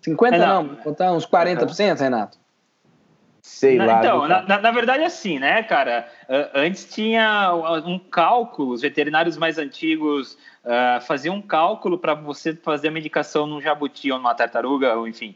50% 0.01 0.33
é, 0.33 0.37
não, 0.37 0.63
não 0.63 1.17
uns 1.17 1.27
40%, 1.27 1.99
Renato? 1.99 2.37
Sei 3.45 3.77
lá. 3.77 3.99
Então, 3.99 4.27
na, 4.27 4.41
na, 4.41 4.59
na, 4.59 4.71
verdade, 4.71 5.03
assim, 5.03 5.37
né, 5.37 5.61
cara? 5.61 6.09
Antes 6.53 6.85
tinha 6.85 7.53
um 7.85 7.99
cálculo, 7.99 8.73
os 8.73 8.81
veterinários 8.81 9.37
mais 9.37 9.59
antigos 9.59 10.33
uh, 10.63 10.99
faziam 11.01 11.35
um 11.35 11.41
cálculo 11.41 11.99
para 11.99 12.15
você 12.15 12.55
fazer 12.55 12.87
a 12.87 12.91
medicação 12.91 13.45
num 13.45 13.61
jabuti 13.61 14.11
ou 14.11 14.17
numa 14.17 14.33
tartaruga, 14.33 14.95
ou 14.95 15.07
enfim, 15.07 15.35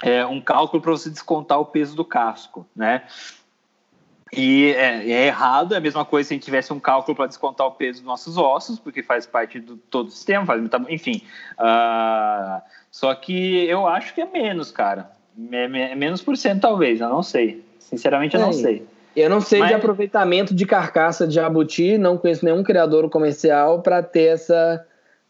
é, 0.00 0.24
um 0.24 0.40
cálculo 0.40 0.80
para 0.80 0.92
você 0.92 1.10
descontar 1.10 1.58
o 1.58 1.66
peso 1.66 1.96
do 1.96 2.04
casco, 2.04 2.64
né? 2.74 3.02
E 4.32 4.72
é, 4.76 5.10
é, 5.10 5.26
errado, 5.26 5.74
é 5.74 5.78
a 5.78 5.80
mesma 5.80 6.04
coisa 6.04 6.28
se 6.28 6.34
a 6.34 6.36
gente 6.36 6.44
tivesse 6.44 6.72
um 6.72 6.78
cálculo 6.78 7.16
para 7.16 7.26
descontar 7.26 7.66
o 7.66 7.72
peso 7.72 8.00
dos 8.00 8.06
nossos 8.06 8.36
ossos, 8.36 8.78
porque 8.78 9.02
faz 9.02 9.26
parte 9.26 9.58
do 9.58 9.76
todo 9.76 10.06
o 10.06 10.10
sistema, 10.10 10.46
faz, 10.46 10.62
enfim. 10.88 11.22
Uh, 11.58 12.62
só 12.92 13.12
que 13.14 13.64
eu 13.64 13.88
acho 13.88 14.14
que 14.14 14.20
é 14.20 14.26
menos, 14.26 14.70
cara. 14.70 15.17
É, 15.52 15.64
é, 15.64 15.94
menos 15.94 16.22
por 16.22 16.36
cento, 16.36 16.60
talvez, 16.60 17.00
eu 17.00 17.08
não 17.08 17.22
sei. 17.22 17.62
Sinceramente, 17.78 18.36
eu 18.36 18.42
é, 18.42 18.44
não 18.44 18.52
sei. 18.52 18.86
Eu 19.16 19.30
não 19.30 19.40
sei 19.40 19.60
Mas... 19.60 19.68
de 19.68 19.74
aproveitamento 19.74 20.54
de 20.54 20.64
carcaça 20.64 21.26
de 21.26 21.34
jabuti, 21.34 21.98
não 21.98 22.16
conheço 22.16 22.44
nenhum 22.44 22.62
criador 22.62 23.08
comercial 23.10 23.82
para 23.82 24.02
ter 24.02 24.34
essa, 24.34 24.84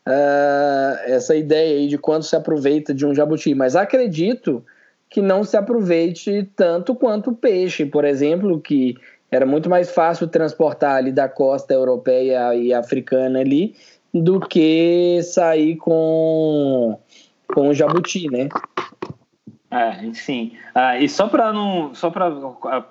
uh, 0.07 1.11
essa 1.11 1.34
ideia 1.34 1.78
aí 1.78 1.88
de 1.88 1.96
quanto 1.96 2.26
se 2.26 2.36
aproveita 2.36 2.92
de 2.92 3.07
um 3.07 3.14
jabuti. 3.14 3.55
Mas 3.55 3.76
acredito 3.76 4.64
que 5.09 5.22
não 5.22 5.42
se 5.42 5.57
aproveite 5.57 6.51
tanto 6.55 6.94
quanto 6.94 7.30
o 7.30 7.36
peixe, 7.36 7.86
por 7.86 8.05
exemplo, 8.05 8.61
que 8.61 8.94
era 9.30 9.46
muito 9.46 9.70
mais 9.70 9.90
fácil 9.90 10.26
transportar 10.28 10.96
ali 10.96 11.12
da 11.12 11.28
costa 11.28 11.72
europeia 11.72 12.55
e 12.55 12.72
africana 12.74 13.40
ali 13.40 13.74
do 14.12 14.40
que 14.40 15.20
sair 15.22 15.76
com 15.76 16.99
com 17.55 17.68
o 17.70 17.74
jabuti, 17.74 18.28
né? 18.30 18.49
É. 19.71 19.99
Ah, 20.75 20.99
e 20.99 21.09
só 21.09 21.29
para 21.29 21.53
não, 21.53 21.95
só 21.95 22.11
para 22.11 22.31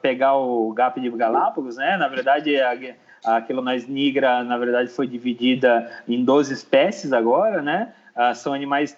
pegar 0.02 0.36
o 0.36 0.72
GAP 0.74 1.00
de 1.00 1.10
Galápagos, 1.10 1.78
né? 1.78 1.98
Na 1.98 2.08
verdade, 2.08 2.56
a, 2.62 2.78
a 3.26 3.42
Quelonais 3.42 3.88
nigra, 3.88 4.44
na 4.44 4.58
verdade, 4.58 4.90
foi 4.90 5.08
dividida 5.08 5.92
em 6.08 6.24
12 6.24 6.54
espécies 6.54 7.12
agora, 7.12 7.62
né? 7.62 7.94
Ah, 8.16 8.36
são 8.36 8.54
animais 8.54 8.96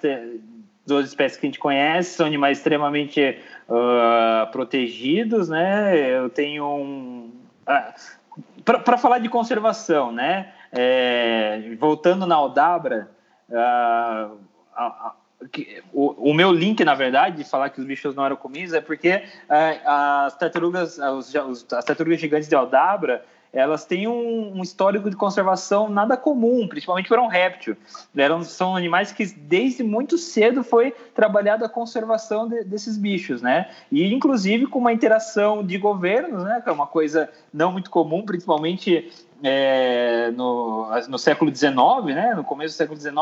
12 0.86 1.08
espécies 1.08 1.40
que 1.40 1.46
a 1.46 1.50
gente 1.50 1.60
conhece, 1.60 2.16
são 2.16 2.26
animais 2.26 2.58
extremamente 2.58 3.38
uh, 3.70 4.52
protegidos, 4.52 5.48
né? 5.48 5.96
Eu 5.96 6.30
tenho 6.30 6.66
um. 6.66 7.32
Uh, 7.68 8.64
Para 8.66 8.98
falar 8.98 9.20
de 9.20 9.30
conservação, 9.30 10.12
né? 10.12 10.52
É, 10.72 11.76
voltando 11.80 12.28
na 12.28 12.36
Aldabra, 12.36 13.10
uh, 13.50 14.38
o, 15.94 16.32
o, 16.32 16.34
meu 16.34 16.52
link, 16.52 16.84
na 16.84 16.96
verdade, 16.96 17.38
de 17.38 17.50
falar 17.50 17.70
que 17.70 17.80
os 17.80 17.88
bichos 17.88 18.14
não 18.14 18.26
eram 18.26 18.36
comidos 18.36 18.74
é 18.74 18.82
porque 18.82 19.24
as 19.86 20.38
tartarugas, 20.38 21.00
as, 21.00 21.36
as 21.36 21.86
tartarugas 21.86 22.20
gigantes 22.20 22.50
de 22.50 22.56
Aldabra 22.56 23.24
elas 23.52 23.86
têm 23.86 24.08
um, 24.08 24.58
um, 24.58 24.62
histórico 24.62 25.10
de 25.10 25.16
conservação 25.16 25.90
nada 25.90 26.16
comum, 26.16 26.68
principalmente 26.68 27.10
para 27.10 27.22
um 27.22 27.28
réptil. 27.28 27.76
Eram, 28.16 28.44
são 28.44 28.76
animais 28.76 29.12
que 29.12 29.26
desde 29.26 29.84
muito 29.84 30.18
cedo 30.18 30.64
foi 30.64 30.92
trabalhada 31.16 31.66
a 31.66 31.70
conservação 31.70 32.48
de, 32.48 32.64
desses 32.64 32.98
bichos, 32.98 33.42
né? 33.42 33.70
E 33.92 34.14
inclusive 34.14 34.68
com 34.68 34.78
uma 34.78 34.94
interação 34.94 35.66
de 35.66 35.78
governos, 35.78 36.44
né? 36.44 36.62
Que 36.62 36.70
é 36.70 36.72
uma 36.72 36.88
coisa 36.88 37.30
não 37.52 37.72
muito 37.72 37.90
comum, 37.90 38.24
principalmente 38.24 39.12
é, 39.44 40.32
no, 40.32 40.90
no, 41.08 41.18
século 41.18 41.54
XIX, 41.54 41.74
né? 42.06 42.34
No 42.36 42.44
começo 42.44 42.76
do 42.76 42.78
século 42.78 43.00
XIX, 43.00 43.16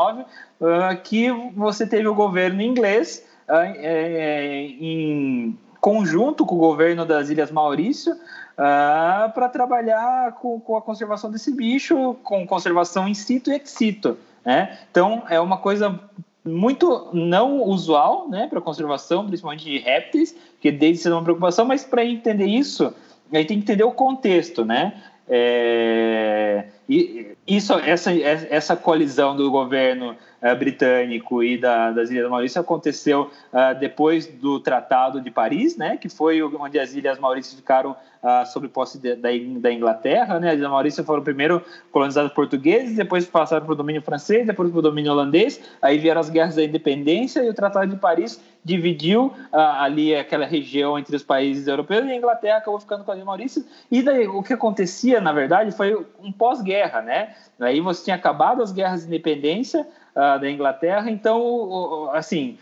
uh, 0.60 1.02
que 1.02 1.30
você 1.54 1.86
teve 1.86 2.08
o 2.08 2.14
governo 2.14 2.60
inglês 2.62 3.24
uh, 3.48 3.52
é, 3.76 4.66
em 4.80 5.58
conjunto 5.80 6.44
com 6.44 6.56
o 6.56 6.58
governo 6.58 7.06
das 7.06 7.30
Ilhas 7.30 7.50
Maurício 7.50 8.12
uh, 8.12 8.18
ah, 8.58 9.32
para 9.32 9.48
trabalhar 9.48 10.32
com, 10.32 10.58
com, 10.60 10.76
a 10.76 10.82
conservação 10.82 11.30
desse 11.30 11.54
bicho, 11.54 12.14
com 12.24 12.46
conservação 12.46 13.06
in 13.06 13.14
situ 13.14 13.50
e 13.50 13.54
ex 13.54 13.70
situ. 13.70 14.16
Né? 14.44 14.78
Então, 14.90 15.22
é 15.28 15.38
uma 15.38 15.58
coisa 15.58 16.00
muito 16.44 17.08
não 17.12 17.62
usual 17.62 18.28
né, 18.28 18.46
para 18.48 18.60
conservação, 18.60 19.26
principalmente 19.26 19.64
de 19.64 19.78
répteis, 19.78 20.34
que 20.60 20.72
desde 20.72 21.02
ser 21.02 21.12
uma 21.12 21.22
preocupação, 21.22 21.64
mas 21.64 21.84
para 21.84 22.04
entender 22.04 22.46
isso, 22.46 22.92
a 23.32 23.36
gente 23.36 23.48
tem 23.48 23.58
que 23.58 23.64
entender 23.64 23.84
o 23.84 23.92
contexto, 23.92 24.64
né? 24.64 24.94
É, 25.30 26.64
e 26.88 27.36
isso, 27.46 27.74
essa, 27.74 28.12
essa 28.12 28.74
colisão 28.74 29.36
do 29.36 29.50
governo 29.50 30.16
uh, 30.42 30.56
britânico 30.56 31.42
e 31.42 31.58
da, 31.58 31.90
das 31.90 32.10
Ilhas 32.10 32.30
Maurícias 32.30 32.64
aconteceu 32.64 33.30
uh, 33.52 33.78
depois 33.78 34.26
do 34.26 34.60
Tratado 34.60 35.20
de 35.20 35.30
Paris, 35.30 35.76
né, 35.76 35.96
que 35.96 36.08
foi 36.08 36.42
onde 36.42 36.78
as 36.78 36.94
Ilhas 36.94 37.18
Maurícias 37.18 37.54
ficaram 37.54 37.90
uh, 37.90 38.46
sob 38.46 38.68
posse 38.68 38.98
de, 38.98 39.14
da, 39.16 39.28
da, 39.60 39.72
Inglaterra. 39.72 40.40
Né, 40.40 40.52
as 40.52 40.58
Ilhas 40.58 40.70
Maurícias 40.70 41.06
foram 41.06 41.22
primeiro 41.22 41.62
colonizadas 41.92 42.32
portugueses, 42.32 42.96
depois 42.96 43.26
passaram 43.26 43.64
para 43.64 43.72
o 43.72 43.76
domínio 43.76 44.02
francês, 44.02 44.46
depois 44.46 44.70
para 44.70 44.78
o 44.78 44.82
domínio 44.82 45.12
holandês. 45.12 45.60
Aí 45.82 45.98
vieram 45.98 46.20
as 46.20 46.30
guerras 46.30 46.56
da 46.56 46.64
independência 46.64 47.42
e 47.42 47.48
o 47.48 47.54
Tratado 47.54 47.90
de 47.90 47.96
Paris 47.96 48.40
dividiu 48.64 49.32
ali 49.50 50.14
aquela 50.14 50.44
região 50.44 50.98
entre 50.98 51.16
os 51.16 51.22
países 51.22 51.66
europeus 51.66 52.04
e 52.04 52.10
a 52.10 52.16
Inglaterra 52.16 52.58
acabou 52.58 52.78
ficando 52.78 53.02
com 53.02 53.10
as 53.10 53.16
Ilhas 53.16 53.26
Maurícias. 53.26 53.64
E 53.90 54.02
daí 54.02 54.28
o 54.28 54.42
que 54.42 54.52
acontecia, 54.52 55.20
na 55.20 55.32
verdade, 55.32 55.72
foi 55.72 55.96
um 56.20 56.30
pós-guerra, 56.30 56.77
né? 57.02 57.34
Aí 57.60 57.80
você 57.80 58.04
tinha 58.04 58.16
acabado 58.16 58.62
as 58.62 58.72
guerras 58.72 59.02
de 59.02 59.08
independência 59.08 59.86
uh, 60.14 60.40
da 60.40 60.50
Inglaterra, 60.50 61.10
então, 61.10 62.10
assim, 62.12 62.58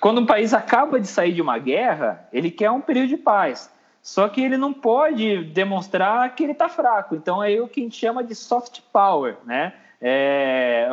quando 0.00 0.20
um 0.20 0.26
país 0.26 0.54
acaba 0.54 1.00
de 1.00 1.06
sair 1.06 1.32
de 1.32 1.42
uma 1.42 1.58
guerra, 1.58 2.26
ele 2.32 2.50
quer 2.50 2.70
um 2.70 2.80
período 2.80 3.08
de 3.08 3.16
paz. 3.16 3.70
Só 4.02 4.28
que 4.28 4.40
ele 4.40 4.56
não 4.56 4.72
pode 4.72 5.44
demonstrar 5.44 6.34
que 6.34 6.42
ele 6.42 6.52
está 6.52 6.68
fraco. 6.68 7.14
Então 7.14 7.42
é 7.42 7.60
o 7.60 7.68
que 7.68 7.80
a 7.80 7.82
gente 7.84 7.96
chama 7.96 8.24
de 8.24 8.34
soft 8.34 8.80
power, 8.92 9.36
né? 9.44 9.72
É, 10.00 10.88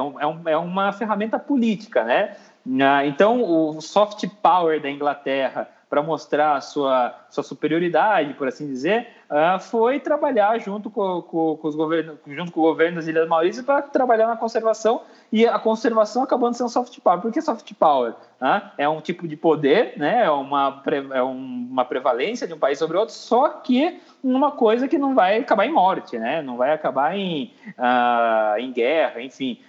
é, 0.45 0.51
é 0.51 0.57
uma 0.57 0.93
ferramenta 0.93 1.39
política, 1.39 2.03
né? 2.03 2.35
Ah, 2.81 3.03
então 3.03 3.41
o 3.41 3.81
soft 3.81 4.27
power 4.43 4.79
da 4.79 4.91
Inglaterra 4.91 5.67
para 5.89 6.03
mostrar 6.03 6.55
a 6.55 6.61
sua, 6.61 7.15
sua 7.31 7.43
superioridade, 7.43 8.35
por 8.35 8.47
assim 8.47 8.67
dizer, 8.67 9.07
uh, 9.27 9.59
foi 9.59 9.99
trabalhar 9.99 10.59
junto 10.59 10.87
com, 10.91 11.23
com, 11.23 11.57
com, 11.57 11.67
os 11.67 11.75
governos, 11.75 12.17
junto 12.27 12.51
com 12.51 12.59
o 12.59 12.63
governo 12.63 12.97
das 12.97 13.07
Ilhas 13.07 13.27
Maurícias 13.27 13.65
para 13.65 13.81
trabalhar 13.81 14.27
na 14.27 14.37
conservação 14.37 15.01
e 15.31 15.47
a 15.47 15.57
conservação 15.57 16.21
acabando 16.21 16.53
sendo 16.53 16.69
soft 16.69 16.99
power. 16.99 17.19
Por 17.19 17.31
que 17.31 17.41
soft 17.41 17.73
power? 17.73 18.11
Uh, 18.39 18.61
é 18.77 18.87
um 18.87 19.01
tipo 19.01 19.27
de 19.27 19.35
poder, 19.35 19.97
né? 19.97 20.25
é, 20.25 20.29
uma, 20.29 20.83
é 21.11 21.23
uma 21.23 21.83
prevalência 21.83 22.47
de 22.47 22.53
um 22.53 22.59
país 22.59 22.77
sobre 22.77 22.95
outro, 22.95 23.15
só 23.15 23.49
que 23.49 23.99
uma 24.23 24.51
coisa 24.51 24.87
que 24.87 24.97
não 24.97 25.15
vai 25.15 25.39
acabar 25.39 25.65
em 25.65 25.71
morte, 25.71 26.19
né? 26.19 26.43
não 26.43 26.55
vai 26.55 26.71
acabar 26.71 27.17
em, 27.17 27.51
uh, 27.69 28.59
em 28.59 28.71
guerra, 28.71 29.21
enfim. 29.21 29.59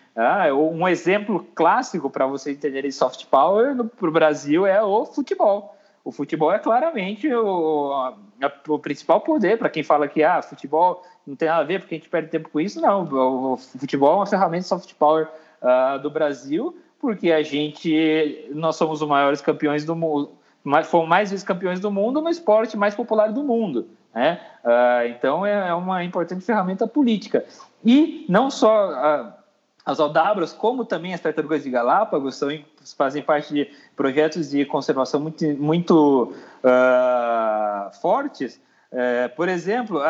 Um 0.53 0.87
exemplo 0.87 1.47
clássico 1.55 2.11
para 2.11 2.27
você 2.27 2.51
entender 2.51 2.91
soft 2.93 3.25
power 3.27 3.75
para 3.85 4.09
o 4.09 4.13
Brasil 4.13 4.67
é 4.67 4.83
o 4.83 5.07
futebol 5.07 5.75
o 6.11 6.13
futebol 6.13 6.53
é 6.53 6.59
claramente 6.59 7.33
o, 7.33 7.93
a, 7.93 8.53
o 8.69 8.79
principal 8.81 9.21
poder 9.21 9.57
para 9.57 9.71
quem 9.71 9.85
fala 9.85 10.09
que 10.09 10.25
ah, 10.25 10.43
futebol 10.43 11.05
não 11.25 11.37
tem 11.37 11.49
nada 11.49 11.61
a 11.61 11.65
ver 11.65 11.79
porque 11.79 11.95
a 11.95 11.99
gente 11.99 12.11
perde 12.11 12.29
tempo 12.29 12.49
com 12.49 12.61
isso. 12.61 12.81
Não, 12.81 13.05
o, 13.05 13.53
o 13.53 13.57
futebol 13.57 14.15
é 14.15 14.17
uma 14.17 14.27
ferramenta 14.27 14.65
soft 14.65 14.93
power 14.95 15.29
uh, 15.63 16.01
do 16.01 16.11
Brasil 16.11 16.77
porque 17.01 17.31
a 17.31 17.43
gente, 17.43 18.49
nós 18.51 18.75
somos 18.75 19.01
os 19.01 19.09
maiores 19.09 19.41
campeões 19.41 19.85
do 19.85 19.95
mundo, 19.95 20.33
mais, 20.65 20.89
fomos 20.89 21.09
mais 21.09 21.31
vezes 21.31 21.45
campeões 21.45 21.79
do 21.79 21.93
mundo 21.93 22.21
no 22.21 22.29
esporte 22.29 22.77
mais 22.77 22.95
popular 22.95 23.33
do 23.33 23.45
mundo. 23.45 23.89
Né? 24.13 24.41
Uh, 24.65 25.07
então 25.11 25.47
é, 25.47 25.69
é, 25.69 25.75
uma 25.75 26.03
importante 26.03 26.45
ferramenta 26.45 26.89
política. 26.89 27.45
E 27.85 28.27
não 28.29 28.51
só. 28.51 28.91
Uh, 28.91 29.41
as 29.83 29.99
aldabras, 29.99 30.53
como 30.53 30.85
também 30.85 31.15
as 31.15 31.21
tartarugas 31.21 31.65
de 31.65 31.71
Galápagos, 31.71 32.37
são, 32.37 32.51
fazem 32.97 33.23
parte 33.23 33.53
de 33.53 33.71
projetos 33.95 34.51
de 34.51 34.65
conservação 34.65 35.21
muito, 35.21 35.47
muito 35.57 36.35
uh, 36.65 38.01
fortes, 38.01 38.61
é, 38.93 39.29
por 39.29 39.49
exemplo, 39.49 40.01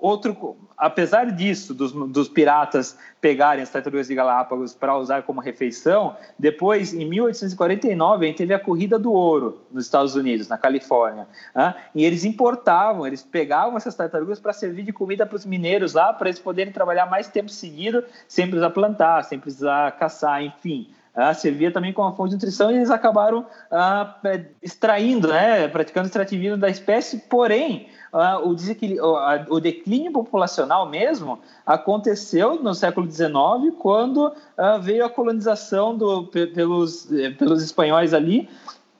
outro, 0.00 0.56
apesar 0.74 1.30
disso, 1.30 1.74
dos, 1.74 1.92
dos, 1.92 2.30
piratas 2.30 2.96
pegarem 3.20 3.62
as 3.62 3.68
tartarugas 3.68 4.08
de 4.08 4.14
Galápagos 4.14 4.72
para 4.72 4.96
usar 4.96 5.22
como 5.24 5.38
refeição, 5.38 6.16
depois, 6.38 6.94
em 6.94 7.04
1849, 7.04 8.24
a 8.24 8.28
gente 8.28 8.38
teve 8.38 8.54
a 8.54 8.58
Corrida 8.58 8.98
do 8.98 9.12
Ouro 9.12 9.60
nos 9.70 9.84
Estados 9.84 10.16
Unidos, 10.16 10.48
na 10.48 10.56
Califórnia. 10.56 11.28
Né? 11.54 11.74
E 11.94 12.06
eles 12.06 12.24
importavam, 12.24 13.06
eles 13.06 13.22
pegavam 13.22 13.76
essas 13.76 13.94
tartarugas 13.94 14.40
para 14.40 14.54
servir 14.54 14.84
de 14.84 14.94
comida 14.94 15.26
para 15.26 15.36
os 15.36 15.44
mineiros 15.44 15.92
lá, 15.92 16.10
para 16.10 16.30
eles 16.30 16.40
poderem 16.40 16.72
trabalhar 16.72 17.04
mais 17.04 17.28
tempo 17.28 17.50
seguido, 17.50 18.02
sem 18.26 18.46
precisar 18.46 18.70
plantar, 18.70 19.24
sem 19.24 19.38
precisar 19.38 19.92
caçar, 19.98 20.42
enfim. 20.42 20.88
Ah, 21.14 21.34
servia 21.34 21.70
também 21.70 21.92
como 21.92 22.14
fonte 22.16 22.30
de 22.30 22.36
nutrição 22.36 22.70
e 22.70 22.76
eles 22.76 22.90
acabaram 22.90 23.44
ah, 23.70 24.16
extraindo, 24.62 25.28
né, 25.28 25.68
praticando 25.68 26.06
extrativismo 26.06 26.56
da 26.56 26.70
espécie, 26.70 27.18
porém 27.28 27.88
uh, 28.12 28.48
o, 28.48 29.54
o, 29.54 29.60
declínio 29.60 30.10
populacional 30.10 30.88
mesmo 30.88 31.38
aconteceu 31.66 32.62
no 32.62 32.74
século 32.74 33.10
XIX, 33.10 33.32
quando 33.78 34.28
uh, 34.28 34.80
veio 34.80 35.04
a 35.04 35.10
colonização 35.10 35.94
do, 35.94 36.28
pelos, 36.28 37.12
eh, 37.12 37.30
pelos 37.30 37.62
espanhóis 37.62 38.14
ali, 38.14 38.48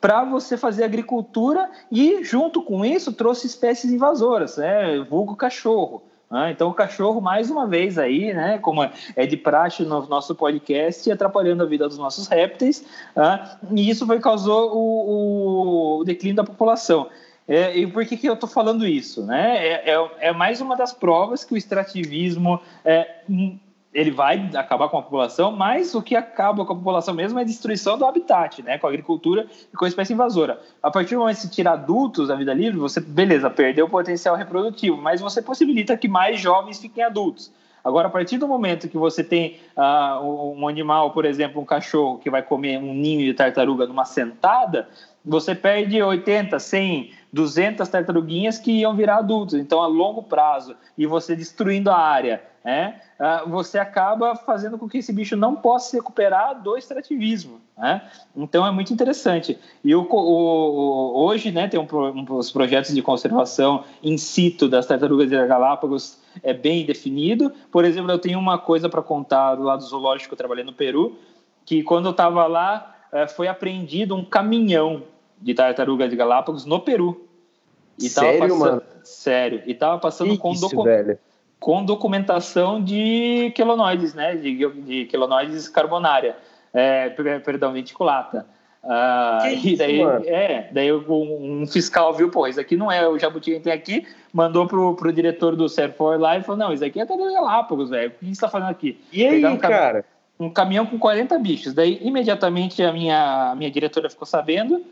para 0.01 0.25
você 0.25 0.57
fazer 0.57 0.85
agricultura 0.85 1.71
e, 1.91 2.25
junto 2.25 2.61
com 2.61 2.85
isso, 2.85 3.13
trouxe 3.13 3.47
espécies 3.47 3.93
invasoras, 3.93 4.57
né? 4.57 4.99
vulgo 4.99 5.37
cachorro. 5.37 6.03
Né? 6.33 6.51
Então, 6.51 6.71
o 6.71 6.75
cachorro, 6.75 7.21
mais 7.21 7.51
uma 7.51 7.67
vez, 7.67 7.99
aí, 7.99 8.33
né, 8.33 8.59
como 8.59 8.83
é 8.83 9.27
de 9.27 9.37
praxe 9.37 9.83
no 9.85 10.07
nosso 10.07 10.35
podcast, 10.35 11.13
atrapalhando 11.13 11.63
a 11.63 11.67
vida 11.67 11.87
dos 11.87 11.99
nossos 11.99 12.27
répteis, 12.27 12.83
né? 13.15 13.59
e 13.77 13.91
isso 13.91 14.07
foi, 14.07 14.19
causou 14.19 14.75
o, 14.75 15.99
o 16.01 16.05
declínio 16.05 16.37
da 16.37 16.45
população. 16.45 17.11
É, 17.47 17.77
e 17.77 17.87
por 17.87 18.07
que, 18.07 18.17
que 18.17 18.27
eu 18.27 18.33
estou 18.33 18.49
falando 18.49 18.87
isso? 18.87 19.27
Né? 19.27 19.59
É, 19.59 19.91
é, 19.91 20.11
é, 20.21 20.33
mais 20.33 20.63
uma 20.63 20.75
das 20.75 20.95
provas 20.95 21.45
que 21.45 21.53
o 21.53 21.57
extrativismo 21.57 22.59
é, 22.83 23.25
ele 23.93 24.11
vai 24.11 24.51
acabar 24.55 24.89
com 24.89 24.99
a 24.99 25.03
população, 25.03 25.53
mas 25.53 25.95
o 25.95 26.01
que 26.01 26.17
acaba 26.17 26.65
com 26.65 26.73
a 26.73 26.77
população 26.77 27.13
mesmo 27.13 27.39
é 27.39 27.43
a 27.43 27.45
destruição 27.45 27.99
do 27.99 28.07
habitat, 28.07 28.63
né? 28.63 28.79
com 28.79 28.87
a 28.87 28.91
agricultura 28.91 29.47
e 29.73 29.77
com 29.77 29.85
a 29.85 29.89
espécie 29.89 30.15
invasora. 30.15 30.61
A 30.83 30.91
partir 30.91 31.15
do 31.15 31.21
momento 31.21 31.37
que 31.37 31.43
você 31.43 31.51
tira 31.51 31.73
adultos 31.73 32.29
da 32.29 32.35
vida 32.35 32.55
livre, 32.55 32.79
você, 32.79 33.01
beleza, 33.01 33.51
perdeu 33.51 33.87
o 33.87 33.91
potencial 33.91 34.35
reprodutivo, 34.35 34.97
mas 34.97 35.21
você 35.21 35.43
possibilita 35.43 35.97
que 35.97 36.09
mais 36.09 36.41
jovens 36.41 36.81
fiquem 36.81 37.05
adultos. 37.05 37.53
Agora, 37.85 38.07
a 38.07 38.11
partir 38.11 38.39
do 38.39 38.47
momento 38.47 38.89
que 38.89 38.97
você 38.97 39.25
tem 39.25 39.59
uh, 39.77 40.55
um 40.57 40.69
animal, 40.69 41.11
por 41.11 41.25
exemplo, 41.25 41.61
um 41.61 41.65
cachorro 41.65 42.19
que 42.19 42.31
vai 42.31 42.41
comer 42.41 42.79
um 42.79 42.95
ninho 42.95 43.27
de 43.27 43.35
tartaruga 43.35 43.87
numa 43.87 44.05
sentada, 44.05 44.89
você 45.25 45.55
perde 45.55 46.03
80, 46.03 46.59
100, 46.59 47.13
200 47.33 47.89
tartaruguinhas 47.89 48.59
que 48.59 48.73
iam 48.73 48.95
virar 48.95 49.19
adultos. 49.19 49.55
Então, 49.55 49.81
a 49.81 49.87
longo 49.87 50.23
prazo, 50.23 50.77
e 50.99 51.07
você 51.07 51.37
destruindo 51.37 51.91
a 51.91 51.97
área, 51.97 52.43
né, 52.65 53.01
ah, 53.19 53.45
você 53.47 53.79
acaba 53.79 54.37
fazendo 54.37 54.79
com 54.79 54.89
que 54.89 54.99
esse 54.99 55.13
bicho 55.13 55.37
não 55.37 55.57
possa 55.57 55.91
se 55.91 55.97
recuperar 55.97 56.61
do 56.63 56.77
extrativismo. 56.77 57.61
Né? 57.77 58.03
Então, 58.37 58.67
é 58.67 58.71
muito 58.71 58.93
interessante. 58.93 59.59
E 59.83 59.95
o, 59.95 60.07
o, 60.09 61.25
hoje, 61.25 61.51
né, 61.51 61.69
tem 61.69 61.81
um, 61.81 61.87
um, 61.93 62.27
os 62.37 62.51
projetos 62.53 62.95
de 62.95 63.03
conservação 63.03 63.85
in 64.03 64.19
situ 64.19 64.69
das 64.69 64.87
tartarugas 64.87 65.29
de 65.29 65.47
Galápagos 65.47 66.21
é 66.43 66.53
bem 66.53 66.85
definido. 66.85 67.53
Por 67.71 67.85
exemplo, 67.85 68.11
eu 68.11 68.19
tenho 68.19 68.39
uma 68.39 68.59
coisa 68.59 68.89
para 68.89 69.03
contar 69.03 69.55
do 69.55 69.63
lado 69.63 69.83
zoológico, 69.83 70.29
que 70.29 70.35
eu 70.35 70.39
trabalhei 70.39 70.65
no 70.65 70.73
Peru, 70.73 71.17
que 71.65 71.83
quando 71.83 72.07
eu 72.07 72.13
estava 72.13 72.47
lá, 72.47 72.92
foi 73.29 73.49
apreendido 73.49 74.15
um 74.15 74.25
caminhão 74.25 75.03
de 75.41 75.55
tartaruga 75.55 76.09
de 76.09 76.17
Galápagos 76.17 76.65
no 76.65 76.81
Peru. 76.81 77.29
E 77.99 78.09
Sério, 78.09 78.41
passando, 78.41 78.59
mano? 78.59 78.83
Sério. 79.05 79.63
E 79.67 79.75
tava 79.75 79.99
passando 79.99 80.37
com, 80.39 80.53
docu 80.55 80.85
com 81.61 81.85
documentação 81.85 82.83
de 82.83 83.53
quelonoides, 83.55 84.15
né? 84.15 84.35
De, 84.35 84.67
de 84.67 85.05
quelonoides 85.07 85.69
carbonária. 85.69 86.37
É, 86.73 87.11
perdão, 87.45 87.73
venticulata. 87.73 88.47
Ah, 88.85 89.45
e 89.47 89.77
daí, 89.77 90.01
é, 90.27 90.69
daí 90.73 90.93
um, 90.93 91.65
fiscal 91.69 92.13
viu, 92.13 92.31
pô, 92.31 92.49
isso 92.49 92.59
aqui 92.59 92.77
não 92.77 92.91
é 92.91 93.07
o 93.07 93.17
jabuti 93.17 93.53
que 93.53 93.61
tem 93.61 93.73
aqui, 93.73 94.05
mandou 94.33 94.67
pro, 94.67 94.97
pro 94.97 95.13
diretor 95.13 95.55
do 95.55 95.69
Serfor 95.69 96.19
lá 96.19 96.37
e 96.37 96.43
falou: 96.43 96.59
não, 96.59 96.73
isso 96.73 96.85
aqui 96.85 97.01
é 97.01 97.07
Tartaruga 97.07 97.33
Galápagos, 97.33 97.91
velho. 97.91 98.11
O 98.11 98.13
que 98.13 98.35
você 98.35 98.41
tá 98.41 98.49
fazendo 98.49 98.71
aqui? 98.71 99.01
E 99.13 99.25
aí, 99.25 99.45
um 99.47 99.57
cara? 99.57 100.05
Um 100.45 100.51
caminhão 100.51 100.87
com 100.87 100.99
40 100.99 101.39
bichos. 101.39 101.73
Daí, 101.73 101.99
imediatamente, 102.03 102.83
a 102.83 102.93
minha, 102.93 103.51
a 103.51 103.55
minha 103.55 103.71
diretora 103.71 104.11
ficou 104.11 104.27
sabendo 104.27 104.85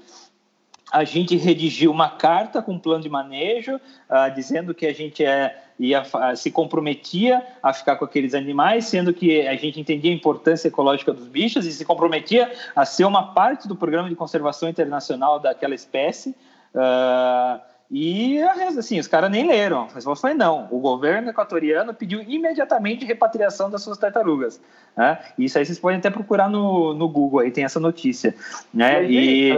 a 0.90 1.04
gente 1.04 1.36
redigiu 1.36 1.90
uma 1.90 2.08
carta 2.08 2.60
com 2.60 2.72
um 2.72 2.78
plano 2.78 3.02
de 3.02 3.08
manejo, 3.08 3.76
uh, 3.76 4.34
dizendo 4.34 4.74
que 4.74 4.86
a 4.86 4.92
gente 4.92 5.24
é, 5.24 5.56
ia, 5.78 6.02
se 6.34 6.50
comprometia 6.50 7.46
a 7.62 7.72
ficar 7.72 7.96
com 7.96 8.04
aqueles 8.04 8.34
animais, 8.34 8.86
sendo 8.86 9.14
que 9.14 9.46
a 9.46 9.54
gente 9.54 9.78
entendia 9.78 10.10
a 10.10 10.14
importância 10.14 10.68
ecológica 10.68 11.12
dos 11.12 11.28
bichos 11.28 11.64
e 11.64 11.72
se 11.72 11.84
comprometia 11.84 12.52
a 12.74 12.84
ser 12.84 13.04
uma 13.04 13.32
parte 13.32 13.68
do 13.68 13.76
programa 13.76 14.08
de 14.08 14.16
conservação 14.16 14.68
internacional 14.68 15.38
daquela 15.38 15.74
espécie. 15.74 16.34
Uh, 16.74 17.69
e 17.90 18.40
assim, 18.40 19.00
os 19.00 19.08
caras 19.08 19.30
nem 19.30 19.48
leram. 19.48 19.88
Mas 19.92 20.04
foi 20.20 20.32
não. 20.32 20.68
O 20.70 20.78
governo 20.78 21.30
equatoriano 21.30 21.92
pediu 21.92 22.22
imediatamente 22.22 23.04
repatriação 23.04 23.68
das 23.68 23.82
suas 23.82 23.98
tartarugas. 23.98 24.60
Né? 24.96 25.18
Isso 25.36 25.58
aí 25.58 25.66
vocês 25.66 25.78
podem 25.78 25.98
até 25.98 26.08
procurar 26.08 26.48
no, 26.48 26.94
no 26.94 27.08
Google, 27.08 27.40
aí 27.40 27.50
tem 27.50 27.64
essa 27.64 27.80
notícia. 27.80 28.34
Né? 28.72 29.10
E, 29.10 29.52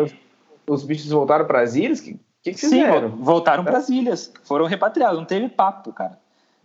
os 0.66 0.84
bichos 0.84 1.10
voltaram 1.10 1.44
para 1.44 1.60
as 1.60 1.74
ilhas? 1.74 2.00
O 2.00 2.04
que, 2.04 2.18
que, 2.42 2.52
que 2.52 2.58
fizeram? 2.58 3.10
Sim, 3.10 3.16
voltaram 3.18 3.64
para 3.64 3.76
as 3.76 3.88
ilhas. 3.88 4.32
Foram 4.44 4.64
repatriados. 4.66 5.18
Não 5.18 5.26
teve 5.26 5.48
papo, 5.48 5.92
cara. 5.92 6.18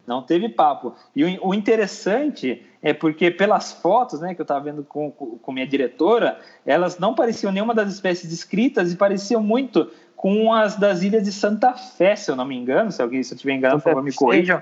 Não 0.06 0.22
teve 0.22 0.48
papo. 0.48 0.96
E 1.14 1.26
o, 1.26 1.50
o 1.50 1.54
interessante 1.54 2.66
é 2.82 2.94
porque 2.94 3.30
pelas 3.30 3.74
fotos 3.74 4.22
né, 4.22 4.34
que 4.34 4.40
eu 4.40 4.46
estava 4.46 4.62
vendo 4.62 4.84
com, 4.84 5.12
com, 5.12 5.52
minha 5.52 5.68
diretora, 5.68 6.40
elas 6.66 6.98
não 6.98 7.14
pareciam 7.14 7.52
nenhuma 7.52 7.74
das 7.74 7.92
espécies 7.92 8.30
descritas 8.30 8.94
e 8.94 8.96
pareciam 8.96 9.44
muito 9.44 9.92
com 10.18 10.52
as 10.52 10.76
das 10.76 11.04
ilhas 11.04 11.24
de 11.24 11.32
Santa 11.32 11.74
Fé, 11.74 12.16
se 12.16 12.30
eu 12.30 12.36
não 12.36 12.44
me 12.44 12.58
engano. 12.58 12.92
Se 12.92 13.02
alguém 13.02 13.22
se 13.22 13.34
eu 13.34 13.36
estiver 13.36 13.54
enganado, 13.54 13.80
por 13.80 13.90
favor, 13.90 14.04
me 14.04 14.12
corrijam. 14.12 14.60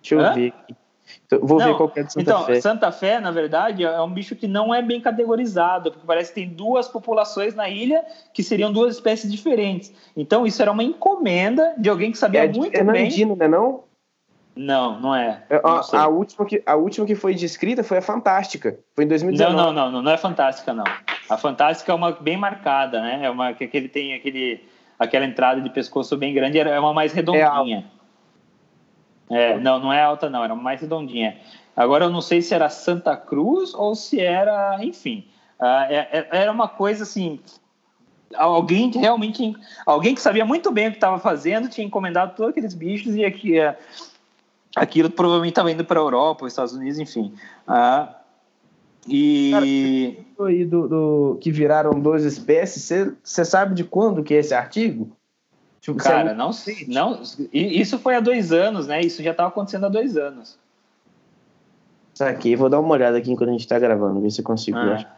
Deixa 0.00 0.14
eu 0.14 0.20
Hã? 0.20 0.32
ver 0.32 0.54
aqui. 0.56 0.74
Então, 1.26 1.40
vou 1.42 1.58
não, 1.58 1.66
ver 1.66 1.76
qual 1.76 1.92
é 1.96 2.02
de 2.02 2.12
Santa 2.12 2.22
então, 2.22 2.44
Fé. 2.44 2.60
Santa 2.60 2.92
Fé, 2.92 3.18
na 3.18 3.30
verdade, 3.30 3.82
é 3.82 4.00
um 4.00 4.10
bicho 4.10 4.36
que 4.36 4.46
não 4.46 4.74
é 4.74 4.80
bem 4.80 5.00
categorizado, 5.00 5.90
porque 5.90 6.06
parece 6.06 6.32
que 6.32 6.40
tem 6.40 6.48
duas 6.48 6.86
populações 6.86 7.54
na 7.54 7.68
ilha 7.68 8.04
que 8.32 8.42
seriam 8.42 8.72
duas 8.72 8.94
espécies 8.94 9.30
diferentes. 9.30 9.92
Então, 10.16 10.46
isso 10.46 10.62
era 10.62 10.70
uma 10.70 10.82
encomenda 10.82 11.74
de 11.76 11.88
alguém 11.88 12.12
que 12.12 12.18
sabia 12.18 12.44
é, 12.44 12.48
muito 12.48 12.76
é 12.76 12.84
bem. 12.84 13.10
É 13.40 13.48
não? 13.48 13.84
Não, 14.58 14.98
não 14.98 15.14
é. 15.14 15.40
é 15.48 15.60
a, 15.62 16.02
a, 16.02 16.08
última 16.08 16.44
que, 16.44 16.60
a 16.66 16.74
última 16.74 17.06
que 17.06 17.14
foi 17.14 17.32
descrita 17.32 17.84
foi 17.84 17.98
a 17.98 18.02
Fantástica. 18.02 18.76
Foi 18.92 19.04
em 19.04 19.08
2019. 19.08 19.56
Não, 19.56 19.72
não, 19.72 19.92
não, 19.92 20.02
não, 20.02 20.10
é 20.10 20.16
Fantástica, 20.16 20.74
não. 20.74 20.82
A 21.30 21.36
Fantástica 21.38 21.92
é 21.92 21.94
uma 21.94 22.10
bem 22.10 22.36
marcada, 22.36 23.00
né? 23.00 23.20
É 23.22 23.30
uma 23.30 23.52
que 23.52 23.70
ele 23.72 23.88
tem 23.88 24.14
aquele, 24.14 24.60
aquela 24.98 25.24
entrada 25.24 25.60
de 25.60 25.70
pescoço 25.70 26.16
bem 26.16 26.34
grande, 26.34 26.58
é 26.58 26.80
uma 26.80 26.92
mais 26.92 27.12
redondinha. 27.12 27.84
É, 29.30 29.52
é, 29.52 29.58
não, 29.60 29.78
não 29.78 29.92
é 29.92 30.02
alta, 30.02 30.28
não, 30.28 30.42
era 30.42 30.56
mais 30.56 30.80
redondinha. 30.80 31.38
Agora 31.76 32.06
eu 32.06 32.10
não 32.10 32.20
sei 32.20 32.42
se 32.42 32.52
era 32.52 32.68
Santa 32.68 33.16
Cruz 33.16 33.72
ou 33.74 33.94
se 33.94 34.20
era, 34.20 34.76
enfim, 34.82 35.24
uh, 35.60 35.86
é, 35.88 36.26
era 36.32 36.50
uma 36.50 36.66
coisa 36.66 37.04
assim. 37.04 37.38
Alguém 38.34 38.90
realmente, 38.90 39.54
alguém 39.86 40.16
que 40.16 40.20
sabia 40.20 40.44
muito 40.44 40.72
bem 40.72 40.88
o 40.88 40.90
que 40.90 40.96
estava 40.96 41.20
fazendo, 41.20 41.68
tinha 41.68 41.86
encomendado 41.86 42.34
todos 42.34 42.50
aqueles 42.50 42.74
bichos 42.74 43.14
e 43.14 43.24
aqui, 43.24 43.54
aquilo 44.76 45.10
provavelmente 45.10 45.52
estava 45.52 45.70
indo 45.70 45.84
para 45.84 46.00
a 46.00 46.02
Europa, 46.02 46.44
os 46.44 46.52
Estados 46.52 46.74
Unidos, 46.74 46.98
enfim. 46.98 47.34
Uh, 47.66 48.14
e 49.06 49.50
Cara, 49.52 50.48
aí 50.48 50.64
do, 50.64 50.88
do, 50.88 51.38
que 51.40 51.50
viraram 51.50 51.98
duas 51.98 52.24
espécies, 52.24 53.14
você 53.22 53.44
sabe 53.44 53.74
de 53.74 53.84
quando 53.84 54.22
que 54.22 54.34
é 54.34 54.38
esse 54.38 54.54
artigo? 54.54 55.10
Tipo, 55.80 55.98
Cara, 55.98 56.34
não 56.34 56.52
sei. 56.52 56.86
Não, 56.88 57.22
isso 57.52 57.98
foi 57.98 58.16
há 58.16 58.20
dois 58.20 58.52
anos, 58.52 58.86
né? 58.86 59.00
Isso 59.00 59.22
já 59.22 59.30
estava 59.30 59.48
acontecendo 59.48 59.86
há 59.86 59.88
dois 59.88 60.16
anos. 60.16 60.58
Aqui, 62.20 62.56
vou 62.56 62.68
dar 62.68 62.80
uma 62.80 62.92
olhada 62.92 63.16
aqui 63.16 63.30
enquanto 63.30 63.50
a 63.50 63.52
gente 63.52 63.60
está 63.60 63.78
gravando, 63.78 64.20
ver 64.20 64.30
se 64.30 64.40
eu 64.40 64.44
consigo. 64.44 64.76
Ah. 64.76 65.17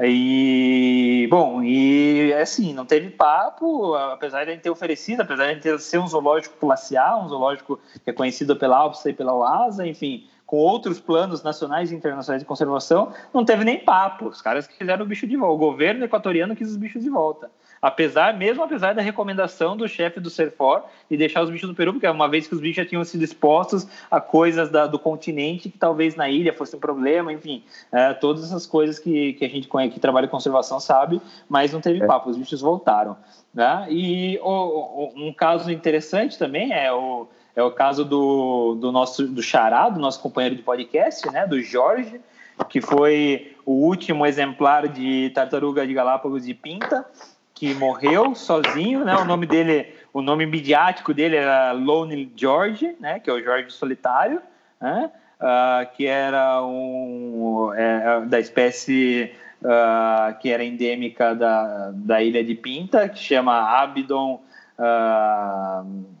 E, 0.00 1.26
bom, 1.30 1.62
e 1.62 2.32
assim, 2.34 2.72
não 2.72 2.84
teve 2.84 3.10
papo, 3.10 3.94
apesar 3.94 4.44
de 4.44 4.52
gente 4.52 4.62
ter 4.62 4.70
oferecido, 4.70 5.22
apesar 5.22 5.46
de 5.46 5.54
gente 5.54 5.62
ter, 5.62 5.80
ser 5.80 5.98
um 5.98 6.06
zoológico 6.06 6.56
A, 6.96 7.16
um 7.18 7.28
zoológico 7.28 7.80
que 8.04 8.10
é 8.10 8.12
pela 8.54 8.76
ALPSA 8.76 9.10
e 9.10 9.14
pela 9.14 9.34
OASA, 9.34 9.86
enfim, 9.86 10.28
com 10.48 10.56
outros 10.56 10.98
planos 10.98 11.42
nacionais 11.42 11.92
e 11.92 11.94
internacionais 11.94 12.40
de 12.40 12.48
conservação, 12.48 13.12
não 13.34 13.44
teve 13.44 13.64
nem 13.64 13.78
papo. 13.78 14.28
Os 14.28 14.40
caras 14.40 14.66
que 14.66 14.74
fizeram 14.74 15.04
o 15.04 15.06
bicho 15.06 15.26
de 15.26 15.36
volta. 15.36 15.54
O 15.54 15.58
governo 15.58 16.06
equatoriano 16.06 16.56
quis 16.56 16.70
os 16.70 16.76
bichos 16.76 17.02
de 17.02 17.10
volta 17.10 17.50
apesar, 17.80 18.36
mesmo 18.36 18.62
apesar 18.62 18.94
da 18.94 19.02
recomendação 19.02 19.76
do 19.76 19.88
chefe 19.88 20.20
do 20.20 20.30
Serfor 20.30 20.82
de 21.10 21.16
deixar 21.16 21.42
os 21.42 21.50
bichos 21.50 21.68
no 21.68 21.74
Peru, 21.74 21.92
porque 21.92 22.08
uma 22.08 22.28
vez 22.28 22.46
que 22.46 22.54
os 22.54 22.60
bichos 22.60 22.76
já 22.76 22.84
tinham 22.84 23.04
sido 23.04 23.22
expostos 23.22 23.86
a 24.10 24.20
coisas 24.20 24.70
da, 24.70 24.86
do 24.86 24.98
continente 24.98 25.68
que 25.68 25.78
talvez 25.78 26.16
na 26.16 26.28
ilha 26.28 26.52
fosse 26.52 26.76
um 26.76 26.80
problema, 26.80 27.32
enfim, 27.32 27.62
é, 27.92 28.12
todas 28.14 28.44
essas 28.44 28.66
coisas 28.66 28.98
que, 28.98 29.34
que 29.34 29.44
a 29.44 29.48
gente 29.48 29.68
que 29.68 30.00
trabalha 30.00 30.26
em 30.26 30.30
conservação 30.30 30.80
sabe, 30.80 31.20
mas 31.48 31.72
não 31.72 31.80
teve 31.80 32.02
é. 32.02 32.06
papo, 32.06 32.30
os 32.30 32.36
bichos 32.36 32.60
voltaram. 32.60 33.16
Né? 33.54 33.86
E 33.90 34.38
o, 34.42 34.50
o, 34.50 35.12
um 35.16 35.32
caso 35.32 35.70
interessante 35.70 36.38
também 36.38 36.72
é 36.72 36.92
o, 36.92 37.26
é 37.58 37.62
o 37.64 37.72
caso 37.72 38.04
do, 38.04 38.76
do 38.76 38.92
nosso 38.92 39.26
do 39.26 39.42
Xará, 39.42 39.88
do 39.88 39.98
nosso 39.98 40.20
companheiro 40.20 40.54
de 40.54 40.62
podcast, 40.62 41.28
né, 41.32 41.44
do 41.44 41.60
Jorge, 41.60 42.20
que 42.68 42.80
foi 42.80 43.56
o 43.66 43.72
último 43.72 44.24
exemplar 44.24 44.86
de 44.86 45.30
tartaruga 45.30 45.84
de 45.84 45.92
Galápagos 45.92 46.46
de 46.46 46.54
Pinta, 46.54 47.04
que 47.52 47.74
morreu 47.74 48.32
sozinho, 48.36 49.04
né? 49.04 49.16
O 49.16 49.24
nome 49.24 49.44
dele, 49.44 49.92
o 50.12 50.22
nome 50.22 50.46
midiático 50.46 51.12
dele 51.12 51.34
era 51.34 51.72
Lone 51.72 52.32
George, 52.36 52.94
né? 53.00 53.18
Que 53.18 53.28
é 53.28 53.32
o 53.32 53.42
Jorge 53.42 53.72
Solitário, 53.72 54.40
né? 54.80 55.10
Uh, 55.40 55.96
que 55.96 56.06
era 56.06 56.62
um 56.62 57.72
é, 57.74 58.20
da 58.26 58.38
espécie 58.38 59.32
uh, 59.62 60.38
que 60.38 60.50
era 60.50 60.64
endêmica 60.64 61.34
da, 61.34 61.90
da 61.92 62.22
ilha 62.22 62.44
de 62.44 62.54
Pinta, 62.54 63.08
que 63.08 63.18
chama 63.18 63.80
Abidon 63.80 64.40
uh, 64.78 66.17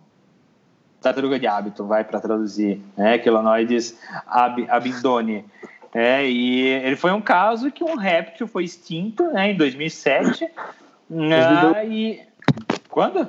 tartaruga 1.00 1.38
de 1.38 1.46
hábito, 1.46 1.84
vai 1.84 2.04
para 2.04 2.20
traduzir, 2.20 2.80
né? 2.96 3.18
Quelonoides 3.18 3.98
ab, 4.26 4.66
abindone. 4.68 5.44
É, 5.94 6.28
e 6.28 6.66
ele 6.66 6.96
foi 6.96 7.12
um 7.12 7.20
caso 7.20 7.70
que 7.70 7.82
um 7.82 7.96
réptil 7.96 8.46
foi 8.46 8.64
extinto 8.64 9.22
né, 9.32 9.52
em 9.52 9.56
2007 9.56 10.46
Ah, 11.72 11.84
e... 11.84 12.20
Quando? 12.90 13.28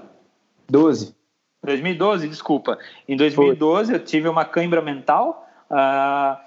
12. 0.70 1.16
2012, 1.64 2.28
desculpa. 2.28 2.78
Em 3.08 3.16
2012 3.16 3.92
Foi. 3.92 3.96
eu 3.96 4.04
tive 4.04 4.28
uma 4.28 4.46
cãibra 4.46 4.82
mental 4.82 5.48
uh, 5.70 6.38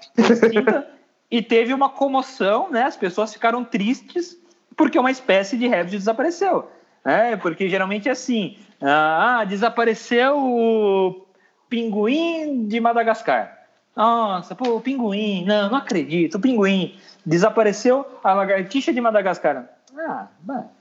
e 1.29 1.41
teve 1.41 1.73
uma 1.73 1.89
comoção, 1.89 2.69
né? 2.71 2.83
As 2.83 2.97
pessoas 2.97 3.33
ficaram 3.33 3.63
tristes 3.63 4.37
porque 4.75 4.97
uma 4.97 5.11
espécie 5.11 5.57
de 5.57 5.67
réptil 5.67 5.99
desapareceu. 5.99 6.67
Né? 7.03 7.35
Porque 7.37 7.69
geralmente 7.69 8.07
é 8.07 8.11
assim: 8.11 8.57
ah, 8.81 9.45
desapareceu 9.47 10.37
o 10.37 11.25
pinguim 11.69 12.67
de 12.67 12.79
Madagascar. 12.79 13.59
Nossa, 13.95 14.55
pô, 14.55 14.77
o 14.77 14.81
pinguim, 14.81 15.45
não, 15.45 15.69
não 15.69 15.77
acredito, 15.77 16.35
o 16.35 16.39
pinguim. 16.39 16.97
Desapareceu 17.25 18.05
a 18.23 18.33
lagartixa 18.33 18.91
de 18.91 18.99
Madagascar. 18.99 19.69
Ah, 19.97 20.27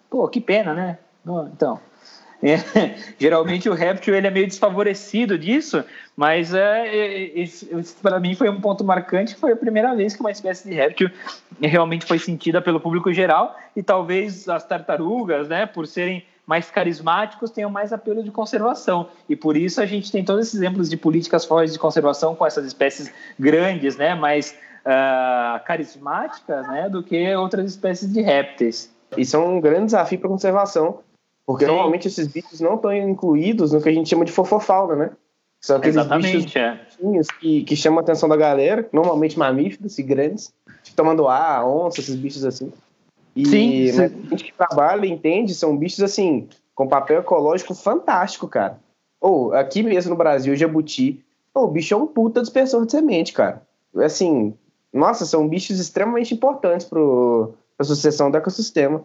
pô, 0.08 0.26
que 0.28 0.40
pena, 0.40 0.72
né? 0.72 0.98
Então, 1.52 1.78
é, 2.42 2.56
geralmente 3.18 3.68
o 3.68 3.74
réptil 3.74 4.14
ele 4.14 4.26
é 4.26 4.30
meio 4.30 4.46
desfavorecido 4.46 5.38
disso, 5.38 5.84
mas 6.16 6.52
é, 6.52 7.40
é, 7.40 7.44
para 8.02 8.18
mim 8.18 8.34
foi 8.34 8.48
um 8.48 8.60
ponto 8.60 8.82
marcante. 8.82 9.36
Foi 9.36 9.52
a 9.52 9.56
primeira 9.56 9.94
vez 9.94 10.14
que 10.14 10.20
uma 10.20 10.30
espécie 10.30 10.68
de 10.68 10.74
réptil 10.74 11.10
realmente 11.60 12.04
foi 12.04 12.18
sentida 12.18 12.60
pelo 12.60 12.80
público 12.80 13.12
geral 13.12 13.56
e 13.76 13.82
talvez 13.82 14.48
as 14.48 14.64
tartarugas, 14.64 15.48
né, 15.48 15.66
por 15.66 15.86
serem 15.86 16.24
mais 16.44 16.68
carismáticos, 16.70 17.52
tenham 17.52 17.70
mais 17.70 17.92
apelo 17.92 18.22
de 18.22 18.30
conservação. 18.30 19.08
E 19.28 19.36
por 19.36 19.56
isso 19.56 19.80
a 19.80 19.86
gente 19.86 20.10
tem 20.10 20.24
todos 20.24 20.48
esses 20.48 20.56
exemplos 20.56 20.90
de 20.90 20.96
políticas 20.96 21.44
fortes 21.44 21.72
de 21.72 21.78
conservação 21.78 22.34
com 22.34 22.44
essas 22.44 22.66
espécies 22.66 23.12
grandes, 23.38 23.96
né, 23.96 24.16
mais 24.16 24.58
uh, 24.84 25.64
carismáticas, 25.64 26.66
né, 26.66 26.88
do 26.88 27.02
que 27.02 27.34
outras 27.36 27.70
espécies 27.70 28.12
de 28.12 28.20
répteis. 28.20 28.92
Isso 29.16 29.36
é 29.36 29.38
um 29.38 29.60
grande 29.60 29.86
desafio 29.86 30.18
para 30.18 30.28
a 30.28 30.32
conservação, 30.32 30.98
porque 31.46 31.64
Sim. 31.64 31.70
normalmente 31.72 32.08
esses 32.08 32.26
bichos 32.26 32.60
não 32.60 32.76
estão 32.76 32.92
incluídos 32.94 33.72
no 33.72 33.80
que 33.82 33.88
a 33.88 33.92
gente 33.92 34.08
chama 34.08 34.24
de 34.24 34.32
fofofauna, 34.32 34.96
né? 34.96 35.10
São 35.60 35.76
aqueles 35.76 35.96
Exatamente, 35.96 36.36
bichos 36.38 36.56
é. 36.56 36.80
que, 37.40 37.64
que 37.64 37.76
chamam 37.76 38.00
a 38.00 38.02
atenção 38.02 38.28
da 38.28 38.36
galera, 38.36 38.88
normalmente 38.92 39.38
mamíferos 39.38 39.96
e 39.98 40.02
grandes, 40.02 40.52
tipo 40.82 40.96
tomando 40.96 41.28
ar, 41.28 41.64
onça, 41.64 42.00
esses 42.00 42.16
bichos 42.16 42.44
assim. 42.44 42.72
E 43.34 43.46
sim, 43.46 43.86
sim. 43.92 44.02
a 44.02 44.08
gente 44.08 44.44
que 44.44 44.52
trabalha 44.52 45.06
entende, 45.06 45.54
são 45.54 45.76
bichos 45.76 46.00
assim, 46.00 46.48
com 46.74 46.88
papel 46.88 47.20
ecológico 47.20 47.74
fantástico, 47.74 48.48
cara. 48.48 48.78
Ou 49.20 49.54
aqui 49.54 49.84
mesmo 49.84 50.10
no 50.10 50.16
Brasil, 50.16 50.56
jabuti, 50.56 51.24
o 51.54 51.68
bicho 51.68 51.94
é 51.94 51.96
um 51.96 52.06
puta 52.08 52.40
dispersor 52.40 52.84
de 52.84 52.90
semente, 52.90 53.32
cara. 53.32 53.62
Assim, 53.96 54.54
nossa, 54.92 55.24
são 55.24 55.48
bichos 55.48 55.78
extremamente 55.78 56.34
importantes 56.34 56.86
para 56.86 56.98
a 57.78 57.84
sucessão 57.84 58.30
do 58.30 58.36
ecossistema. 58.36 59.04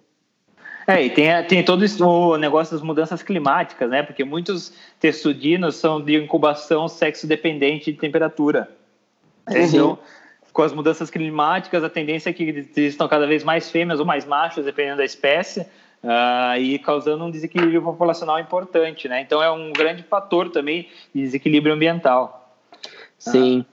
É, 0.87 1.03
e 1.03 1.09
tem, 1.09 1.43
tem 1.43 1.63
todo 1.63 1.85
o 1.99 2.37
negócio 2.37 2.73
das 2.73 2.81
mudanças 2.81 3.21
climáticas, 3.21 3.89
né? 3.89 4.01
Porque 4.01 4.23
muitos 4.23 4.73
textudinos 5.01 5.75
são 5.75 6.01
de 6.01 6.15
incubação 6.15 6.87
sexo-dependente 6.87 7.91
de 7.91 7.99
temperatura. 7.99 8.69
Então, 9.49 9.99
com 10.53 10.61
as 10.61 10.71
mudanças 10.71 11.09
climáticas, 11.09 11.83
a 11.83 11.89
tendência 11.89 12.29
é 12.29 12.33
que 12.33 12.65
existam 12.75 13.05
cada 13.09 13.27
vez 13.27 13.43
mais 13.43 13.69
fêmeas 13.69 13.99
ou 13.99 14.05
mais 14.05 14.25
machos, 14.25 14.63
dependendo 14.63 14.97
da 14.97 15.05
espécie, 15.05 15.61
uh, 15.61 16.57
e 16.57 16.79
causando 16.79 17.25
um 17.25 17.31
desequilíbrio 17.31 17.81
populacional 17.81 18.39
importante, 18.39 19.09
né? 19.09 19.19
Então, 19.19 19.43
é 19.43 19.51
um 19.51 19.73
grande 19.73 20.03
fator 20.03 20.49
também 20.49 20.87
de 21.13 21.21
desequilíbrio 21.21 21.75
ambiental. 21.75 22.55
Sim. 23.19 23.65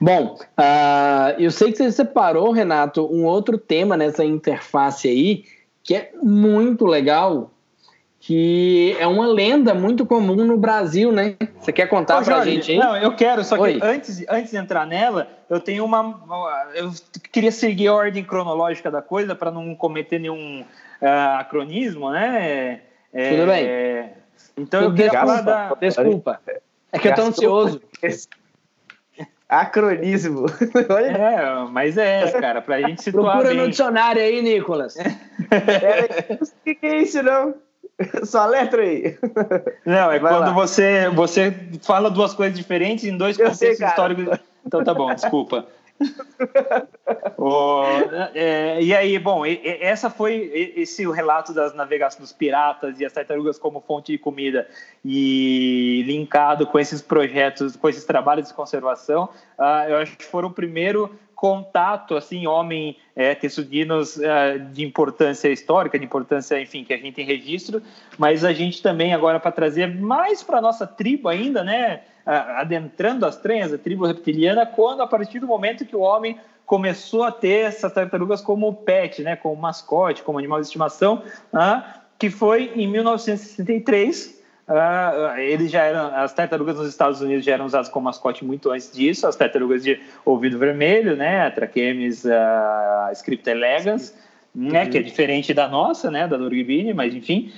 Bom, 0.00 0.36
uh, 0.58 1.38
eu 1.38 1.52
sei 1.52 1.70
que 1.70 1.78
você 1.78 1.92
separou, 1.92 2.50
Renato, 2.50 3.06
um 3.06 3.24
outro 3.24 3.56
tema 3.56 3.96
nessa 3.96 4.24
interface 4.24 5.08
aí, 5.08 5.44
que 5.86 5.94
é 5.94 6.10
muito 6.20 6.84
legal, 6.84 7.52
que 8.18 8.96
é 8.98 9.06
uma 9.06 9.26
lenda 9.26 9.72
muito 9.72 10.04
comum 10.04 10.34
no 10.34 10.56
Brasil, 10.56 11.12
né? 11.12 11.36
Você 11.60 11.72
quer 11.72 11.86
contar 11.86 12.18
Ô, 12.18 12.24
pra 12.24 12.36
Jorge, 12.38 12.50
gente 12.50 12.72
aí? 12.72 12.78
Não, 12.78 12.96
eu 12.96 13.14
quero, 13.14 13.44
só 13.44 13.56
que 13.56 13.78
antes, 13.80 14.24
antes 14.28 14.50
de 14.50 14.56
entrar 14.56 14.84
nela, 14.84 15.28
eu 15.48 15.60
tenho 15.60 15.84
uma. 15.84 16.66
Eu 16.74 16.90
queria 17.30 17.52
seguir 17.52 17.86
a 17.86 17.94
ordem 17.94 18.24
cronológica 18.24 18.90
da 18.90 19.00
coisa 19.00 19.36
para 19.36 19.52
não 19.52 19.76
cometer 19.76 20.18
nenhum 20.18 20.62
uh, 20.62 21.38
acronismo, 21.38 22.10
né? 22.10 22.80
É, 23.12 23.30
Tudo 23.30 23.46
bem. 23.46 23.64
É, 23.64 24.12
então 24.56 24.82
eu 24.82 24.92
queria 24.94 25.12
falar 25.12 25.40
da. 25.42 25.74
Desculpa. 25.74 26.40
É 26.90 26.98
que 26.98 27.06
eu 27.06 27.14
tô 27.14 27.22
ansioso. 27.22 27.80
Acronismo. 29.48 30.46
é, 30.98 31.70
mas 31.70 31.96
é, 31.96 32.30
cara, 32.32 32.60
pra 32.60 32.80
gente 32.80 33.02
situar 33.02 33.32
Procura 33.32 33.54
bem. 33.54 33.58
no 33.58 33.70
dicionário 33.70 34.20
aí, 34.20 34.42
Nicolas. 34.42 34.96
É, 34.96 36.38
o 36.40 36.74
que, 36.74 36.86
é 36.86 37.02
isso, 37.02 37.22
não? 37.22 37.54
Só 38.24 38.44
letra 38.46 38.82
aí. 38.82 39.16
Não, 39.84 40.10
é 40.10 40.18
Vai 40.18 40.32
quando 40.32 40.52
você, 40.52 41.08
você 41.10 41.54
fala 41.82 42.10
duas 42.10 42.34
coisas 42.34 42.58
diferentes 42.58 43.04
em 43.04 43.16
dois 43.16 43.38
eu 43.38 43.46
contextos 43.46 43.78
sei, 43.78 43.86
históricos. 43.86 44.38
Então 44.66 44.82
tá 44.82 44.92
bom, 44.92 45.14
desculpa. 45.14 45.66
oh, 47.38 47.82
é, 48.34 48.82
e 48.82 48.94
aí, 48.94 49.18
bom, 49.18 49.44
essa 49.46 50.10
foi 50.10 50.50
esse 50.76 51.06
o 51.06 51.10
relato 51.10 51.52
das 51.52 51.74
navegações 51.74 52.20
dos 52.20 52.32
piratas 52.32 53.00
e 53.00 53.04
as 53.04 53.12
tartarugas 53.12 53.58
como 53.58 53.80
fonte 53.80 54.12
de 54.12 54.18
comida 54.18 54.68
e 55.04 56.02
linkado 56.06 56.66
com 56.66 56.78
esses 56.78 57.00
projetos, 57.00 57.76
com 57.76 57.88
esses 57.88 58.04
trabalhos 58.04 58.48
de 58.48 58.54
conservação, 58.54 59.28
uh, 59.58 59.88
eu 59.88 59.96
acho 59.98 60.16
que 60.16 60.24
foram 60.24 60.48
o 60.48 60.52
primeiro 60.52 61.14
contato, 61.36 62.16
assim, 62.16 62.46
homem 62.46 62.96
é, 63.14 63.34
texudinos 63.34 64.16
uh, 64.16 64.58
de 64.72 64.84
importância 64.84 65.48
histórica, 65.48 65.98
de 65.98 66.04
importância, 66.04 66.60
enfim, 66.60 66.82
que 66.82 66.92
a 66.92 66.96
gente 66.96 67.14
tem 67.14 67.24
registro, 67.24 67.82
mas 68.18 68.42
a 68.42 68.52
gente 68.52 68.82
também 68.82 69.12
agora 69.12 69.38
para 69.38 69.52
trazer 69.52 69.94
mais 69.94 70.42
para 70.42 70.60
nossa 70.60 70.86
tribo 70.86 71.28
ainda, 71.28 71.62
né? 71.62 72.00
adentrando 72.26 73.24
as 73.24 73.36
tranhas 73.36 73.70
da 73.70 73.78
tribo 73.78 74.04
reptiliana, 74.04 74.66
quando 74.66 75.00
a 75.00 75.06
partir 75.06 75.38
do 75.38 75.46
momento 75.46 75.86
que 75.86 75.94
o 75.94 76.00
homem 76.00 76.36
começou 76.66 77.22
a 77.22 77.30
ter 77.30 77.66
essas 77.66 77.92
tartarugas 77.92 78.40
como 78.40 78.74
pet, 78.74 79.22
né, 79.22 79.36
como 79.36 79.54
mascote, 79.54 80.22
como 80.22 80.36
animal 80.36 80.60
de 80.60 80.66
estimação, 80.66 81.22
ah, 81.52 82.00
que 82.18 82.28
foi 82.28 82.72
em 82.74 82.88
1963. 82.88 84.35
Uh, 84.68 85.38
eles 85.38 85.70
já 85.70 85.84
eram, 85.84 86.12
as 86.16 86.32
tartarugas 86.32 86.76
nos 86.76 86.88
Estados 86.88 87.20
Unidos 87.20 87.44
já 87.44 87.52
eram 87.52 87.66
usadas 87.66 87.88
como 87.88 88.06
mascote 88.06 88.44
muito 88.44 88.70
antes 88.70 88.90
disso, 88.92 89.24
as 89.26 89.36
tartarugas 89.36 89.84
de 89.84 90.00
ouvido 90.24 90.58
vermelho, 90.58 91.14
né, 91.14 91.46
a 91.46 91.50
Trachemis 91.52 92.24
uh, 92.24 93.12
scriptelegans, 93.12 94.12
né, 94.52 94.82
uhum. 94.82 94.90
que 94.90 94.98
é 94.98 95.02
diferente 95.02 95.54
da 95.54 95.68
nossa, 95.68 96.10
né, 96.10 96.26
da 96.26 96.36
Norgibini, 96.36 96.92
mas 96.92 97.14
enfim. 97.14 97.52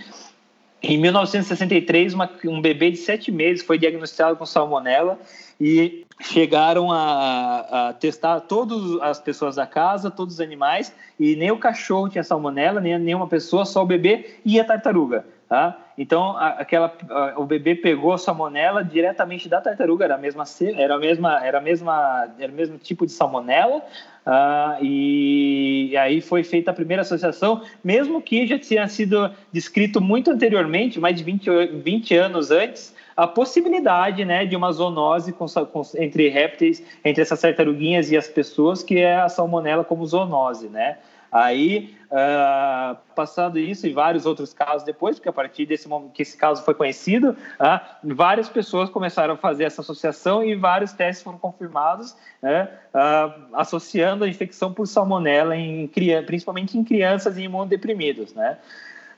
Em 0.83 0.99
1963, 0.99 2.13
uma, 2.13 2.31
um 2.45 2.61
bebê 2.61 2.91
de 2.91 2.99
sete 2.99 3.33
meses 3.33 3.65
foi 3.65 3.79
diagnosticado 3.79 4.37
com 4.37 4.45
salmonela 4.45 5.19
e 5.59 6.05
chegaram 6.21 6.93
a, 6.93 7.89
a, 7.89 7.93
testar 7.95 8.41
todas 8.41 9.01
as 9.01 9.19
pessoas 9.19 9.57
da 9.57 9.67
casa, 9.67 10.11
todos 10.11 10.35
os 10.35 10.41
animais, 10.41 10.95
e 11.19 11.35
nem 11.37 11.51
o 11.51 11.59
cachorro 11.59 12.09
tinha 12.09 12.23
salmonela, 12.23 12.81
nem 12.81 12.99
nenhuma 12.99 13.27
pessoa, 13.27 13.65
só 13.65 13.83
o 13.83 13.87
bebê 13.87 14.37
e 14.45 14.61
a 14.61 14.65
tartaruga. 14.65 15.25
Tá? 15.49 15.88
Então, 15.99 16.36
a, 16.36 16.51
aquela, 16.51 16.96
a, 17.11 17.34
o 17.40 17.44
bebê 17.44 17.74
pegou 17.74 18.12
a 18.12 18.18
salmonela 18.18 18.84
diretamente 18.84 19.49
da 19.49 19.61
tartaruga, 19.61 20.05
era 20.05 20.14
a 20.14 20.18
mesma, 20.18 20.44
era 20.76 20.94
a 20.94 20.99
mesma, 20.99 21.44
era 21.44 21.59
a 21.59 21.61
mesma, 21.61 22.28
era 22.38 22.53
o 22.53 22.55
mesmo 22.55 22.78
tipo 22.78 23.05
de 23.05 23.12
salmonela, 23.12 23.82
Uh, 24.28 24.84
e, 24.84 25.88
e, 25.92 25.96
aí 25.96 26.20
foi 26.20 26.44
feita 26.44 26.70
a 26.70 26.74
primeira 26.74 27.01
associação, 27.01 27.62
mesmo 27.82 28.20
que 28.20 28.46
já 28.46 28.59
tinha 28.59 28.86
sido 28.86 29.30
descrito 29.51 30.03
muito 30.03 30.30
anteriormente, 30.30 31.01
mais 31.01 31.16
de 31.16 31.24
20, 31.24 31.49
20 31.82 32.14
anos 32.14 32.51
antes, 32.51 32.94
a 33.16 33.26
possibilidade 33.26 34.26
né, 34.26 34.44
de 34.44 34.55
uma 34.55 34.70
zoonose 34.70 35.32
com, 35.32 35.46
com, 35.46 35.82
entre 35.96 36.28
répteis, 36.28 36.84
entre 37.03 37.22
essas 37.22 37.40
tartaruguinhas 37.40 38.11
e 38.11 38.18
as 38.18 38.28
pessoas, 38.28 38.82
que 38.82 38.99
é 38.99 39.16
a 39.16 39.30
salmonela 39.30 39.82
como 39.82 40.05
zoonose, 40.05 40.68
né? 40.68 40.99
Aí, 41.32 41.94
uh, 42.11 42.97
passando 43.15 43.59
isso 43.59 43.87
e 43.87 43.93
vários 43.93 44.27
outros 44.27 44.53
casos 44.53 44.83
depois, 44.83 45.17
porque 45.17 45.29
a 45.29 45.33
partir 45.33 45.67
desse 45.67 45.89
momento 45.89 46.13
que 46.13 46.23
esse 46.23 46.37
caso 46.37 46.63
foi 46.65 46.75
conhecido, 46.75 47.31
uh, 47.31 48.15
várias 48.15 48.49
pessoas 48.49 48.91
começaram 48.91 49.35
a 49.35 49.37
fazer 49.37 49.65
essa 49.65 49.81
associação 49.81 50.45
e 50.45 50.55
vários 50.55 50.93
testes 50.93 51.23
foram 51.23 51.39
confirmados, 51.39 52.13
uh, 52.43 53.55
associando 53.55 54.25
a 54.25 54.29
infecção 54.29 54.73
por 54.73 54.87
salmonela, 54.87 55.57
em, 55.57 55.91
principalmente 56.27 56.79
em 56.79 56.85
crianças 56.85 57.37
e 57.37 57.43
imunodeprimidos, 57.43 58.35
né? 58.35 58.59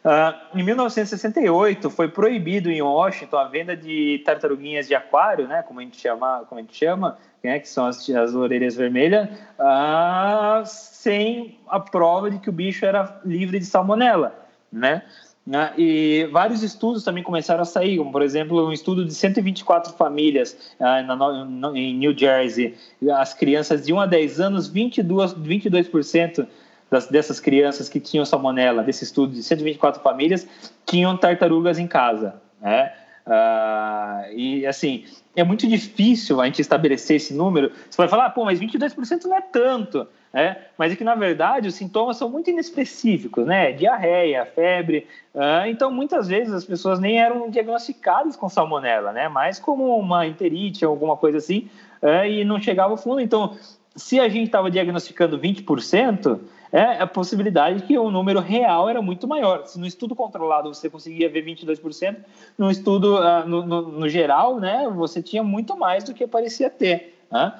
Uh, 0.03 0.59
em 0.59 0.63
1968 0.63 1.91
foi 1.91 2.09
proibido 2.09 2.71
em 2.71 2.81
Washington 2.81 3.37
a 3.37 3.45
venda 3.45 3.77
de 3.77 4.23
tartaruguinhas 4.25 4.89
de 4.89 4.95
aquário, 4.95 5.47
né, 5.47 5.63
como 5.63 5.79
a 5.79 5.83
gente 5.83 6.01
chama, 6.01 6.43
como 6.49 6.59
a 6.59 6.63
gente 6.63 6.75
chama, 6.75 7.19
né, 7.45 7.59
que 7.59 7.69
são 7.69 7.85
as, 7.85 8.09
as 8.09 8.35
orelhas 8.35 8.75
vermelhas, 8.75 9.29
uh, 9.59 10.65
sem 10.65 11.59
a 11.69 11.79
prova 11.79 12.31
de 12.31 12.39
que 12.39 12.49
o 12.49 12.53
bicho 12.53 12.87
era 12.87 13.21
livre 13.27 13.59
de 13.59 13.67
salmonela, 13.67 14.35
né? 14.73 15.03
Uh, 15.47 15.79
e 15.79 16.29
vários 16.33 16.63
estudos 16.63 17.05
também 17.05 17.23
começaram 17.23 17.61
a 17.61 17.67
sair, 17.67 17.99
como 17.99 18.11
por 18.11 18.23
exemplo 18.23 18.67
um 18.67 18.73
estudo 18.73 19.05
de 19.05 19.13
124 19.13 19.93
famílias 19.95 20.57
na, 20.79 21.73
em 21.75 21.95
New 21.95 22.17
Jersey, 22.17 22.75
as 23.13 23.35
crianças 23.35 23.85
de 23.85 23.93
1 23.93 24.01
a 24.01 24.07
10 24.07 24.41
anos, 24.41 24.73
22%, 24.73 25.35
22% 25.43 26.47
das, 26.91 27.07
dessas 27.07 27.39
crianças 27.39 27.89
que 27.89 28.01
tinham 28.01 28.25
salmonela, 28.25 28.83
desse 28.83 29.05
estudo 29.05 29.33
de 29.33 29.43
124 29.43 30.03
famílias, 30.03 30.47
tinham 30.85 31.17
tartarugas 31.17 31.79
em 31.79 31.87
casa. 31.87 32.35
Né? 32.61 32.93
Uh, 33.27 34.35
e 34.35 34.67
assim, 34.67 35.05
é 35.37 35.45
muito 35.45 35.69
difícil 35.69 36.41
a 36.41 36.47
gente 36.47 36.61
estabelecer 36.61 37.17
esse 37.17 37.33
número. 37.33 37.71
Você 37.89 37.97
vai 37.97 38.09
falar, 38.09 38.31
pô, 38.31 38.45
mas 38.45 38.59
22% 38.59 39.25
não 39.25 39.37
é 39.37 39.41
tanto. 39.41 40.07
É, 40.33 40.57
mas 40.79 40.93
é 40.93 40.97
que, 40.97 41.03
na 41.03 41.17
verdade, 41.17 41.67
os 41.67 41.75
sintomas 41.75 42.17
são 42.17 42.31
muito 42.31 42.49
inespecíficos, 42.51 43.45
né? 43.45 43.73
Diarreia, 43.73 44.47
febre. 44.47 45.09
Uh, 45.35 45.67
então, 45.67 45.91
muitas 45.91 46.29
vezes, 46.29 46.55
as 46.55 46.65
pessoas 46.65 47.01
nem 47.01 47.21
eram 47.21 47.51
diagnosticadas 47.51 48.37
com 48.37 48.49
salmonela, 48.49 49.13
né? 49.13 49.29
Mais 49.29 49.59
como 49.59 49.97
uma 49.97 50.25
enterite, 50.27 50.85
alguma 50.85 51.17
coisa 51.17 51.39
assim, 51.39 51.69
e 52.29 52.45
não 52.45 52.61
chegava 52.61 52.93
ao 52.93 52.97
fundo. 52.97 53.21
Então, 53.21 53.57
se 53.97 54.21
a 54.21 54.29
gente 54.29 54.47
estava 54.47 54.71
diagnosticando 54.71 55.39
20%, 55.39 56.39
é 56.73 57.01
a 57.01 57.07
possibilidade 57.07 57.83
que 57.83 57.99
o 57.99 58.11
número 58.11 58.41
real 58.41 58.89
era 58.89 59.03
muito 59.03 59.27
maior. 59.27 59.67
Se 59.67 59.79
no 59.79 59.87
estudo 59.87 60.15
controlado 60.15 60.73
você 60.73 60.89
conseguia 60.89 61.29
ver 61.29 61.45
22%, 61.45 62.17
no 62.57 62.71
estudo, 62.71 63.17
uh, 63.17 63.47
no, 63.47 63.67
no, 63.67 63.83
no, 63.83 64.09
geral, 64.09 64.61
né, 64.61 64.89
você 64.95 65.23
tinha 65.23 65.43
muito 65.43 65.77
mais 65.77 66.05
do 66.05 66.15
que 66.15 66.27
parecia 66.27 66.71
ter. 66.71 67.19
Né? 67.31 67.53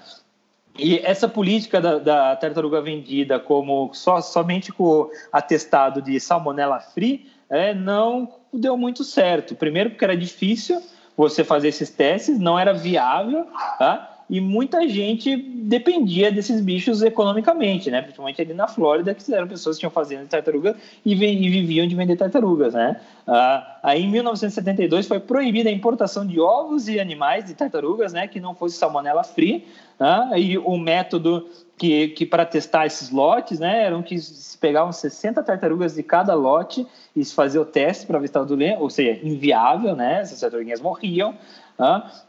E 0.79 0.99
essa 0.99 1.29
política 1.29 1.81
da, 1.81 1.99
da, 1.99 2.37
tartaruga 2.37 2.81
vendida 2.81 3.41
como 3.41 3.91
só, 3.93 4.21
somente 4.21 4.73
com 4.73 5.11
atestado 5.33 6.01
de 6.01 6.19
salmonella 6.21 6.79
free 6.81 7.29
é, 7.49 7.75
não 7.75 8.33
deu 8.53 8.77
muito 8.77 9.03
certo. 9.03 9.55
Primeiro 9.55 9.91
porque 9.91 10.05
era 10.05 10.17
difícil 10.17 10.81
você 11.17 11.43
fazer 11.43 11.69
esses 11.69 11.91
testes, 11.91 12.39
não 12.39 12.59
era 12.59 12.73
viável, 12.73 13.47
tá? 13.79 14.10
E 14.31 14.41
muita 14.41 14.89
gente 14.89 15.37
dependia 15.37 16.31
desses 16.31 16.61
bichos 16.61 17.03
economicamente, 17.03 17.91
né? 17.91 18.01
Principalmente 18.01 18.41
ali 18.41 18.55
na 18.55 18.69
Flórida, 18.69 19.13
que 19.13 19.35
eram 19.35 19.49
pessoas 19.49 19.75
que 19.75 19.81
tinham 19.81 19.91
fazenda 19.91 20.23
de 20.23 20.29
tartaruga 20.29 20.77
e, 21.05 21.13
e 21.13 21.49
viviam 21.51 21.85
de 21.85 21.97
vender 21.97 22.17
tartarugas, 22.17 22.73
né? 22.73 23.01
Ah, 23.27 23.81
aí, 23.83 24.05
em 24.05 24.09
1972, 24.09 25.09
foi 25.09 25.19
proibida 25.19 25.69
a 25.69 25.73
importação 25.73 26.25
de 26.25 26.39
ovos 26.39 26.89
e 26.89 27.01
animais 27.01 27.45
de 27.45 27.55
tartarugas, 27.55 28.13
né? 28.13 28.29
Que 28.29 28.39
não 28.39 28.55
fosse 28.55 28.77
salmonella 28.77 29.25
free, 29.25 29.67
né? 29.99 30.31
E 30.37 30.57
o 30.57 30.79
método 30.79 31.49
que, 31.77 32.09
que 32.09 32.25
para 32.25 32.47
testar 32.47 32.87
esses 32.87 33.11
lotes, 33.11 33.59
né? 33.59 33.85
Eram 33.85 34.01
que 34.01 34.17
se 34.17 34.57
pegavam 34.59 34.93
60 34.93 35.43
tartarugas 35.43 35.95
de 35.97 36.05
cada 36.05 36.35
lote 36.35 36.87
e 37.17 37.25
se 37.25 37.35
fazia 37.35 37.61
o 37.61 37.65
teste 37.65 38.07
para 38.07 38.21
ver 38.21 38.29
se 38.29 38.31
estava 38.31 38.47
doente, 38.47 38.79
ou 38.79 38.91
seja, 38.91 39.19
inviável, 39.27 39.97
né? 39.97 40.21
Essas 40.21 40.39
tartaruguinhas 40.39 40.81
morriam. 40.81 41.35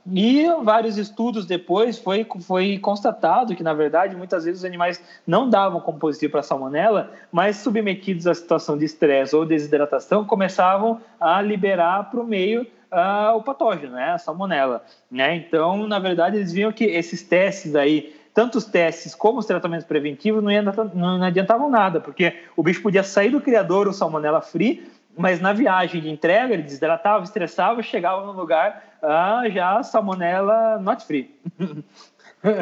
E 0.09 0.47
vários 0.63 0.97
estudos 0.97 1.45
depois 1.45 1.97
foi, 1.99 2.25
foi 2.41 2.77
constatado 2.77 3.55
que, 3.55 3.63
na 3.63 3.73
verdade, 3.73 4.15
muitas 4.15 4.45
vezes 4.45 4.61
os 4.61 4.65
animais 4.65 5.03
não 5.27 5.49
davam 5.49 5.81
como 5.81 5.99
positivo 5.99 6.31
para 6.31 6.43
salmonela, 6.43 7.11
mas 7.31 7.57
submetidos 7.57 8.27
à 8.27 8.33
situação 8.33 8.77
de 8.77 8.85
estresse 8.85 9.35
ou 9.35 9.45
desidratação, 9.45 10.23
começavam 10.23 11.01
a 11.19 11.41
liberar 11.41 12.09
para 12.09 12.21
o 12.21 12.25
meio 12.25 12.61
uh, 12.91 13.35
o 13.35 13.43
patógeno, 13.43 13.93
né, 13.93 14.11
a 14.11 14.17
salmonela. 14.17 14.83
Né? 15.11 15.35
Então, 15.35 15.85
na 15.85 15.99
verdade, 15.99 16.37
eles 16.37 16.51
viam 16.53 16.71
que 16.71 16.85
esses 16.85 17.21
testes 17.21 17.75
aí 17.75 18.15
tanto 18.33 18.59
os 18.59 18.63
testes 18.63 19.13
como 19.13 19.39
os 19.39 19.45
tratamentos 19.45 19.85
preventivos 19.85 20.41
não, 20.41 20.51
não, 20.93 21.23
adiantavam 21.23 21.69
nada, 21.69 21.99
porque 21.99 22.33
o 22.55 22.63
bicho 22.63 22.81
podia 22.81 23.03
sair 23.03 23.29
do 23.29 23.41
criador, 23.41 23.89
o 23.89 23.93
salmonella 23.93 24.39
free, 24.39 24.89
mas 25.17 25.41
na 25.41 25.51
viagem 25.51 26.01
de 26.01 26.09
entrega 26.09 26.53
ele 26.53 26.63
desidratava, 26.63 27.25
estressava, 27.25 27.83
chegava 27.83 28.25
no 28.25 28.31
lugar 28.31 28.90
ah, 29.01 29.43
já 29.49 29.81
salmonella 29.83 30.79
not 30.79 31.05
free. 31.05 31.33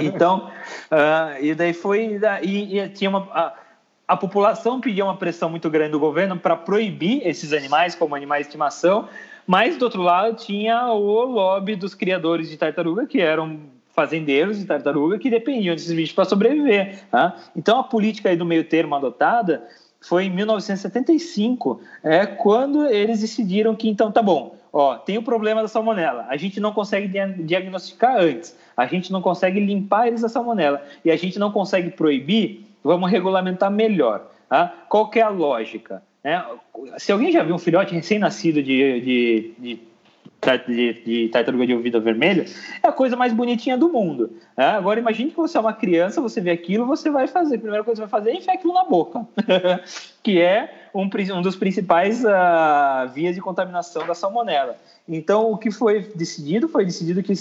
então, 0.01 0.49
ah, 0.89 1.35
e 1.39 1.53
daí 1.53 1.73
foi 1.73 2.19
e, 2.43 2.79
e 2.79 2.89
tinha 2.89 3.09
uma 3.09 3.27
a, 3.31 3.53
a, 4.07 4.17
população 4.17 4.79
pedia 4.79 5.03
uma 5.03 5.17
pressão 5.17 5.49
muito 5.49 5.69
grande 5.69 5.91
do 5.91 5.99
governo 5.99 6.37
para 6.37 6.55
proibir 6.55 7.25
esses 7.27 7.53
animais 7.53 7.95
como 7.95 8.15
animais 8.15 8.43
de 8.43 8.47
estimação, 8.47 9.07
mas 9.45 9.77
do 9.77 9.83
outro 9.83 10.01
lado 10.01 10.35
tinha 10.35 10.87
o 10.87 11.23
lobby 11.25 11.75
dos 11.75 11.93
criadores 11.93 12.49
de 12.49 12.57
tartaruga 12.57 13.05
que 13.05 13.19
eram 13.19 13.59
fazendeiros 13.99 14.57
de 14.57 14.65
tartaruga 14.65 15.19
que 15.19 15.29
dependiam 15.29 15.75
desses 15.75 15.91
bichos 15.91 16.15
para 16.15 16.23
sobreviver. 16.23 17.03
Tá? 17.11 17.35
Então 17.55 17.79
a 17.79 17.83
política 17.83 18.29
aí 18.29 18.37
do 18.37 18.45
meio 18.45 18.63
termo 18.63 18.95
adotada 18.95 19.67
foi 20.01 20.25
em 20.25 20.29
1975, 20.29 21.81
é 22.03 22.25
quando 22.25 22.85
eles 22.85 23.19
decidiram 23.19 23.75
que 23.75 23.89
então 23.89 24.11
tá 24.11 24.21
bom, 24.21 24.55
ó, 24.71 24.95
tem 24.95 25.17
o 25.17 25.23
problema 25.23 25.61
da 25.61 25.67
salmonela, 25.67 26.25
a 26.29 26.37
gente 26.37 26.59
não 26.59 26.71
consegue 26.71 27.07
diagnosticar 27.43 28.17
antes, 28.17 28.55
a 28.75 28.85
gente 28.85 29.11
não 29.11 29.21
consegue 29.21 29.59
limpar 29.59 30.07
eles 30.07 30.21
da 30.21 30.29
salmonela 30.29 30.83
e 31.03 31.11
a 31.11 31.15
gente 31.15 31.37
não 31.39 31.51
consegue 31.51 31.89
proibir, 31.89 32.65
vamos 32.83 33.09
regulamentar 33.09 33.69
melhor. 33.71 34.29
Tá? 34.47 34.73
Qual 34.87 35.09
é 35.13 35.21
a 35.21 35.29
lógica? 35.29 36.01
É, 36.23 36.41
se 36.97 37.11
alguém 37.11 37.31
já 37.31 37.43
viu 37.43 37.55
um 37.55 37.59
filhote 37.59 37.93
recém-nascido 37.93 38.61
de, 38.61 39.01
de, 39.01 39.53
de 39.57 39.79
de, 40.67 40.93
de 41.03 41.29
tartaruga 41.29 41.67
de 41.67 41.73
ouvido 41.73 42.01
vermelho, 42.01 42.45
é 42.81 42.87
a 42.87 42.91
coisa 42.91 43.15
mais 43.15 43.33
bonitinha 43.33 43.77
do 43.77 43.89
mundo. 43.89 44.31
Né? 44.57 44.65
Agora 44.65 44.99
imagine 44.99 45.31
que 45.31 45.37
você 45.37 45.57
é 45.57 45.61
uma 45.61 45.73
criança, 45.73 46.21
você 46.21 46.39
vê 46.39 46.51
aquilo, 46.51 46.85
você 46.85 47.09
vai 47.09 47.27
fazer, 47.27 47.55
a 47.55 47.59
primeira 47.59 47.83
coisa 47.83 48.01
que 48.01 48.07
você 48.07 48.11
vai 48.11 48.21
fazer 48.21 48.35
é 48.35 48.39
enfiar 48.39 48.53
aquilo 48.53 48.73
na 48.73 48.85
boca, 48.85 49.27
que 50.23 50.39
é 50.39 50.89
um, 50.93 51.09
um 51.35 51.41
dos 51.41 51.55
principais 51.55 52.23
uh, 52.23 53.09
vias 53.13 53.35
de 53.35 53.41
contaminação 53.41 54.07
da 54.07 54.15
salmonela. 54.15 54.77
Então, 55.07 55.51
o 55.51 55.57
que 55.57 55.71
foi 55.71 56.01
decidido? 56.15 56.67
Foi 56.67 56.85
decidido 56.85 57.23
que 57.23 57.33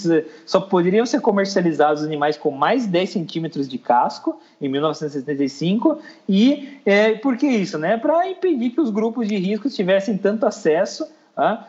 só 0.45 0.59
poderiam 0.59 1.05
ser 1.05 1.21
comercializados 1.21 2.03
animais 2.03 2.35
com 2.35 2.49
mais 2.49 2.87
10 2.87 3.09
centímetros 3.09 3.69
de 3.69 3.77
casco, 3.77 4.39
em 4.59 4.67
1975. 4.67 5.99
E 6.27 6.79
é, 6.83 7.13
por 7.13 7.37
que 7.37 7.45
isso? 7.45 7.77
Né? 7.77 7.95
Para 7.95 8.27
impedir 8.27 8.71
que 8.71 8.81
os 8.81 8.89
grupos 8.89 9.27
de 9.27 9.37
risco 9.37 9.69
tivessem 9.69 10.17
tanto 10.17 10.47
acesso 10.47 11.07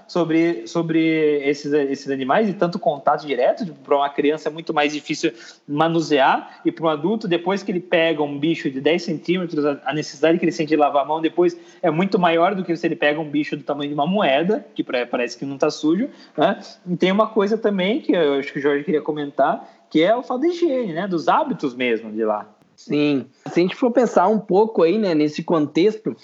sobre, 0.06 0.66
sobre 0.66 1.40
esses, 1.48 1.72
esses 1.72 2.10
animais 2.10 2.48
e 2.48 2.52
tanto 2.52 2.78
contato 2.78 3.26
direto. 3.26 3.64
Tipo, 3.64 3.78
para 3.80 3.96
uma 3.96 4.08
criança 4.08 4.48
é 4.48 4.52
muito 4.52 4.74
mais 4.74 4.92
difícil 4.92 5.32
manusear, 5.66 6.60
e 6.64 6.72
para 6.72 6.84
um 6.84 6.88
adulto, 6.88 7.28
depois 7.28 7.62
que 7.62 7.70
ele 7.70 7.80
pega 7.80 8.22
um 8.22 8.38
bicho 8.38 8.70
de 8.70 8.80
10 8.80 9.02
centímetros, 9.02 9.64
a 9.64 9.92
necessidade 9.92 10.38
que 10.38 10.44
ele 10.44 10.52
sente 10.52 10.70
de 10.70 10.76
lavar 10.76 11.02
a 11.02 11.06
mão 11.06 11.20
depois 11.20 11.56
é 11.82 11.90
muito 11.90 12.18
maior 12.18 12.54
do 12.54 12.64
que 12.64 12.74
se 12.76 12.86
ele 12.86 12.96
pega 12.96 13.20
um 13.20 13.28
bicho 13.28 13.56
do 13.56 13.62
tamanho 13.62 13.88
de 13.88 13.94
uma 13.94 14.06
moeda, 14.06 14.64
que 14.74 14.82
parece 14.82 15.38
que 15.38 15.44
não 15.44 15.54
está 15.54 15.70
sujo. 15.70 16.08
Né? 16.36 16.60
E 16.86 16.96
tem 16.96 17.12
uma 17.12 17.28
coisa 17.28 17.56
também 17.56 18.00
que 18.00 18.12
eu 18.12 18.34
acho 18.34 18.52
que 18.52 18.58
o 18.58 18.62
Jorge 18.62 18.84
queria 18.84 19.02
comentar, 19.02 19.68
que 19.88 20.02
é 20.02 20.14
o 20.14 20.22
fato 20.22 20.40
da 20.40 20.48
higiene, 20.48 20.92
né? 20.92 21.06
dos 21.06 21.28
hábitos 21.28 21.74
mesmo 21.74 22.10
de 22.12 22.24
lá. 22.24 22.46
Sim, 22.76 23.26
se 23.46 23.60
a 23.60 23.62
gente 23.62 23.76
for 23.76 23.90
pensar 23.90 24.26
um 24.28 24.38
pouco 24.38 24.82
aí, 24.82 24.96
né, 24.96 25.14
nesse 25.14 25.42
contexto, 25.42 26.16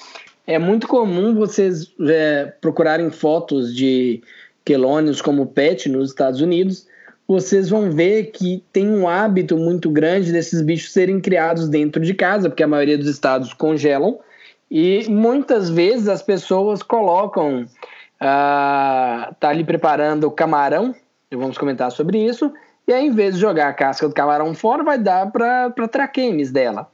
é 0.46 0.58
muito 0.58 0.86
comum 0.86 1.34
vocês 1.34 1.92
é, 2.08 2.52
procurarem 2.60 3.10
fotos 3.10 3.74
de 3.74 4.22
quelônios 4.64 5.20
como 5.20 5.46
pet 5.46 5.88
nos 5.88 6.10
Estados 6.10 6.40
Unidos. 6.40 6.86
Vocês 7.26 7.68
vão 7.68 7.90
ver 7.90 8.30
que 8.30 8.62
tem 8.72 8.88
um 8.88 9.08
hábito 9.08 9.56
muito 9.56 9.90
grande 9.90 10.32
desses 10.32 10.62
bichos 10.62 10.92
serem 10.92 11.20
criados 11.20 11.68
dentro 11.68 12.00
de 12.00 12.14
casa, 12.14 12.48
porque 12.48 12.62
a 12.62 12.68
maioria 12.68 12.96
dos 12.96 13.08
estados 13.08 13.52
congelam. 13.52 14.20
E 14.70 15.08
muitas 15.08 15.68
vezes 15.68 16.08
as 16.08 16.22
pessoas 16.22 16.82
colocam, 16.82 17.66
ah, 18.20 19.34
tá 19.40 19.48
ali 19.48 19.64
preparando 19.64 20.24
o 20.24 20.30
camarão, 20.30 20.94
vamos 21.32 21.58
comentar 21.58 21.90
sobre 21.90 22.24
isso, 22.24 22.52
e 22.86 22.92
aí, 22.92 23.06
em 23.06 23.10
vez 23.10 23.34
de 23.34 23.40
jogar 23.40 23.68
a 23.68 23.74
casca 23.74 24.06
do 24.06 24.14
camarão 24.14 24.54
fora, 24.54 24.84
vai 24.84 24.96
dar 24.96 25.30
para 25.32 25.88
traquemes 25.90 26.52
dela. 26.52 26.88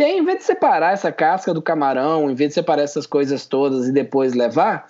E 0.00 0.02
aí, 0.02 0.16
em 0.16 0.24
vez 0.24 0.38
de 0.38 0.44
separar 0.44 0.94
essa 0.94 1.12
casca 1.12 1.52
do 1.52 1.60
camarão, 1.60 2.30
em 2.30 2.34
vez 2.34 2.48
de 2.48 2.54
separar 2.54 2.80
essas 2.80 3.06
coisas 3.06 3.44
todas 3.44 3.86
e 3.86 3.92
depois 3.92 4.32
levar, 4.32 4.88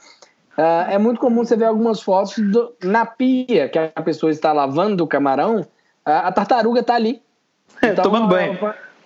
uh, 0.56 0.88
é 0.88 0.98
muito 0.98 1.18
comum 1.18 1.44
você 1.44 1.56
ver 1.56 1.64
algumas 1.64 2.00
fotos 2.00 2.38
do, 2.38 2.72
na 2.84 3.04
pia 3.04 3.68
que 3.68 3.76
a 3.76 4.02
pessoa 4.02 4.30
está 4.30 4.52
lavando 4.52 5.02
o 5.02 5.08
camarão, 5.08 5.66
a, 6.04 6.28
a 6.28 6.32
tartaruga 6.32 6.78
está 6.80 6.94
ali. 6.94 7.20
Então, 7.82 8.04
Tomando 8.04 8.28
banho. 8.28 8.58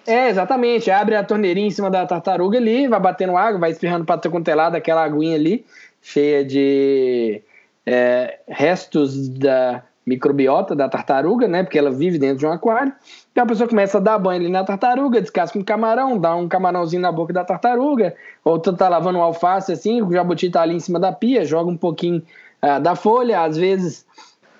É, 0.06 0.28
exatamente. 0.28 0.90
Abre 0.90 1.14
a 1.14 1.22
torneirinha 1.22 1.68
em 1.68 1.70
cima 1.70 1.88
da 1.88 2.04
tartaruga 2.04 2.58
ali, 2.58 2.88
vai 2.88 2.98
batendo 2.98 3.36
água, 3.36 3.60
vai 3.60 3.70
espirrando 3.70 4.04
para 4.04 4.18
ter 4.18 4.28
contelado 4.30 4.76
aquela 4.76 5.04
aguinha 5.04 5.36
ali, 5.36 5.64
cheia 6.02 6.44
de 6.44 7.40
é, 7.86 8.40
restos 8.48 9.28
da 9.28 9.84
microbiota 10.06 10.74
da 10.74 10.88
tartaruga, 10.88 11.48
né? 11.48 11.62
Porque 11.62 11.78
ela 11.78 11.90
vive 11.90 12.18
dentro 12.18 12.38
de 12.38 12.46
um 12.46 12.52
aquário. 12.52 12.92
Então 13.32 13.44
a 13.44 13.46
pessoa 13.46 13.68
começa 13.68 13.98
a 13.98 14.00
dar 14.00 14.18
banho 14.18 14.40
ali 14.40 14.50
na 14.50 14.64
tartaruga, 14.64 15.20
descasca 15.20 15.58
um 15.58 15.64
camarão, 15.64 16.18
dá 16.18 16.34
um 16.34 16.46
camarãozinho 16.46 17.02
na 17.02 17.10
boca 17.10 17.32
da 17.32 17.44
tartaruga, 17.44 18.14
ou 18.44 18.58
tu 18.58 18.72
tá 18.72 18.88
lavando 18.88 19.18
um 19.18 19.22
alface 19.22 19.72
assim, 19.72 20.02
o 20.02 20.12
jabuti 20.12 20.50
tá 20.50 20.62
ali 20.62 20.74
em 20.74 20.80
cima 20.80 21.00
da 21.00 21.12
pia, 21.12 21.44
joga 21.44 21.70
um 21.70 21.76
pouquinho 21.76 22.22
uh, 22.62 22.80
da 22.80 22.94
folha, 22.94 23.42
às 23.42 23.56
vezes 23.56 24.06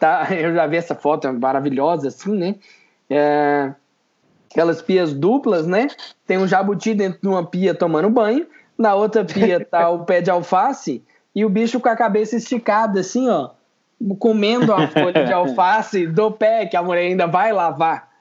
tá, 0.00 0.26
eu 0.34 0.54
já 0.54 0.66
vi 0.66 0.76
essa 0.76 0.94
foto 0.94 1.28
é 1.28 1.32
maravilhosa 1.32 2.08
assim, 2.08 2.36
né? 2.36 2.54
É, 3.10 3.72
aquelas 4.50 4.80
pias 4.80 5.12
duplas, 5.12 5.66
né? 5.66 5.88
Tem 6.26 6.38
um 6.38 6.46
jabuti 6.46 6.94
dentro 6.94 7.20
de 7.20 7.28
uma 7.28 7.44
pia 7.44 7.74
tomando 7.74 8.08
banho, 8.08 8.46
na 8.78 8.94
outra 8.94 9.24
pia 9.24 9.64
tá 9.64 9.90
o 9.90 10.04
pé 10.04 10.20
de 10.20 10.30
alface 10.30 11.02
e 11.34 11.44
o 11.44 11.50
bicho 11.50 11.80
com 11.80 11.88
a 11.88 11.96
cabeça 11.96 12.36
esticada 12.36 13.00
assim, 13.00 13.28
ó, 13.28 13.50
comendo 14.18 14.72
a 14.72 14.86
folha 14.88 15.24
de 15.24 15.32
alface 15.32 16.06
do 16.06 16.30
pé 16.30 16.66
que 16.66 16.76
a 16.76 16.82
mulher 16.82 17.02
ainda 17.02 17.26
vai 17.26 17.52
lavar 17.52 18.14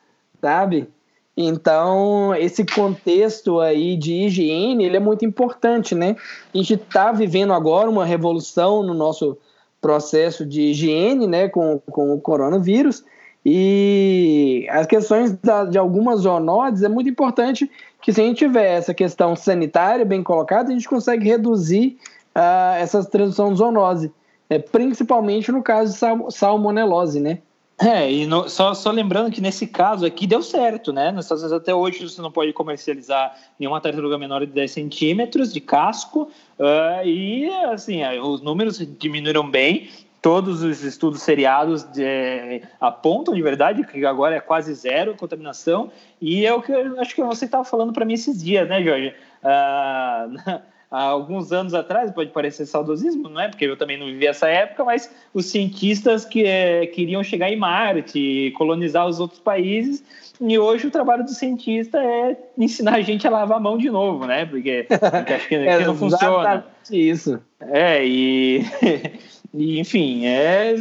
sabe? 0.44 0.90
Então, 1.38 2.36
esse 2.36 2.66
contexto 2.66 3.62
aí 3.62 3.96
de 3.96 4.26
higiene, 4.26 4.84
ele 4.84 4.98
é 4.98 5.00
muito 5.00 5.24
importante, 5.24 5.96
né? 5.96 6.18
A 6.54 6.58
gente 6.58 6.74
está 6.74 7.14
vivendo 7.14 7.54
agora 7.54 7.90
uma 7.90 8.06
revolução 8.06 8.84
no 8.84 8.94
nosso 8.94 9.38
processo 9.82 10.46
de 10.46 10.62
higiene, 10.62 11.26
né, 11.26 11.50
com, 11.50 11.80
com 11.90 12.14
o 12.14 12.22
coronavírus, 12.22 13.04
e 13.46 14.66
as 14.70 14.86
questões 14.86 15.34
da, 15.34 15.66
de 15.66 15.78
algumas 15.78 16.22
zoonoses 16.22 16.84
é 16.84 16.88
muito 16.88 17.10
importante 17.10 17.70
que 18.02 18.14
se 18.14 18.22
a 18.22 18.24
gente 18.24 18.38
tiver 18.38 18.78
essa 18.78 18.94
questão 18.94 19.36
sanitária 19.36 20.06
bem 20.06 20.24
colocada, 20.24 20.70
a 20.70 20.74
gente 20.74 20.88
consegue 20.88 21.28
reduzir 21.28 21.98
uh, 22.36 22.76
essa 22.80 23.04
transmissão 23.04 23.52
de 23.52 23.60
zoonose, 23.60 24.12
né? 24.50 24.60
principalmente 24.60 25.52
no 25.52 25.64
caso 25.64 25.94
de 25.94 25.98
sal 25.98 26.32
salmonelose, 26.32 27.20
né? 27.20 27.40
É, 27.80 28.10
e 28.12 28.28
no, 28.28 28.48
só, 28.48 28.74
só 28.74 28.92
lembrando 28.92 29.32
que 29.32 29.42
nesse 29.42 29.66
caso 29.66 30.06
aqui 30.06 30.28
deu 30.28 30.42
certo, 30.42 30.94
né? 30.94 31.12
Nos 31.12 31.26
Estados 31.26 31.44
Unidos 31.44 31.62
até 31.62 31.74
hoje 31.74 32.08
você 32.08 32.22
não 32.22 32.32
pode 32.32 32.54
comercializar 32.54 33.36
nenhuma 33.60 33.82
tartaruga 33.82 34.18
menor 34.18 34.46
de 34.46 34.54
10 34.54 34.72
centímetros 34.72 35.52
de 35.52 35.60
casco, 35.60 36.32
uh, 36.60 37.06
e 37.06 37.50
assim, 37.72 38.06
os 38.20 38.42
números 38.42 38.78
diminuíram 39.00 39.50
bem, 39.50 39.90
todos 40.22 40.64
os 40.64 40.84
estudos 40.84 41.22
seriados 41.24 41.84
de, 41.84 42.62
apontam 42.80 43.34
de 43.34 43.42
verdade 43.42 43.84
que 43.84 44.06
agora 44.06 44.36
é 44.36 44.40
quase 44.40 44.74
zero 44.74 45.16
contaminação, 45.16 45.92
e 46.22 46.46
é 46.46 46.54
o 46.54 46.62
que 46.62 46.72
eu 46.72 47.00
acho 47.02 47.16
que 47.16 47.24
você 47.24 47.46
estava 47.46 47.66
falando 47.66 47.92
para 47.92 48.06
mim 48.06 48.14
esses 48.14 48.42
dias, 48.42 48.68
né, 48.70 48.82
Jorge? 48.84 49.14
Uh, 49.44 50.62
há 50.94 51.02
alguns 51.06 51.52
anos 51.52 51.74
atrás, 51.74 52.12
pode 52.12 52.30
parecer 52.30 52.68
saudosismo, 52.68 53.28
não 53.28 53.42
é? 53.42 53.50
Porque 53.50 53.66
eu 53.66 53.76
também 53.76 53.98
não 53.98 54.06
vivi 54.06 54.28
essa 54.28 54.48
época, 54.48 54.84
mas 54.84 55.12
os 55.34 55.48
cientistas 55.48 56.24
que 56.24 56.46
é, 56.46 56.86
queriam 56.86 57.24
chegar 57.24 57.50
em 57.50 57.56
Marte, 57.56 58.54
colonizar 58.56 59.08
os 59.08 59.20
outros 59.20 59.40
países, 59.40 60.04
e 60.40 60.60
hoje 60.60 60.86
o 60.86 60.92
trabalho 60.92 61.24
do 61.24 61.32
cientista 61.32 61.98
é 61.98 62.38
ensinar 62.56 62.96
a 62.96 63.02
gente 63.02 63.26
a 63.26 63.32
lavar 63.32 63.58
a 63.58 63.62
mão 63.62 63.76
de 63.76 63.90
novo, 63.90 64.28
né? 64.28 64.46
Porque, 64.46 64.86
porque 64.88 65.34
acho 65.34 65.48
que, 65.48 65.56
é, 65.66 65.78
que 65.80 65.84
não 65.86 65.96
funciona. 65.96 66.64
Isso. 66.92 67.42
É, 67.60 68.06
e, 68.06 68.62
e 69.52 69.80
enfim, 69.80 70.28
é, 70.28 70.76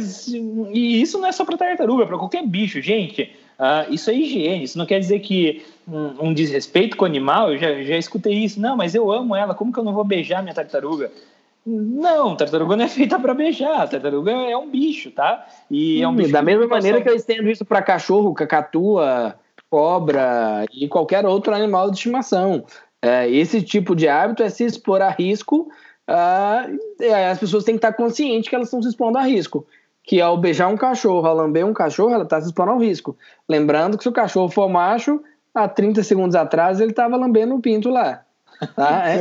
e 0.71 1.01
isso 1.01 1.17
não 1.17 1.27
é 1.27 1.31
só 1.31 1.43
para 1.43 1.57
tartaruga, 1.57 2.03
é 2.03 2.05
para 2.05 2.19
qualquer 2.19 2.45
bicho, 2.45 2.79
gente. 2.81 3.31
Uh, 3.53 3.93
isso 3.93 4.09
é 4.11 4.13
higiene, 4.13 4.63
isso 4.63 4.77
não 4.77 4.85
quer 4.85 4.99
dizer 4.99 5.19
que 5.19 5.63
um, 5.87 6.27
um, 6.27 6.33
desrespeito 6.33 6.95
com 6.97 7.05
o 7.05 7.07
animal, 7.07 7.51
eu 7.51 7.57
já, 7.57 7.83
já 7.83 7.97
escutei 7.97 8.33
isso. 8.33 8.59
Não, 8.59 8.75
mas 8.75 8.95
eu 8.95 9.11
amo 9.11 9.35
ela, 9.35 9.53
como 9.53 9.71
que 9.71 9.79
eu 9.79 9.83
não 9.83 9.93
vou 9.93 10.03
beijar 10.03 10.41
minha 10.41 10.53
tartaruga? 10.53 11.11
Não, 11.65 12.35
tartaruga 12.35 12.75
não 12.75 12.85
é 12.85 12.89
feita 12.89 13.17
para 13.17 13.33
beijar, 13.33 13.87
tartaruga 13.87 14.31
é 14.31 14.57
um 14.57 14.69
bicho, 14.69 15.11
tá? 15.11 15.45
E 15.71 15.99
hum, 15.99 16.03
é 16.03 16.07
um 16.07 16.15
bicho 16.15 16.31
da 16.31 16.41
mesma 16.41 16.67
maneira 16.67 17.01
que 17.01 17.09
eu 17.09 17.15
estendo 17.15 17.49
isso 17.49 17.63
para 17.63 17.81
cachorro, 17.81 18.33
cacatua, 18.33 19.35
cobra 19.69 20.65
e 20.73 20.87
qualquer 20.87 21.25
outro 21.25 21.53
animal 21.53 21.89
de 21.89 21.97
estimação. 21.97 22.65
É, 23.01 23.29
esse 23.29 23.61
tipo 23.61 23.95
de 23.95 24.07
hábito 24.07 24.43
é 24.43 24.49
se 24.49 24.65
expor 24.65 25.01
a 25.01 25.09
risco. 25.09 25.69
Uh, 26.07 26.77
as 27.31 27.39
pessoas 27.39 27.63
têm 27.63 27.75
que 27.75 27.79
estar 27.79 27.93
conscientes 27.93 28.49
que 28.49 28.55
elas 28.55 28.67
estão 28.67 28.81
se 28.81 28.89
expondo 28.89 29.17
a 29.17 29.21
risco 29.23 29.65
que 30.03 30.19
ao 30.19 30.37
beijar 30.37 30.67
um 30.67 30.75
cachorro, 30.75 31.25
ao 31.25 31.35
lamber 31.35 31.65
um 31.65 31.73
cachorro, 31.73 32.13
ela 32.13 32.25
está 32.25 32.39
se 32.39 32.47
expondo 32.47 32.71
ao 32.71 32.77
risco. 32.77 33.17
Lembrando 33.47 33.97
que 33.97 34.03
se 34.03 34.09
o 34.09 34.13
cachorro 34.13 34.49
for 34.49 34.69
macho, 34.69 35.23
há 35.53 35.67
30 35.67 36.03
segundos 36.03 36.35
atrás 36.35 36.79
ele 36.79 36.91
estava 36.91 37.15
lambendo 37.15 37.55
o 37.55 37.61
pinto 37.61 37.89
lá. 37.89 38.23
Tá? 38.75 39.09
É. 39.09 39.17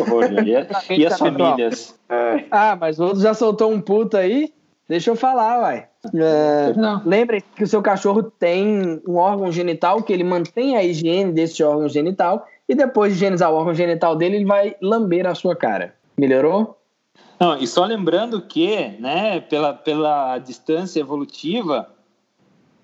e, 0.90 1.00
e 1.00 1.06
as 1.06 1.18
famílias? 1.18 1.98
É. 2.08 2.44
Ah, 2.48 2.76
mas 2.78 3.00
o 3.00 3.04
outro 3.04 3.20
já 3.20 3.34
soltou 3.34 3.72
um 3.72 3.80
puto 3.80 4.16
aí? 4.16 4.52
Deixa 4.88 5.10
eu 5.10 5.16
falar, 5.16 5.60
uai. 5.60 5.88
É, 6.14 6.74
lembre 7.04 7.42
que 7.56 7.64
o 7.64 7.66
seu 7.66 7.80
cachorro 7.80 8.22
tem 8.22 9.00
um 9.06 9.16
órgão 9.16 9.50
genital, 9.50 10.02
que 10.02 10.12
ele 10.12 10.22
mantém 10.22 10.76
a 10.76 10.84
higiene 10.84 11.32
desse 11.32 11.62
órgão 11.64 11.88
genital, 11.88 12.46
e 12.68 12.74
depois 12.74 13.12
de 13.12 13.16
higienizar 13.16 13.50
o 13.50 13.56
órgão 13.56 13.74
genital 13.74 14.14
dele, 14.14 14.36
ele 14.36 14.44
vai 14.44 14.76
lamber 14.82 15.26
a 15.26 15.34
sua 15.34 15.56
cara. 15.56 15.94
Melhorou? 16.16 16.78
Não, 17.40 17.56
e 17.56 17.66
só 17.66 17.84
lembrando 17.84 18.40
que, 18.42 18.96
né, 19.00 19.40
pela, 19.40 19.72
pela 19.72 20.38
distância 20.38 21.00
evolutiva, 21.00 21.88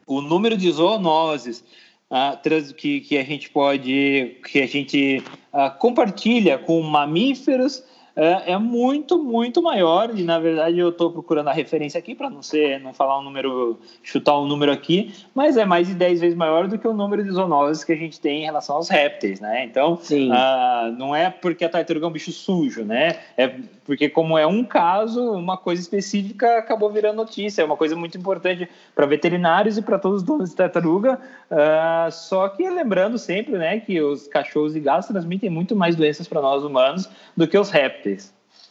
o 0.07 0.21
número 0.21 0.57
de 0.57 0.71
zoonoses 0.73 1.63
uh, 2.11 2.75
que, 2.75 3.01
que 3.01 3.19
a 3.19 3.25
gente 3.25 3.51
pode, 3.51 4.37
que 4.51 4.61
a 4.61 4.67
gente 4.67 5.23
uh, 5.53 5.77
compartilha 5.79 6.59
com 6.59 6.81
mamíferos 6.83 7.83
é, 8.19 8.53
é 8.53 8.59
muito, 8.59 9.23
muito 9.23 9.63
maior. 9.63 10.11
E 10.15 10.25
na 10.25 10.41
verdade 10.41 10.77
eu 10.77 10.89
estou 10.89 11.13
procurando 11.13 11.49
a 11.49 11.53
referência 11.53 11.99
aqui 11.99 12.17
para 12.17 12.29
não 12.29 12.43
ser, 12.43 12.81
não 12.81 12.93
falar 12.93 13.21
um 13.21 13.23
número, 13.23 13.79
chutar 14.03 14.39
um 14.41 14.47
número 14.47 14.73
aqui, 14.73 15.15
mas 15.33 15.57
é 15.57 15.65
mais 15.65 15.87
de 15.87 15.95
10 15.95 16.21
vezes 16.21 16.37
maior 16.37 16.67
do 16.67 16.77
que 16.77 16.89
o 16.89 16.93
número 16.93 17.23
de 17.23 17.31
zoonoses 17.31 17.85
que 17.85 17.93
a 17.93 17.97
gente 17.97 18.21
tem 18.21 18.43
em 18.43 18.45
relação 18.45 18.75
aos 18.75 18.89
répteis, 18.89 19.41
né? 19.41 19.65
Então, 19.65 19.95
uh, 19.95 20.93
não 20.99 21.15
é 21.15 21.31
porque 21.31 21.65
a 21.65 21.69
tartaruga 21.69 22.07
é 22.07 22.09
um 22.09 22.13
bicho 22.13 22.33
sujo, 22.33 22.85
né? 22.85 23.21
É 23.37 23.55
porque 23.89 24.07
como 24.07 24.37
é 24.37 24.47
um 24.47 24.63
caso, 24.63 25.33
uma 25.33 25.57
coisa 25.57 25.81
específica 25.81 26.59
acabou 26.59 26.91
virando 26.91 27.17
notícia. 27.17 27.63
É 27.63 27.65
uma 27.65 27.75
coisa 27.77 27.97
muito 27.97 28.19
importante 28.19 28.69
para 28.95 29.07
veterinários 29.07 29.79
e 29.79 29.83
para 29.83 29.99
todos 29.99 30.19
os 30.19 30.23
donos 30.23 30.51
de 30.51 30.57
tartaruga. 30.57 31.19
Uh, 31.51 32.13
só 32.13 32.51
que 32.51 32.69
lembrando 32.69 33.17
sempre, 33.17 33.57
né, 33.57 33.81
que 33.81 33.99
os 34.03 34.29
cachorros 34.29 34.77
e 34.77 34.81
gatos 34.81 35.09
transmitem 35.09 35.49
muito 35.49 35.75
mais 35.75 35.97
doenças 35.97 36.29
para 36.29 36.43
nós 36.43 36.63
humanos 36.65 37.09
do 37.35 37.49
que 37.49 37.57
os 37.57 37.71
répteis. 37.71 38.08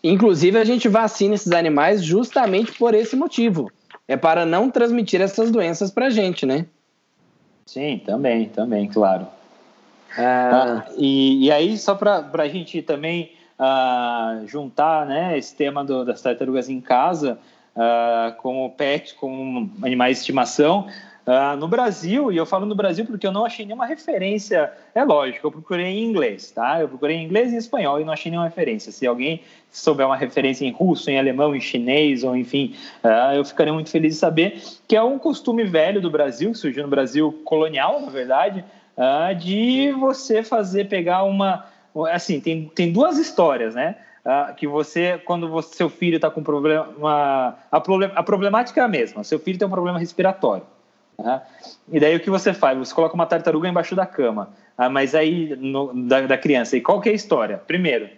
Inclusive, 0.04 0.58
a 0.58 0.64
gente 0.64 0.88
vacina 0.88 1.36
esses 1.36 1.52
animais 1.52 2.04
justamente 2.04 2.72
por 2.74 2.94
esse 2.94 3.16
motivo. 3.16 3.72
É 4.08 4.16
para 4.16 4.46
não 4.46 4.70
transmitir 4.70 5.22
essas 5.22 5.52
doenças 5.52 5.92
para 5.92 6.06
a 6.06 6.10
gente, 6.10 6.46
né? 6.46 6.66
Sim, 7.66 8.02
também, 8.06 8.48
também, 8.48 8.88
claro. 8.88 9.28
Ah, 10.18 10.86
ah 10.88 10.92
e, 10.98 11.46
e, 11.46 11.52
aí, 11.52 11.78
só 11.78 11.96
para 11.96 12.30
a 12.34 12.48
gente 12.48 12.82
também 12.82 13.34
ah, 13.60 14.42
juntar 14.46 15.06
né, 15.06 15.38
esse 15.38 15.54
tema 15.56 15.84
do, 15.84 16.06
das 16.06 16.22
tartarugas 16.22 16.70
em 16.70 16.80
casa, 16.80 17.38
ah, 17.76 18.34
como 18.38 18.70
pet, 18.72 19.16
como 19.16 19.70
animais 19.84 20.18
de 20.18 20.22
estimação, 20.22 20.88
Uh, 21.28 21.58
no 21.58 21.68
Brasil, 21.68 22.32
e 22.32 22.38
eu 22.38 22.46
falo 22.46 22.66
no 22.66 22.74
Brasil 22.74 23.06
porque 23.06 23.28
eu 23.28 23.34
não 23.34 23.44
achei 23.44 23.66
nenhuma 23.66 23.86
referência, 23.86 24.72
é 24.96 25.04
lógico, 25.04 25.48
eu 25.48 25.52
procurei 25.52 25.88
em 25.88 26.06
inglês, 26.06 26.52
tá? 26.52 26.80
Eu 26.80 26.88
procurei 26.88 27.18
em 27.18 27.26
inglês 27.26 27.52
e 27.52 27.56
em 27.56 27.58
espanhol 27.58 28.00
e 28.00 28.06
não 28.06 28.14
achei 28.14 28.32
nenhuma 28.32 28.48
referência. 28.48 28.94
Se 28.94 29.06
alguém 29.06 29.42
souber 29.70 30.06
uma 30.06 30.16
referência 30.16 30.64
em 30.64 30.72
russo, 30.72 31.12
em 31.12 31.20
alemão, 31.20 31.54
em 31.54 31.60
chinês, 31.60 32.24
ou 32.24 32.34
enfim, 32.34 32.74
uh, 33.04 33.36
eu 33.36 33.44
ficaria 33.44 33.74
muito 33.74 33.90
feliz 33.90 34.14
de 34.14 34.20
saber 34.22 34.64
que 34.88 34.96
é 34.96 35.04
um 35.04 35.20
costume 35.20 35.66
velho 35.66 36.00
do 36.00 36.10
Brasil, 36.10 36.54
que 36.54 36.58
surgiu 36.58 36.84
no 36.84 36.90
Brasil 36.90 37.42
colonial, 37.44 38.00
na 38.00 38.10
verdade, 38.10 38.64
uh, 38.96 39.36
de 39.36 39.92
você 40.00 40.42
fazer, 40.44 40.88
pegar 40.88 41.24
uma. 41.24 41.66
Assim, 42.10 42.40
tem, 42.40 42.72
tem 42.74 42.90
duas 42.94 43.18
histórias, 43.18 43.76
né? 43.76 43.98
Uh, 44.26 44.56
que 44.56 44.66
você, 44.66 45.18
quando 45.26 45.50
você, 45.50 45.76
seu 45.76 45.90
filho 45.90 46.16
está 46.16 46.30
com 46.30 46.42
problema, 46.42 47.58
a, 47.70 47.82
problem, 47.82 48.12
a 48.16 48.24
problemática 48.24 48.80
é 48.80 48.84
a 48.86 48.88
mesma. 48.88 49.26
Seu 49.26 49.40
filho 49.40 49.60
tem 49.60 49.68
um 49.68 49.72
problema 49.72 50.00
respiratório. 50.00 50.64
Né? 51.18 51.42
E 51.92 52.00
daí 52.00 52.16
o 52.16 52.20
que 52.20 52.30
você 52.30 52.54
faz? 52.54 52.78
Você 52.78 52.94
coloca 52.94 53.16
uma 53.16 53.26
tartaruga 53.26 53.68
embaixo 53.68 53.96
da 53.96 54.06
cama. 54.06 54.50
Ah, 54.78 54.90
mas 54.90 55.16
aí, 55.16 55.56
no, 55.56 55.94
da, 56.08 56.22
da, 56.22 56.38
criança. 56.38 56.78
E 56.78 56.82
qual 56.82 57.02
que 57.02 57.10
é 57.10 57.12
a 57.12 57.16
história? 57.16 57.58
Primeiro, 57.58 58.10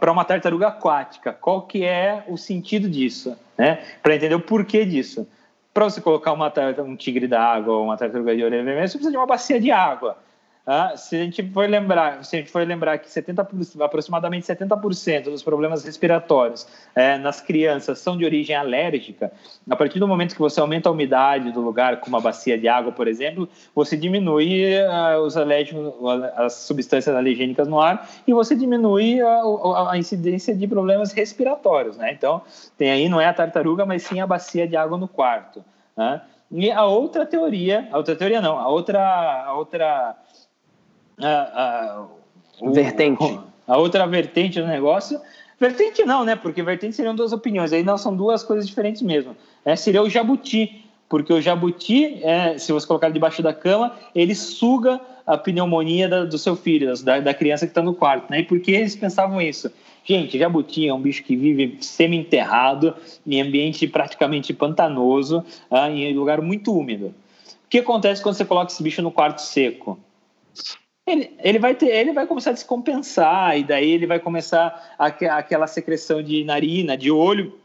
para 0.00 0.10
uma 0.10 0.24
tartaruga 0.24 0.68
aquática, 0.68 1.32
qual 1.32 1.62
que 1.62 1.84
é 1.84 2.24
o 2.26 2.36
sentido 2.36 2.88
disso? 2.88 3.36
Né? 3.56 3.80
Para 4.02 4.16
entender 4.16 4.34
o 4.34 4.40
porquê 4.40 4.84
disso. 4.84 5.26
Para 5.72 5.84
você 5.84 6.00
colocar 6.00 6.32
uma, 6.32 6.52
um 6.84 6.96
tigre 6.96 7.26
da 7.26 7.40
água 7.40 7.74
ou 7.74 7.84
uma 7.84 7.96
tartaruga 7.96 8.36
de 8.36 8.44
orelha 8.44 8.64
vermelha, 8.64 8.86
você 8.86 8.98
precisa 8.98 9.10
de 9.10 9.16
uma 9.16 9.26
bacia 9.26 9.60
de 9.60 9.70
água. 9.70 10.18
Ah, 10.64 10.96
se 10.96 11.16
a 11.16 11.24
gente 11.24 11.42
for 11.50 11.68
lembrar, 11.68 12.24
se 12.24 12.36
a 12.36 12.38
gente 12.38 12.50
for 12.50 12.64
lembrar 12.64 12.96
que 12.98 13.10
70, 13.10 13.48
aproximadamente 13.80 14.46
70% 14.46 15.24
dos 15.24 15.42
problemas 15.42 15.82
respiratórios 15.82 16.68
é, 16.94 17.18
nas 17.18 17.40
crianças 17.40 17.98
são 17.98 18.16
de 18.16 18.24
origem 18.24 18.54
alérgica, 18.54 19.32
a 19.68 19.74
partir 19.74 19.98
do 19.98 20.06
momento 20.06 20.34
que 20.34 20.40
você 20.40 20.60
aumenta 20.60 20.88
a 20.88 20.92
umidade 20.92 21.50
do 21.50 21.60
lugar, 21.60 21.98
com 21.98 22.06
uma 22.06 22.20
bacia 22.20 22.56
de 22.56 22.68
água, 22.68 22.92
por 22.92 23.08
exemplo, 23.08 23.48
você 23.74 23.96
diminui 23.96 24.80
uh, 24.80 25.18
os 25.22 25.36
alérgicos, 25.36 25.82
as 26.36 26.52
substâncias 26.52 27.14
alergênicas 27.16 27.66
no 27.66 27.80
ar 27.80 28.08
e 28.24 28.32
você 28.32 28.54
diminui 28.54 29.20
a, 29.20 29.90
a, 29.90 29.98
incidência 29.98 30.54
de 30.54 30.68
problemas 30.68 31.10
respiratórios, 31.12 31.96
né? 31.96 32.12
Então, 32.12 32.40
tem 32.78 32.88
aí 32.88 33.08
não 33.08 33.20
é 33.20 33.26
a 33.26 33.34
tartaruga, 33.34 33.84
mas 33.84 34.04
sim 34.04 34.20
a 34.20 34.26
bacia 34.28 34.68
de 34.68 34.76
água 34.76 34.96
no 34.96 35.08
quarto. 35.08 35.64
Né? 35.96 36.22
E 36.52 36.70
a 36.70 36.84
outra 36.84 37.26
teoria, 37.26 37.88
a 37.90 37.96
outra 37.96 38.14
teoria 38.14 38.40
não, 38.40 38.58
a 38.58 38.68
outra, 38.68 39.44
a 39.46 39.54
outra 39.54 40.14
a, 41.18 42.06
a, 42.62 42.70
vertente. 42.70 43.40
A 43.66 43.76
outra 43.76 44.06
vertente 44.06 44.60
do 44.60 44.66
negócio. 44.66 45.20
Vertente 45.58 46.04
não, 46.04 46.24
né? 46.24 46.34
Porque 46.34 46.62
vertente 46.62 46.96
seriam 46.96 47.14
duas 47.14 47.32
opiniões. 47.32 47.72
Aí 47.72 47.82
não 47.82 47.96
são 47.96 48.14
duas 48.14 48.42
coisas 48.42 48.66
diferentes 48.66 49.02
mesmo. 49.02 49.36
É, 49.64 49.76
seria 49.76 50.02
o 50.02 50.10
jabuti. 50.10 50.84
Porque 51.08 51.32
o 51.32 51.40
jabuti, 51.40 52.24
é, 52.24 52.56
se 52.56 52.72
você 52.72 52.86
colocar 52.86 53.10
debaixo 53.10 53.42
da 53.42 53.52
cama, 53.52 53.94
ele 54.14 54.34
suga 54.34 54.98
a 55.26 55.36
pneumonia 55.36 56.08
da, 56.08 56.24
do 56.24 56.38
seu 56.38 56.56
filho, 56.56 56.92
da, 57.04 57.20
da 57.20 57.34
criança 57.34 57.66
que 57.66 57.70
está 57.70 57.82
no 57.82 57.94
quarto. 57.94 58.30
Né? 58.30 58.40
E 58.40 58.42
por 58.44 58.58
que 58.60 58.72
eles 58.72 58.96
pensavam 58.96 59.40
isso? 59.40 59.70
Gente, 60.04 60.38
jabuti 60.38 60.88
é 60.88 60.94
um 60.94 61.00
bicho 61.00 61.22
que 61.22 61.36
vive 61.36 61.76
semi-enterrado, 61.80 62.94
em 63.26 63.40
ambiente 63.40 63.86
praticamente 63.86 64.52
pantanoso, 64.52 65.44
ah, 65.70 65.90
em 65.90 66.12
lugar 66.14 66.40
muito 66.40 66.76
úmido. 66.76 67.14
O 67.64 67.68
que 67.68 67.78
acontece 67.78 68.22
quando 68.22 68.34
você 68.34 68.44
coloca 68.44 68.72
esse 68.72 68.82
bicho 68.82 69.00
no 69.00 69.12
quarto 69.12 69.40
seco? 69.40 69.98
Ele, 71.06 71.36
ele, 71.40 71.58
vai 71.58 71.74
ter, 71.74 71.88
ele 71.88 72.12
vai 72.12 72.26
começar 72.26 72.50
a 72.50 72.52
descompensar, 72.52 73.58
e 73.58 73.64
daí 73.64 73.90
ele 73.90 74.06
vai 74.06 74.20
começar 74.20 74.94
a, 74.96 75.06
aquela 75.06 75.66
secreção 75.66 76.22
de 76.22 76.44
narina, 76.44 76.96
de 76.96 77.10
olho, 77.10 77.60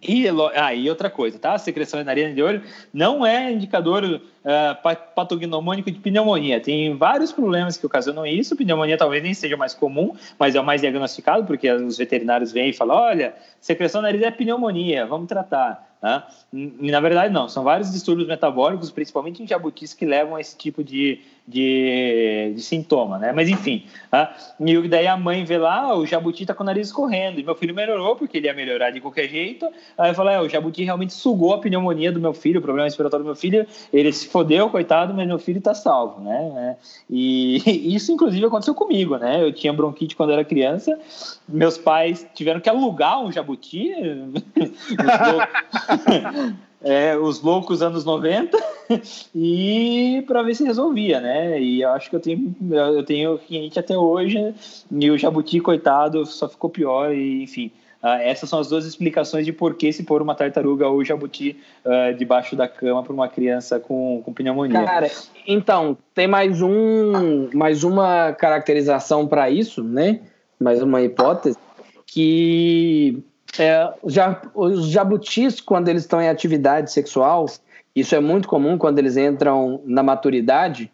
e, 0.00 0.28
ah, 0.28 0.70
outra 0.88 1.10
coisa, 1.10 1.38
tá? 1.38 1.54
A 1.54 1.58
secreção 1.58 1.98
de 1.98 2.06
narina 2.06 2.32
de 2.32 2.40
olho 2.40 2.62
não 2.92 3.26
é 3.26 3.50
indicador 3.52 4.04
uh, 4.04 4.98
patognomônico 5.14 5.90
de 5.90 5.98
pneumonia. 5.98 6.60
Tem 6.60 6.96
vários 6.96 7.32
problemas 7.32 7.76
que 7.76 7.84
ocasionam 7.84 8.24
isso. 8.24 8.54
Pneumonia 8.54 8.96
talvez 8.96 9.22
nem 9.22 9.34
seja 9.34 9.56
mais 9.56 9.74
comum, 9.74 10.14
mas 10.38 10.54
é 10.54 10.60
o 10.60 10.64
mais 10.64 10.82
diagnosticado, 10.82 11.44
porque 11.44 11.68
os 11.70 11.98
veterinários 11.98 12.52
vêm 12.52 12.70
e 12.70 12.72
falam: 12.72 12.96
olha, 12.96 13.34
secreção 13.60 14.00
de 14.00 14.06
nariz 14.06 14.22
é 14.22 14.30
pneumonia, 14.30 15.04
vamos 15.04 15.26
tratar. 15.26 15.96
Né? 16.00 16.22
E, 16.52 16.92
na 16.92 17.00
verdade, 17.00 17.34
não. 17.34 17.48
São 17.48 17.64
vários 17.64 17.90
distúrbios 17.90 18.28
metabólicos, 18.28 18.92
principalmente 18.92 19.42
em 19.42 19.48
jabutis, 19.48 19.94
que 19.94 20.06
levam 20.06 20.36
a 20.36 20.40
esse 20.40 20.56
tipo 20.56 20.84
de, 20.84 21.20
de, 21.48 22.52
de 22.54 22.60
sintoma, 22.60 23.18
né? 23.18 23.32
Mas 23.32 23.48
enfim, 23.48 23.86
tá? 24.10 24.36
e 24.60 24.88
daí 24.88 25.06
a 25.06 25.16
mãe 25.16 25.44
vê 25.44 25.56
lá, 25.56 25.96
o 25.96 26.04
jabuti 26.04 26.44
tá 26.44 26.52
com 26.52 26.62
o 26.62 26.66
nariz 26.66 26.88
escorrendo, 26.88 27.40
e 27.40 27.42
meu 27.42 27.54
filho 27.54 27.74
melhorou, 27.74 28.16
porque 28.16 28.36
ele 28.36 28.48
ia 28.48 28.52
melhorar 28.52 28.90
de 28.90 29.00
qualquer 29.00 29.28
jeito. 29.28 29.66
Aí 29.96 30.10
eu 30.10 30.14
falei, 30.14 30.34
é, 30.34 30.40
o 30.40 30.48
jabuti 30.48 30.84
realmente 30.84 31.14
sugou 31.14 31.54
a 31.54 31.58
pneumonia 31.58 32.12
do 32.12 32.20
meu 32.20 32.34
filho, 32.34 32.60
o 32.60 32.62
problema 32.62 32.86
respiratório 32.86 33.24
do 33.24 33.28
meu 33.28 33.34
filho, 33.34 33.66
ele 33.90 34.12
se 34.12 34.28
fodeu, 34.28 34.68
coitado, 34.68 35.14
mas 35.14 35.26
meu 35.26 35.38
filho 35.38 35.60
tá 35.60 35.72
salvo, 35.72 36.20
né? 36.20 36.76
E 37.08 37.62
isso, 37.94 38.12
inclusive, 38.12 38.44
aconteceu 38.44 38.74
comigo, 38.74 39.16
né? 39.16 39.42
Eu 39.42 39.50
tinha 39.50 39.72
bronquite 39.72 40.14
quando 40.14 40.34
era 40.34 40.44
criança, 40.44 40.98
meus 41.48 41.78
pais 41.78 42.26
tiveram 42.34 42.60
que 42.60 42.68
alugar 42.68 43.24
um 43.24 43.32
jabuti, 43.32 43.90
é, 46.82 47.16
os 47.16 47.42
loucos 47.42 47.82
anos 47.82 48.04
90 48.04 48.56
e 49.34 50.22
para 50.26 50.42
ver 50.42 50.54
se 50.54 50.64
resolvia, 50.64 51.20
né? 51.20 51.60
E 51.60 51.82
eu 51.82 51.90
acho 51.90 52.08
que 52.08 52.16
eu 52.16 52.20
tenho 52.20 52.54
eu 52.70 53.04
tenho 53.04 53.38
cliente 53.38 53.78
até 53.78 53.96
hoje 53.96 54.54
e 54.90 55.10
o 55.10 55.18
jabuti 55.18 55.60
coitado 55.60 56.24
só 56.24 56.48
ficou 56.48 56.70
pior 56.70 57.12
e 57.12 57.42
enfim. 57.42 57.70
Uh, 58.00 58.22
essas 58.22 58.48
são 58.48 58.60
as 58.60 58.68
duas 58.68 58.86
explicações 58.86 59.44
de 59.44 59.52
por 59.52 59.74
que 59.74 59.92
se 59.92 60.04
pôr 60.04 60.22
uma 60.22 60.32
tartaruga 60.32 60.86
ou 60.86 61.04
jabuti 61.04 61.58
uh, 61.84 62.16
debaixo 62.16 62.54
da 62.54 62.68
cama 62.68 63.02
para 63.02 63.12
uma 63.12 63.28
criança 63.28 63.80
com, 63.80 64.22
com 64.24 64.32
pneumonia. 64.32 64.84
Cara, 64.84 65.10
então, 65.44 65.98
tem 66.14 66.28
mais 66.28 66.62
um 66.62 67.50
mais 67.52 67.82
uma 67.82 68.32
caracterização 68.34 69.26
para 69.26 69.50
isso, 69.50 69.82
né? 69.82 70.20
Mais 70.60 70.80
uma 70.80 71.02
hipótese 71.02 71.58
que 72.06 73.20
é, 73.56 73.92
já, 74.06 74.42
os 74.54 74.88
jabutis, 74.88 75.60
quando 75.60 75.88
eles 75.88 76.02
estão 76.02 76.20
em 76.20 76.28
atividade 76.28 76.92
sexual, 76.92 77.46
isso 77.94 78.14
é 78.14 78.20
muito 78.20 78.48
comum 78.48 78.76
quando 78.76 78.98
eles 78.98 79.16
entram 79.16 79.80
na 79.84 80.02
maturidade, 80.02 80.90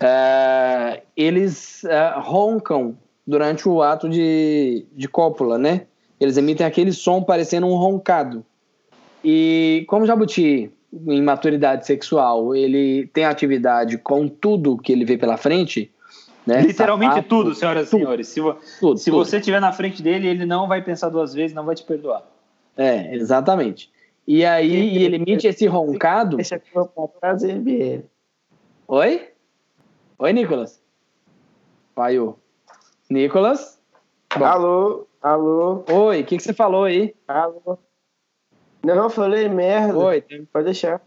é, 0.00 1.02
eles 1.16 1.84
é, 1.84 2.14
roncam 2.16 2.96
durante 3.26 3.68
o 3.68 3.82
ato 3.82 4.08
de, 4.08 4.84
de 4.92 5.08
cópula, 5.08 5.58
né? 5.58 5.82
Eles 6.18 6.36
emitem 6.36 6.66
aquele 6.66 6.92
som 6.92 7.22
parecendo 7.22 7.66
um 7.66 7.74
roncado. 7.74 8.44
E 9.24 9.84
como 9.88 10.04
o 10.04 10.06
jabuti, 10.06 10.70
em 11.06 11.22
maturidade 11.22 11.86
sexual, 11.86 12.54
ele 12.54 13.08
tem 13.12 13.24
atividade 13.24 13.96
com 13.98 14.28
tudo 14.28 14.76
que 14.76 14.92
ele 14.92 15.04
vê 15.04 15.16
pela 15.16 15.36
frente, 15.36 15.90
né? 16.46 16.60
Literalmente 16.62 17.14
Sapato, 17.14 17.28
tudo, 17.28 17.54
senhoras 17.54 17.88
e 17.88 17.90
senhores. 17.90 18.28
Se, 18.28 18.40
tudo, 18.80 18.98
se 18.98 19.10
tudo. 19.10 19.24
você 19.24 19.38
estiver 19.38 19.60
na 19.60 19.72
frente 19.72 20.02
dele, 20.02 20.28
ele 20.28 20.44
não 20.44 20.66
vai 20.66 20.82
pensar 20.82 21.08
duas 21.08 21.32
vezes, 21.32 21.54
não 21.54 21.64
vai 21.64 21.74
te 21.74 21.84
perdoar. 21.84 22.22
É, 22.76 23.14
exatamente. 23.14 23.90
E 24.26 24.44
aí 24.44 24.74
ele, 24.74 25.04
ele 25.04 25.16
emite 25.16 25.46
esse 25.46 25.66
roncado. 25.66 26.36
Deixa 26.36 26.60
eu 26.74 26.86
prazer 27.20 27.60
ver. 27.60 28.06
Oi? 28.86 29.28
Oi, 30.18 30.32
Nicolas? 30.32 30.80
Paiu. 31.94 32.38
Nicolas? 33.10 33.80
Bom. 34.36 34.44
Alô? 34.44 35.06
Alô? 35.20 35.84
Oi, 35.90 36.22
o 36.22 36.24
que, 36.24 36.36
que 36.36 36.42
você 36.42 36.52
falou 36.52 36.84
aí? 36.84 37.14
Alô? 37.28 37.78
Não, 38.82 38.94
eu 38.94 39.10
falei 39.10 39.48
merda. 39.48 39.96
Oi, 39.96 40.24
pode 40.52 40.64
deixar. 40.64 41.00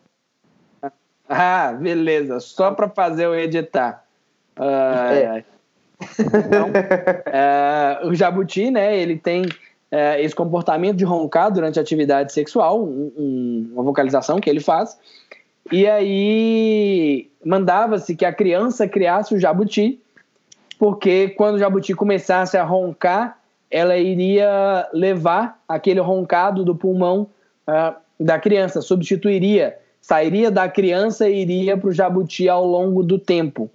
Ah, 1.27 1.73
beleza. 1.73 2.39
Só 2.39 2.71
para 2.71 2.88
fazer 2.89 3.25
eu 3.25 3.36
editar. 3.36 4.05
Uh, 4.58 5.43
então, 6.20 6.70
uh, 6.70 8.08
o 8.08 8.16
jabuti, 8.16 8.72
né, 8.72 8.97
ele 8.97 9.18
tem 9.18 9.43
uh, 9.43 10.18
esse 10.20 10.36
comportamento 10.36 10.97
de 10.97 11.06
roncar 11.06 11.51
durante 11.51 11.80
a 11.80 11.82
atividade 11.82 12.34
sexual, 12.34 12.84
um, 12.84 13.12
um, 13.18 13.70
uma 13.74 13.84
vocalização 13.84 14.39
que 14.39 14.49
ele 14.49 14.60
faz, 14.60 14.97
e 15.72 15.88
aí 15.88 17.30
mandava-se 17.43 18.16
que 18.16 18.26
a 18.26 18.34
criança 18.34 18.88
criasse 18.88 19.34
o 19.34 19.39
jabuti, 19.39 19.99
porque 20.78 21.30
quando 21.30 21.56
o 21.56 21.60
jabuti 21.60 21.93
começasse 21.93 22.58
a 22.58 22.64
roncar, 22.64 23.39
ela 23.72 23.97
iria 23.97 24.88
levar 24.93 25.60
aquele 25.68 25.99
roncado 25.99 26.64
do 26.64 26.76
pulmão 26.76 27.28
da 28.20 28.38
criança, 28.38 28.82
substituiria, 28.82 29.76
sairia 29.99 30.51
da 30.51 30.70
criança 30.70 31.28
e 31.28 31.41
iria 31.41 31.76
para 31.76 31.89
o 31.89 31.91
jabuti 31.91 32.47
ao 32.47 32.64
longo 32.66 33.01
do 33.01 33.18
tempo. 33.18 33.72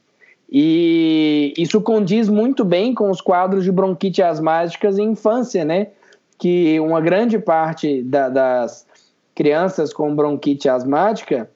E 0.51 1.55
isso 1.57 1.81
condiz 1.81 2.29
muito 2.29 2.65
bem 2.65 2.93
com 2.93 3.09
os 3.09 3.21
quadros 3.21 3.63
de 3.63 3.71
bronquite 3.71 4.21
asmáticas 4.21 4.99
em 4.99 5.13
infância, 5.13 5.65
né? 5.65 5.89
Que 6.37 6.81
uma 6.81 7.01
grande 7.01 7.39
parte 7.39 8.03
da, 8.03 8.29
das 8.29 8.85
crianças 9.33 9.93
com 9.93 10.15
bronquite 10.15 10.69
asmática 10.69 11.49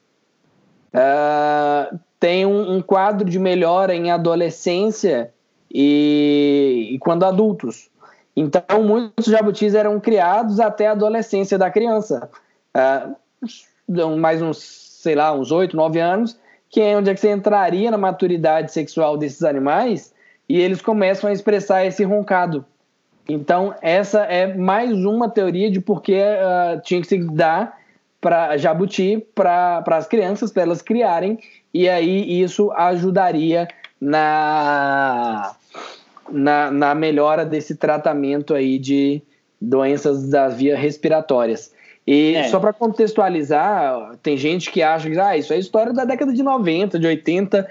uh, 0.93 1.99
tem 2.19 2.45
um, 2.45 2.77
um, 2.77 2.81
quadro 2.81 3.29
de 3.29 3.37
melhora 3.37 3.93
em 3.93 4.11
adolescência 4.11 5.33
e, 5.69 6.91
e 6.93 6.99
quando 6.99 7.25
adultos. 7.25 7.89
Então, 8.33 8.81
muitos 8.81 9.25
jabutis 9.25 9.75
eram 9.75 9.99
criados 9.99 10.59
até 10.61 10.87
a 10.87 10.91
adolescência 10.91 11.57
da 11.57 11.69
criança. 11.69 12.29
Uh, 12.73 14.17
mais 14.17 14.41
uns, 14.41 14.57
sei 14.59 15.15
lá, 15.15 15.33
uns 15.33 15.51
8, 15.51 15.75
9 15.75 15.99
anos 15.99 16.39
que 16.69 16.81
é 16.81 16.97
onde 16.97 17.09
é 17.09 17.13
que 17.13 17.19
você 17.19 17.31
entraria 17.31 17.91
na 17.91 17.97
maturidade 17.97 18.71
sexual 18.71 19.17
desses 19.17 19.43
animais 19.43 20.13
e 20.47 20.59
eles 20.59 20.81
começam 20.81 21.29
a 21.29 21.33
expressar 21.33 21.85
esse 21.85 22.03
roncado. 22.03 22.65
Então, 23.27 23.73
essa 23.81 24.21
é 24.21 24.53
mais 24.55 24.91
uma 25.03 25.29
teoria 25.29 25.71
de 25.71 25.81
por 25.81 26.01
que 26.01 26.13
uh, 26.13 26.79
tinha 26.83 27.01
que 27.01 27.07
se 27.07 27.17
dar 27.17 27.77
para 28.21 28.57
jabuti 28.57 29.25
para 29.33 29.83
as 29.87 30.07
crianças, 30.07 30.51
para 30.51 30.63
elas 30.63 30.81
criarem, 30.81 31.39
e 31.73 31.89
aí 31.89 32.41
isso 32.41 32.71
ajudaria 32.71 33.67
na, 33.99 35.55
na, 36.31 36.71
na 36.71 36.95
melhora 36.95 37.45
desse 37.45 37.75
tratamento 37.75 38.53
aí 38.53 38.77
de 38.77 39.21
doenças 39.59 40.29
das 40.29 40.55
vias 40.55 40.79
respiratórias. 40.79 41.73
E 42.07 42.35
é. 42.35 42.43
só 42.49 42.59
para 42.59 42.71
contextualizar, 42.71 44.15
tem 44.21 44.37
gente 44.37 44.71
que 44.71 44.81
acha 44.83 45.09
que 45.09 45.19
ah, 45.19 45.35
isso 45.35 45.51
é 45.51 45.57
história 45.57 45.91
da 45.91 46.05
década 46.05 46.31
de 46.31 46.43
90, 46.43 46.99
de 46.99 47.07
80. 47.07 47.67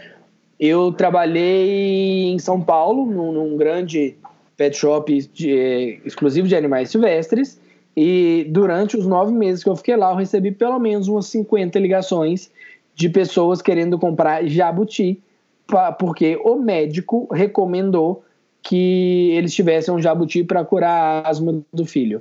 Eu 0.58 0.92
trabalhei 0.92 2.32
em 2.32 2.38
São 2.38 2.60
Paulo, 2.60 3.06
num, 3.06 3.32
num 3.32 3.56
grande 3.56 4.16
pet 4.56 4.76
shop 4.76 5.28
de, 5.32 5.56
eh, 5.56 5.98
exclusivo 6.04 6.48
de 6.48 6.56
animais 6.56 6.90
silvestres. 6.90 7.60
E 7.96 8.46
durante 8.50 8.96
os 8.96 9.06
nove 9.06 9.32
meses 9.32 9.62
que 9.62 9.68
eu 9.68 9.76
fiquei 9.76 9.94
lá, 9.94 10.10
eu 10.10 10.16
recebi 10.16 10.50
pelo 10.50 10.78
menos 10.80 11.06
umas 11.06 11.26
50 11.26 11.78
ligações 11.78 12.50
de 12.94 13.08
pessoas 13.08 13.62
querendo 13.62 13.98
comprar 13.98 14.44
jabuti, 14.46 15.20
pra, 15.66 15.92
porque 15.92 16.40
o 16.44 16.56
médico 16.56 17.28
recomendou 17.32 18.24
que 18.62 19.30
eles 19.32 19.54
tivessem 19.54 19.94
um 19.94 20.00
jabuti 20.00 20.42
para 20.42 20.64
curar 20.64 21.24
a 21.24 21.28
asma 21.28 21.62
do 21.72 21.84
filho. 21.84 22.20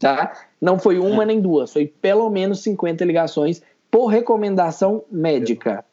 Tá? 0.00 0.32
Não 0.60 0.78
foi 0.78 0.98
uma 0.98 1.22
é. 1.22 1.26
nem 1.26 1.40
duas, 1.40 1.72
foi 1.72 1.86
pelo 1.86 2.28
menos 2.30 2.60
50 2.60 3.04
ligações 3.04 3.62
por 3.90 4.06
recomendação 4.06 5.04
médica. 5.10 5.84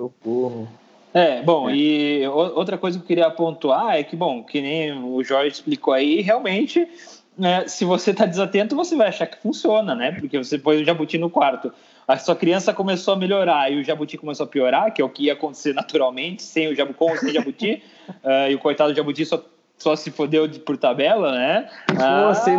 Socorro. 0.00 0.66
É, 1.12 1.42
bom, 1.42 1.68
é. 1.68 1.74
e 1.74 2.26
outra 2.28 2.78
coisa 2.78 2.98
que 2.98 3.04
eu 3.04 3.06
queria 3.08 3.30
pontuar 3.30 3.96
é 3.96 4.02
que, 4.02 4.16
bom, 4.16 4.42
que 4.42 4.60
nem 4.62 4.92
o 4.92 5.22
Jorge 5.22 5.52
explicou 5.52 5.92
aí, 5.92 6.20
realmente, 6.20 6.88
né, 7.36 7.66
se 7.66 7.84
você 7.84 8.12
está 8.12 8.26
desatento, 8.26 8.76
você 8.76 8.96
vai 8.96 9.08
achar 9.08 9.26
que 9.26 9.38
funciona, 9.38 9.94
né? 9.94 10.12
Porque 10.12 10.38
você 10.38 10.58
pôs 10.58 10.80
o 10.80 10.84
jabuti 10.84 11.18
no 11.18 11.28
quarto. 11.28 11.72
A 12.06 12.16
sua 12.16 12.36
criança 12.36 12.72
começou 12.72 13.14
a 13.14 13.16
melhorar 13.16 13.70
e 13.72 13.80
o 13.80 13.84
jabuti 13.84 14.16
começou 14.16 14.44
a 14.44 14.48
piorar, 14.48 14.92
que 14.92 15.02
é 15.02 15.04
o 15.04 15.08
que 15.08 15.24
ia 15.24 15.32
acontecer 15.32 15.72
naturalmente, 15.74 16.42
sem 16.42 16.68
o 16.68 16.74
jabuti, 16.74 16.98
com 16.98 17.16
sem 17.16 17.32
jabuti, 17.32 17.82
uh, 18.08 18.48
e 18.50 18.54
o 18.54 18.58
coitado 18.58 18.92
do 18.92 18.96
jabuti 18.96 19.24
só 19.26 19.42
só 19.80 19.96
se 19.96 20.10
fodeu 20.10 20.46
de, 20.46 20.58
por 20.58 20.76
tabela, 20.76 21.32
né? 21.32 21.70
Ah, 21.98 22.34
sem 22.34 22.54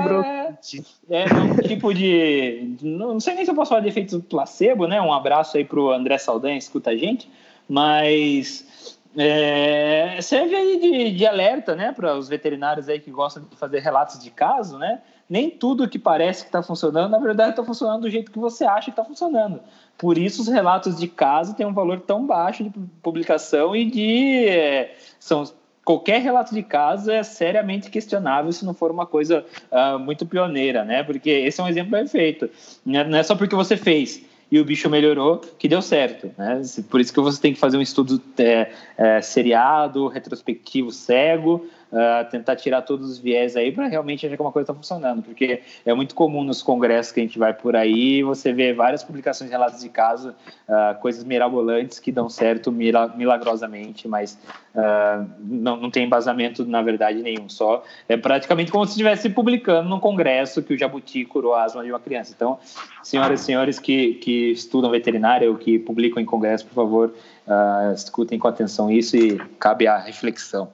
É, 1.09 1.25
um 1.33 1.55
tipo 1.57 1.93
de. 1.93 2.75
Não 2.81 3.19
sei 3.19 3.35
nem 3.35 3.45
se 3.45 3.51
eu 3.51 3.55
posso 3.55 3.69
falar 3.69 3.81
de 3.81 3.89
efeito 3.89 4.19
placebo, 4.21 4.87
né? 4.87 5.01
Um 5.01 5.13
abraço 5.13 5.57
aí 5.57 5.65
pro 5.65 5.91
André 5.91 6.17
Saldanha, 6.17 6.57
escuta 6.57 6.91
a 6.91 6.95
gente. 6.95 7.29
Mas 7.67 8.99
é, 9.17 10.19
serve 10.21 10.55
aí 10.55 10.79
de, 10.79 11.11
de 11.17 11.25
alerta, 11.25 11.75
né? 11.75 11.91
Para 11.91 12.17
os 12.17 12.29
veterinários 12.29 12.87
aí 12.89 12.99
que 12.99 13.11
gostam 13.11 13.43
de 13.43 13.55
fazer 13.55 13.79
relatos 13.79 14.19
de 14.21 14.29
caso, 14.29 14.77
né? 14.77 15.01
nem 15.31 15.49
tudo 15.49 15.87
que 15.87 15.97
parece 15.97 16.43
que 16.43 16.49
está 16.49 16.61
funcionando, 16.61 17.09
na 17.09 17.17
verdade 17.17 17.51
está 17.51 17.63
funcionando 17.63 18.01
do 18.01 18.09
jeito 18.09 18.33
que 18.33 18.37
você 18.37 18.65
acha 18.65 18.91
que 18.91 18.99
está 18.99 19.05
funcionando. 19.05 19.61
Por 19.97 20.17
isso 20.17 20.41
os 20.41 20.49
relatos 20.49 20.99
de 20.99 21.07
caso 21.07 21.55
têm 21.55 21.65
um 21.65 21.73
valor 21.73 22.01
tão 22.01 22.27
baixo 22.27 22.65
de 22.65 22.69
publicação 23.01 23.73
e 23.73 23.89
de 23.89 24.49
é, 24.49 24.93
são 25.17 25.45
qualquer 25.83 26.21
relato 26.21 26.53
de 26.53 26.63
caso 26.63 27.11
é 27.11 27.23
seriamente 27.23 27.89
questionável 27.89 28.51
se 28.51 28.65
não 28.65 28.73
for 28.73 28.91
uma 28.91 29.05
coisa 29.05 29.45
uh, 29.71 29.99
muito 29.99 30.25
pioneira, 30.25 30.83
né? 30.85 31.03
Porque 31.03 31.29
esse 31.29 31.59
é 31.59 31.63
um 31.63 31.67
exemplo 31.67 31.91
perfeito. 31.91 32.49
Não 32.85 33.17
é 33.17 33.23
só 33.23 33.35
porque 33.35 33.55
você 33.55 33.75
fez 33.75 34.23
e 34.51 34.59
o 34.59 34.65
bicho 34.65 34.89
melhorou 34.89 35.39
que 35.57 35.67
deu 35.67 35.81
certo, 35.81 36.29
né? 36.37 36.61
Por 36.89 36.99
isso 36.99 37.13
que 37.13 37.21
você 37.21 37.41
tem 37.41 37.53
que 37.53 37.59
fazer 37.59 37.77
um 37.77 37.81
estudo 37.81 38.21
é, 38.37 38.71
é, 38.97 39.21
seriado, 39.21 40.07
retrospectivo, 40.07 40.91
cego, 40.91 41.65
uh, 41.91 42.29
tentar 42.29 42.55
tirar 42.55 42.81
todos 42.81 43.09
os 43.09 43.19
viés 43.19 43.55
aí 43.55 43.71
para 43.71 43.87
realmente 43.87 44.25
achar 44.25 44.35
que 44.35 44.41
uma 44.41 44.51
coisa 44.51 44.63
está 44.63 44.73
funcionando, 44.73 45.21
porque 45.21 45.61
é 45.85 45.93
muito 45.93 46.15
comum 46.15 46.43
nos 46.43 46.61
congressos 46.61 47.11
que 47.11 47.19
a 47.19 47.23
gente 47.23 47.37
vai 47.37 47.53
por 47.53 47.75
aí, 47.75 48.23
você 48.23 48.51
vê 48.53 48.73
várias 48.73 49.03
publicações 49.03 49.49
relatos 49.49 49.81
de 49.81 49.89
caso, 49.89 50.29
uh, 50.67 50.99
coisas 51.01 51.23
mirabolantes 51.23 51.99
que 51.99 52.11
dão 52.11 52.29
certo 52.29 52.71
milagrosamente, 52.71 54.07
mas 54.07 54.37
uh, 54.75 55.27
não, 55.39 55.77
não 55.77 55.91
tem 55.91 56.05
embasamento, 56.05 56.65
na 56.65 56.81
verdade, 56.81 57.21
nenhum. 57.21 57.49
Só 57.49 57.83
é 58.07 58.17
praticamente 58.17 58.71
como 58.71 58.85
se 58.85 58.91
estivesse 58.91 59.29
publicando 59.29 59.89
num 59.89 59.99
congresso 59.99 60.61
que 60.61 60.73
o 60.73 60.77
jabuti 60.77 61.25
curou 61.25 61.53
a 61.53 61.63
asma 61.63 61.83
de 61.83 61.91
uma 61.91 61.99
criança. 61.99 62.33
Então, 62.35 62.59
senhoras 63.03 63.41
e 63.41 63.43
senhores 63.43 63.79
que, 63.79 64.15
que 64.15 64.51
estudam 64.51 64.89
veterinária 64.91 65.49
ou 65.49 65.57
que 65.57 65.77
publicam 65.79 66.21
em 66.21 66.25
congresso, 66.25 66.65
por 66.65 66.73
favor, 66.73 67.13
Uh, 67.51 67.93
escutem 67.93 68.37
com 68.37 68.47
atenção 68.47 68.89
isso 68.91 69.17
e 69.17 69.37
cabe 69.59 69.87
a 69.87 69.97
reflexão. 69.97 70.71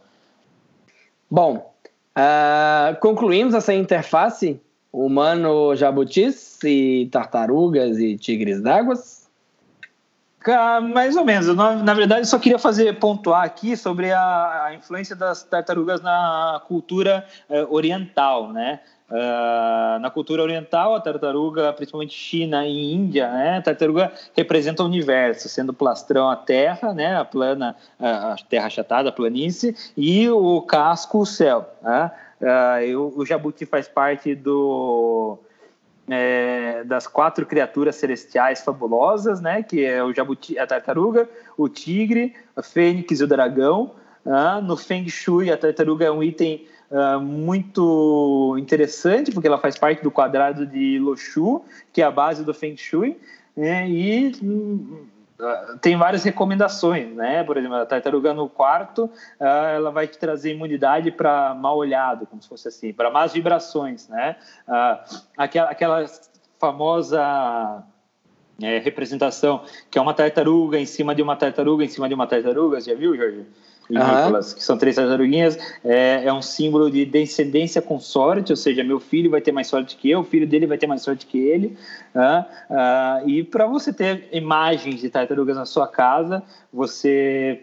Bom, 1.30 1.73
uh, 2.17 2.99
concluímos 2.99 3.53
essa 3.53 3.73
interface 3.73 4.61
humano-jabutis 4.91 6.59
e 6.63 7.09
tartarugas 7.11 7.97
e 7.99 8.17
tigres 8.17 8.61
d'água? 8.61 8.95
Mais 10.93 11.17
ou 11.17 11.25
menos. 11.25 11.53
Na, 11.55 11.75
na 11.75 11.93
verdade, 11.93 12.25
só 12.25 12.39
queria 12.39 12.57
fazer 12.57 12.97
pontuar 12.99 13.43
aqui 13.43 13.75
sobre 13.75 14.11
a, 14.13 14.65
a 14.65 14.73
influência 14.73 15.15
das 15.15 15.43
tartarugas 15.43 16.01
na 16.01 16.61
cultura 16.67 17.25
uh, 17.49 17.73
oriental, 17.73 18.53
né? 18.53 18.80
Uh, 19.09 19.99
na 20.01 20.09
cultura 20.09 20.43
oriental, 20.43 20.93
a 20.93 20.99
tartaruga, 20.99 21.71
principalmente 21.71 22.13
China 22.13 22.67
e 22.67 22.93
Índia, 22.93 23.31
né, 23.31 23.57
a 23.59 23.61
tartaruga 23.61 24.11
representa 24.35 24.83
o 24.83 24.85
universo, 24.85 25.47
sendo 25.47 25.73
plastrão 25.73 26.29
a 26.29 26.35
terra, 26.35 26.93
né, 26.93 27.15
a 27.15 27.23
plana, 27.23 27.73
a 27.97 28.35
terra 28.49 28.67
achatada, 28.67 29.07
a 29.07 29.11
planície, 29.13 29.73
e 29.95 30.29
o 30.29 30.61
casco 30.61 31.19
o 31.19 31.25
céu. 31.25 31.69
Né? 31.81 32.11
Uh, 32.91 33.17
o, 33.17 33.25
jabuti 33.25 33.65
faz 33.65 33.87
parte 33.87 34.35
do 34.35 35.39
é, 36.09 36.83
das 36.83 37.07
quatro 37.07 37.45
criaturas 37.45 37.95
celestiais 37.95 38.61
fabulosas, 38.61 39.39
né, 39.39 39.63
que 39.63 39.85
é 39.85 40.03
o 40.03 40.13
jabuti, 40.13 40.59
a 40.59 40.67
tartaruga, 40.67 41.29
o 41.57 41.69
tigre, 41.69 42.35
a 42.57 42.61
fênix 42.61 43.21
e 43.21 43.23
o 43.23 43.27
dragão. 43.27 43.91
Uh, 44.25 44.61
no 44.61 44.75
Feng 44.75 45.07
Shui, 45.07 45.49
a 45.49 45.55
tartaruga 45.55 46.05
é 46.05 46.11
um 46.11 46.21
item 46.21 46.67
uh, 46.91 47.19
muito 47.19 48.55
interessante, 48.59 49.31
porque 49.31 49.47
ela 49.47 49.57
faz 49.57 49.77
parte 49.77 50.03
do 50.03 50.11
quadrado 50.11 50.65
de 50.65 50.99
Loshu, 50.99 51.63
que 51.91 52.01
é 52.01 52.05
a 52.05 52.11
base 52.11 52.43
do 52.43 52.53
Feng 52.53 52.75
Shui, 52.77 53.19
né? 53.55 53.89
e 53.89 54.31
uh, 54.41 55.77
tem 55.79 55.97
várias 55.97 56.23
recomendações, 56.23 57.15
né? 57.15 57.43
Por 57.43 57.57
exemplo, 57.57 57.77
a 57.77 57.85
tartaruga 57.85 58.33
no 58.33 58.49
quarto, 58.49 59.05
uh, 59.05 59.43
ela 59.75 59.91
vai 59.91 60.07
te 60.07 60.17
trazer 60.17 60.53
imunidade 60.53 61.11
para 61.11 61.53
mal 61.53 61.77
olhado, 61.77 62.25
como 62.25 62.41
se 62.41 62.47
fosse 62.47 62.67
assim, 62.67 62.93
para 62.93 63.09
más 63.09 63.33
vibrações, 63.33 64.07
né? 64.07 64.35
aquela, 65.38 65.69
aquela 65.69 66.05
famosa 66.59 67.83
é, 68.61 68.79
representação 68.79 69.63
que 69.89 69.97
é 69.97 70.01
uma 70.01 70.13
tartaruga 70.13 70.79
em 70.79 70.85
cima 70.85 71.13
de 71.13 71.21
uma 71.21 71.35
tartaruga 71.35 71.83
em 71.83 71.88
cima 71.88 72.07
de 72.07 72.13
uma 72.13 72.25
tartaruga, 72.25 72.81
já 72.81 72.95
viu, 72.95 73.15
Jorge? 73.15 73.45
Nicolas, 73.89 74.51
uhum. 74.51 74.57
que 74.57 74.63
são 74.63 74.77
três 74.77 74.95
tartaruguinhas, 74.95 75.57
é, 75.83 76.23
é, 76.25 76.33
um 76.33 76.41
símbolo 76.41 76.91
de 76.91 77.05
descendência 77.05 77.81
com 77.81 77.99
sorte, 77.99 78.51
ou 78.51 78.57
seja, 78.57 78.83
meu 78.83 78.99
filho 78.99 79.31
vai 79.31 79.41
ter 79.41 79.51
mais 79.51 79.67
sorte 79.67 79.95
que 79.95 80.09
eu, 80.09 80.19
o 80.19 80.23
filho 80.23 80.47
dele 80.47 80.67
vai 80.67 80.77
ter 80.77 80.88
mais 80.88 81.01
sorte 81.01 81.25
que 81.25 81.38
ele. 81.38 81.77
Uh, 82.13 82.43
uh, 82.73 83.29
e 83.29 83.43
para 83.43 83.65
você 83.65 83.93
ter 83.93 84.27
imagens 84.31 84.99
de 84.99 85.09
tartarugas 85.09 85.55
na 85.55 85.65
sua 85.65 85.88
casa, 85.88 86.43
você 86.71 87.61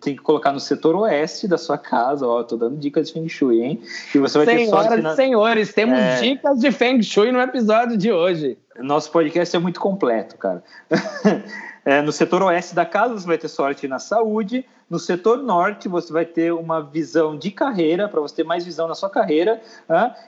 tem 0.00 0.16
que 0.16 0.22
colocar 0.22 0.50
no 0.50 0.58
setor 0.58 0.96
oeste 0.96 1.46
da 1.46 1.58
sua 1.58 1.76
casa, 1.76 2.26
ó, 2.26 2.42
tô 2.42 2.56
dando 2.56 2.78
dicas 2.78 3.08
de 3.08 3.12
Feng 3.12 3.28
Shui, 3.28 3.60
hein? 3.60 3.82
E 4.14 4.18
você 4.18 4.38
vai 4.38 4.46
Senhoras 4.46 4.64
ter 4.64 4.70
sorte 4.70 5.02
na... 5.02 5.12
e 5.12 5.16
senhores, 5.16 5.74
temos 5.74 5.98
é... 5.98 6.20
dicas 6.20 6.58
de 6.58 6.72
Feng 6.72 7.02
Shui 7.02 7.30
no 7.30 7.40
episódio 7.40 7.96
de 7.96 8.10
hoje. 8.10 8.56
Nosso 8.78 9.12
podcast 9.12 9.54
é 9.54 9.58
muito 9.58 9.78
completo, 9.78 10.36
cara. 10.38 10.64
É, 11.84 12.02
no 12.02 12.12
setor 12.12 12.42
oeste 12.42 12.74
da 12.74 12.84
casa, 12.84 13.14
você 13.14 13.26
vai 13.26 13.38
ter 13.38 13.48
sorte 13.48 13.88
na 13.88 13.98
saúde. 13.98 14.64
No 14.88 14.98
setor 14.98 15.38
norte, 15.38 15.88
você 15.88 16.12
vai 16.12 16.24
ter 16.24 16.52
uma 16.52 16.82
visão 16.82 17.38
de 17.38 17.50
carreira, 17.50 18.08
para 18.08 18.20
você 18.20 18.36
ter 18.36 18.44
mais 18.44 18.64
visão 18.64 18.88
na 18.88 18.94
sua 18.94 19.08
carreira. 19.08 19.60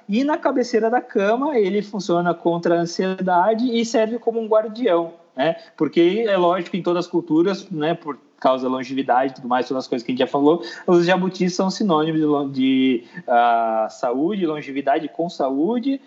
E 0.08 0.24
na 0.24 0.38
cabeceira 0.38 0.88
da 0.88 1.00
cama, 1.00 1.58
ele 1.58 1.82
funciona 1.82 2.32
contra 2.32 2.76
a 2.76 2.78
ansiedade 2.78 3.64
e 3.64 3.84
serve 3.84 4.18
como 4.18 4.40
um 4.40 4.46
guardião. 4.46 5.14
Né? 5.36 5.56
Porque 5.76 6.24
é 6.26 6.36
lógico, 6.36 6.76
em 6.76 6.82
todas 6.82 7.06
as 7.06 7.10
culturas, 7.10 7.68
né, 7.70 7.94
por 7.94 8.18
causa 8.38 8.64
da 8.64 8.70
longevidade 8.70 9.32
e 9.32 9.34
tudo 9.36 9.48
mais, 9.48 9.68
todas 9.68 9.84
as 9.84 9.88
coisas 9.88 10.04
que 10.04 10.10
a 10.10 10.14
gente 10.14 10.18
já 10.18 10.26
falou, 10.26 10.62
os 10.86 11.06
jabutis 11.06 11.54
são 11.54 11.70
sinônimos 11.70 12.20
de, 12.50 12.52
de 12.52 13.04
uh, 13.20 13.88
saúde, 13.88 14.44
longevidade 14.44 15.08
com 15.08 15.30
saúde 15.30 16.00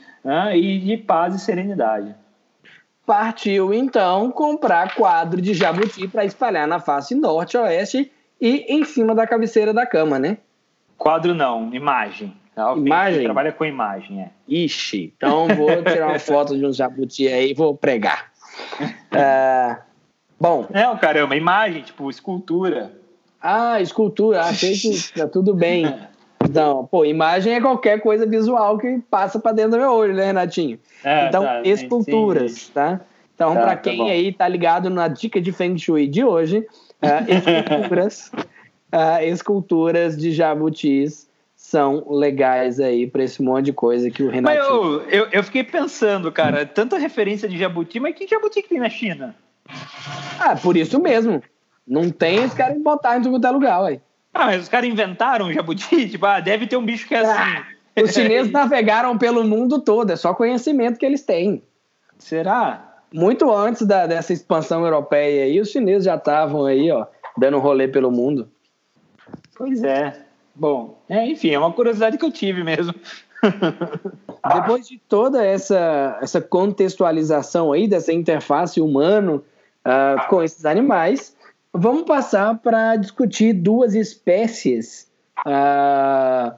e 0.54 0.80
de 0.80 0.98
paz 0.98 1.34
e 1.34 1.40
serenidade 1.40 2.14
partiu 3.06 3.74
então 3.74 4.32
comprar 4.32 4.96
quadro 4.96 5.42
de 5.42 5.54
jabuti 5.54 6.08
para 6.08 6.26
espalhar 6.26 6.68
na 6.68 6.80
face 6.80 7.14
norte, 7.14 7.58
oeste 7.58 8.12
e 8.42 8.66
em 8.68 8.84
cima 8.84 9.14
da 9.14 9.28
cabeceira 9.28 9.74
da 9.74 9.86
cama, 9.86 10.18
né? 10.18 10.38
Quadro 10.98 11.34
não, 11.34 11.74
imagem. 11.74 12.36
imagem? 12.76 13.24
Trabalha 13.24 13.52
com 13.52 13.66
imagem, 13.66 14.22
é. 14.22 14.30
Ixi, 14.48 15.14
então 15.16 15.48
vou 15.50 15.84
tirar 15.84 16.08
uma 16.08 16.20
foto 16.20 16.58
de 16.58 16.66
um 16.66 16.74
jabuti 16.74 17.28
aí 17.28 17.52
e 17.52 17.54
vou 17.54 17.76
pregar. 17.76 18.32
É, 19.12 19.78
bom. 20.40 20.66
Não, 20.70 20.98
caramba, 20.98 21.36
imagem, 21.36 21.84
tipo 21.84 22.10
escultura. 22.10 22.92
Ah, 23.42 23.80
escultura, 23.80 24.42
achei 24.42 24.74
que 24.74 25.14
tá 25.14 25.28
tudo 25.28 25.54
bem. 25.54 25.86
Então, 26.56 26.88
pô, 26.90 27.04
imagem 27.04 27.54
é 27.54 27.60
qualquer 27.60 28.00
coisa 28.00 28.26
visual 28.26 28.78
que 28.78 29.00
passa 29.10 29.38
para 29.38 29.52
dentro 29.52 29.72
do 29.72 29.78
meu 29.78 29.92
olho, 29.92 30.14
né, 30.14 30.28
Renatinho? 30.28 30.80
É, 31.04 31.28
então, 31.28 31.44
tá, 31.44 31.62
esculturas, 31.66 32.54
sim, 32.54 32.60
sim. 32.60 32.72
tá? 32.74 33.02
Então, 33.36 33.54
tá, 33.54 33.62
para 33.62 33.70
tá 33.72 33.78
quem 33.78 33.98
tá 33.98 34.06
aí 34.06 34.32
tá 34.32 34.48
ligado 34.48 34.90
na 34.90 35.10
dica 35.10 35.42
de 35.42 35.52
Feng 35.52 35.78
Shui 35.78 36.08
de 36.08 36.24
hoje, 36.24 36.60
uh, 36.60 37.30
esculturas, 37.30 38.32
uh, 38.94 39.22
esculturas 39.28 40.18
de 40.18 40.32
jabutis 40.32 41.30
são 41.58 42.06
legais 42.10 42.80
aí 42.80 43.06
para 43.06 43.24
esse 43.24 43.42
monte 43.42 43.66
de 43.66 43.74
coisa 43.74 44.10
que 44.10 44.24
o 44.24 44.30
Renato. 44.30 44.58
Mas 44.58 44.66
eu, 44.66 45.02
eu, 45.10 45.28
eu, 45.32 45.44
fiquei 45.44 45.64
pensando, 45.64 46.32
cara, 46.32 46.66
tanta 46.66 46.98
referência 46.98 47.50
de 47.50 47.58
jabuti, 47.58 48.00
mas 48.00 48.16
que 48.16 48.28
jabuti 48.28 48.62
que 48.62 48.70
tem 48.70 48.80
na 48.80 48.90
China? 48.90 49.36
Ah, 50.40 50.56
por 50.56 50.78
isso 50.78 51.02
mesmo. 51.02 51.44
Não 51.86 52.10
tem, 52.10 52.38
eles 52.38 52.54
querem 52.54 52.82
botar 52.82 53.18
em 53.18 53.22
todo 53.22 53.52
lugar, 53.52 53.82
ué. 53.84 54.00
Ah, 54.36 54.48
mas 54.48 54.64
os 54.64 54.70
caras 54.70 54.90
inventaram 54.90 55.48
o 55.48 55.54
jabuti? 55.54 56.10
Tipo, 56.12 56.26
ah, 56.26 56.42
deve 56.42 56.68
ter 56.68 56.76
um 56.76 56.86
bicho 56.86 57.08
que 57.08 57.16
é 57.16 57.20
assim. 57.20 57.32
Ah, 57.32 58.04
os 58.04 58.12
chineses 58.12 58.52
navegaram 58.54 59.18
pelo 59.18 59.46
mundo 59.46 59.80
todo, 59.80 60.12
é 60.12 60.16
só 60.18 60.34
conhecimento 60.34 61.00
que 61.00 61.06
eles 61.06 61.24
têm. 61.24 61.64
Será? 62.20 62.98
Muito 63.14 63.50
antes 63.50 63.84
da, 63.88 64.06
dessa 64.06 64.34
expansão 64.34 64.84
europeia 64.84 65.46
aí, 65.46 65.60
os 65.62 65.70
chineses 65.70 66.04
já 66.04 66.16
estavam 66.16 66.66
aí, 66.66 66.92
ó, 66.92 67.06
dando 67.38 67.60
rolê 67.60 67.88
pelo 67.88 68.12
mundo. 68.12 68.50
Pois 69.58 69.82
é. 69.84 70.22
Bom, 70.54 71.00
é, 71.08 71.26
enfim, 71.26 71.52
é 71.52 71.60
uma 71.60 71.72
curiosidade 71.72 72.18
que 72.18 72.26
eu 72.26 72.32
tive 72.32 72.62
mesmo. 72.62 72.94
Depois 74.54 74.88
de 74.88 75.00
toda 75.08 75.46
essa, 75.46 76.18
essa 76.22 76.42
contextualização 76.42 77.72
aí, 77.72 77.88
dessa 77.88 78.12
interface 78.12 78.82
humano 78.82 79.44
uh, 79.86 80.28
com 80.28 80.44
esses 80.44 80.66
animais, 80.66 81.35
Vamos 81.78 82.04
passar 82.04 82.58
para 82.60 82.96
discutir 82.96 83.52
duas 83.52 83.96
espécies 83.96 85.12
uh, 85.46 86.56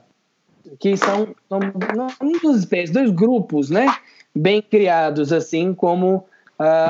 que 0.80 0.96
são, 0.96 1.36
são 1.50 1.60
não 1.96 2.32
duas 2.40 2.58
espécies, 2.60 2.92
dois 2.92 3.10
grupos, 3.10 3.72
né? 3.72 3.88
Bem 4.36 4.62
criados 4.62 5.34
assim 5.34 5.74
como 5.74 6.18
uh, 6.18 6.24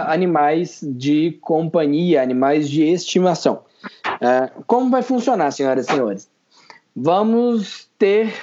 animais 0.07 0.81
de 0.83 1.37
companhia, 1.39 2.21
animais 2.21 2.69
de 2.69 2.83
estimação. 2.83 3.61
Uh, 4.05 4.63
como 4.67 4.89
vai 4.89 5.03
funcionar, 5.03 5.51
senhoras 5.51 5.87
e 5.87 5.91
senhores? 5.93 6.29
Vamos 6.93 7.89
ter 7.97 8.33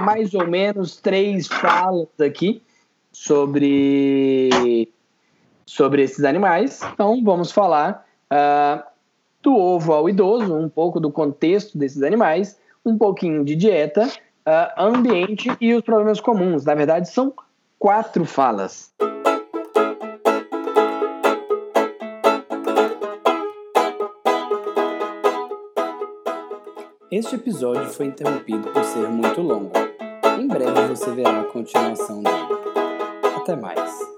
mais 0.00 0.32
ou 0.32 0.46
menos 0.46 0.96
três 0.96 1.46
falas 1.46 2.08
aqui 2.18 2.62
sobre 3.12 4.88
sobre 5.66 6.02
esses 6.02 6.24
animais. 6.24 6.80
Então, 6.94 7.22
vamos 7.22 7.52
falar 7.52 8.06
uh, 8.32 8.82
do 9.42 9.54
ovo 9.54 9.92
ao 9.92 10.08
idoso, 10.08 10.54
um 10.54 10.68
pouco 10.68 10.98
do 10.98 11.10
contexto 11.10 11.76
desses 11.76 12.02
animais, 12.02 12.58
um 12.84 12.96
pouquinho 12.96 13.44
de 13.44 13.54
dieta 13.54 14.06
uh, 14.06 14.82
ambiente 14.82 15.50
e 15.60 15.74
os 15.74 15.82
problemas 15.82 16.20
comuns. 16.20 16.64
Na 16.64 16.74
verdade, 16.74 17.08
são 17.08 17.32
quatro 17.78 18.24
falas. 18.24 18.92
Este 27.10 27.34
episódio 27.34 27.84
foi 27.90 28.06
interrompido 28.06 28.70
por 28.70 28.82
ser 28.84 29.06
muito 29.08 29.42
longo. 29.42 29.72
Em 30.40 30.48
breve 30.48 30.88
você 30.88 31.10
verá 31.10 31.42
a 31.42 31.44
continuação 31.44 32.22
dele. 32.22 32.36
Até 33.36 33.54
mais. 33.54 34.11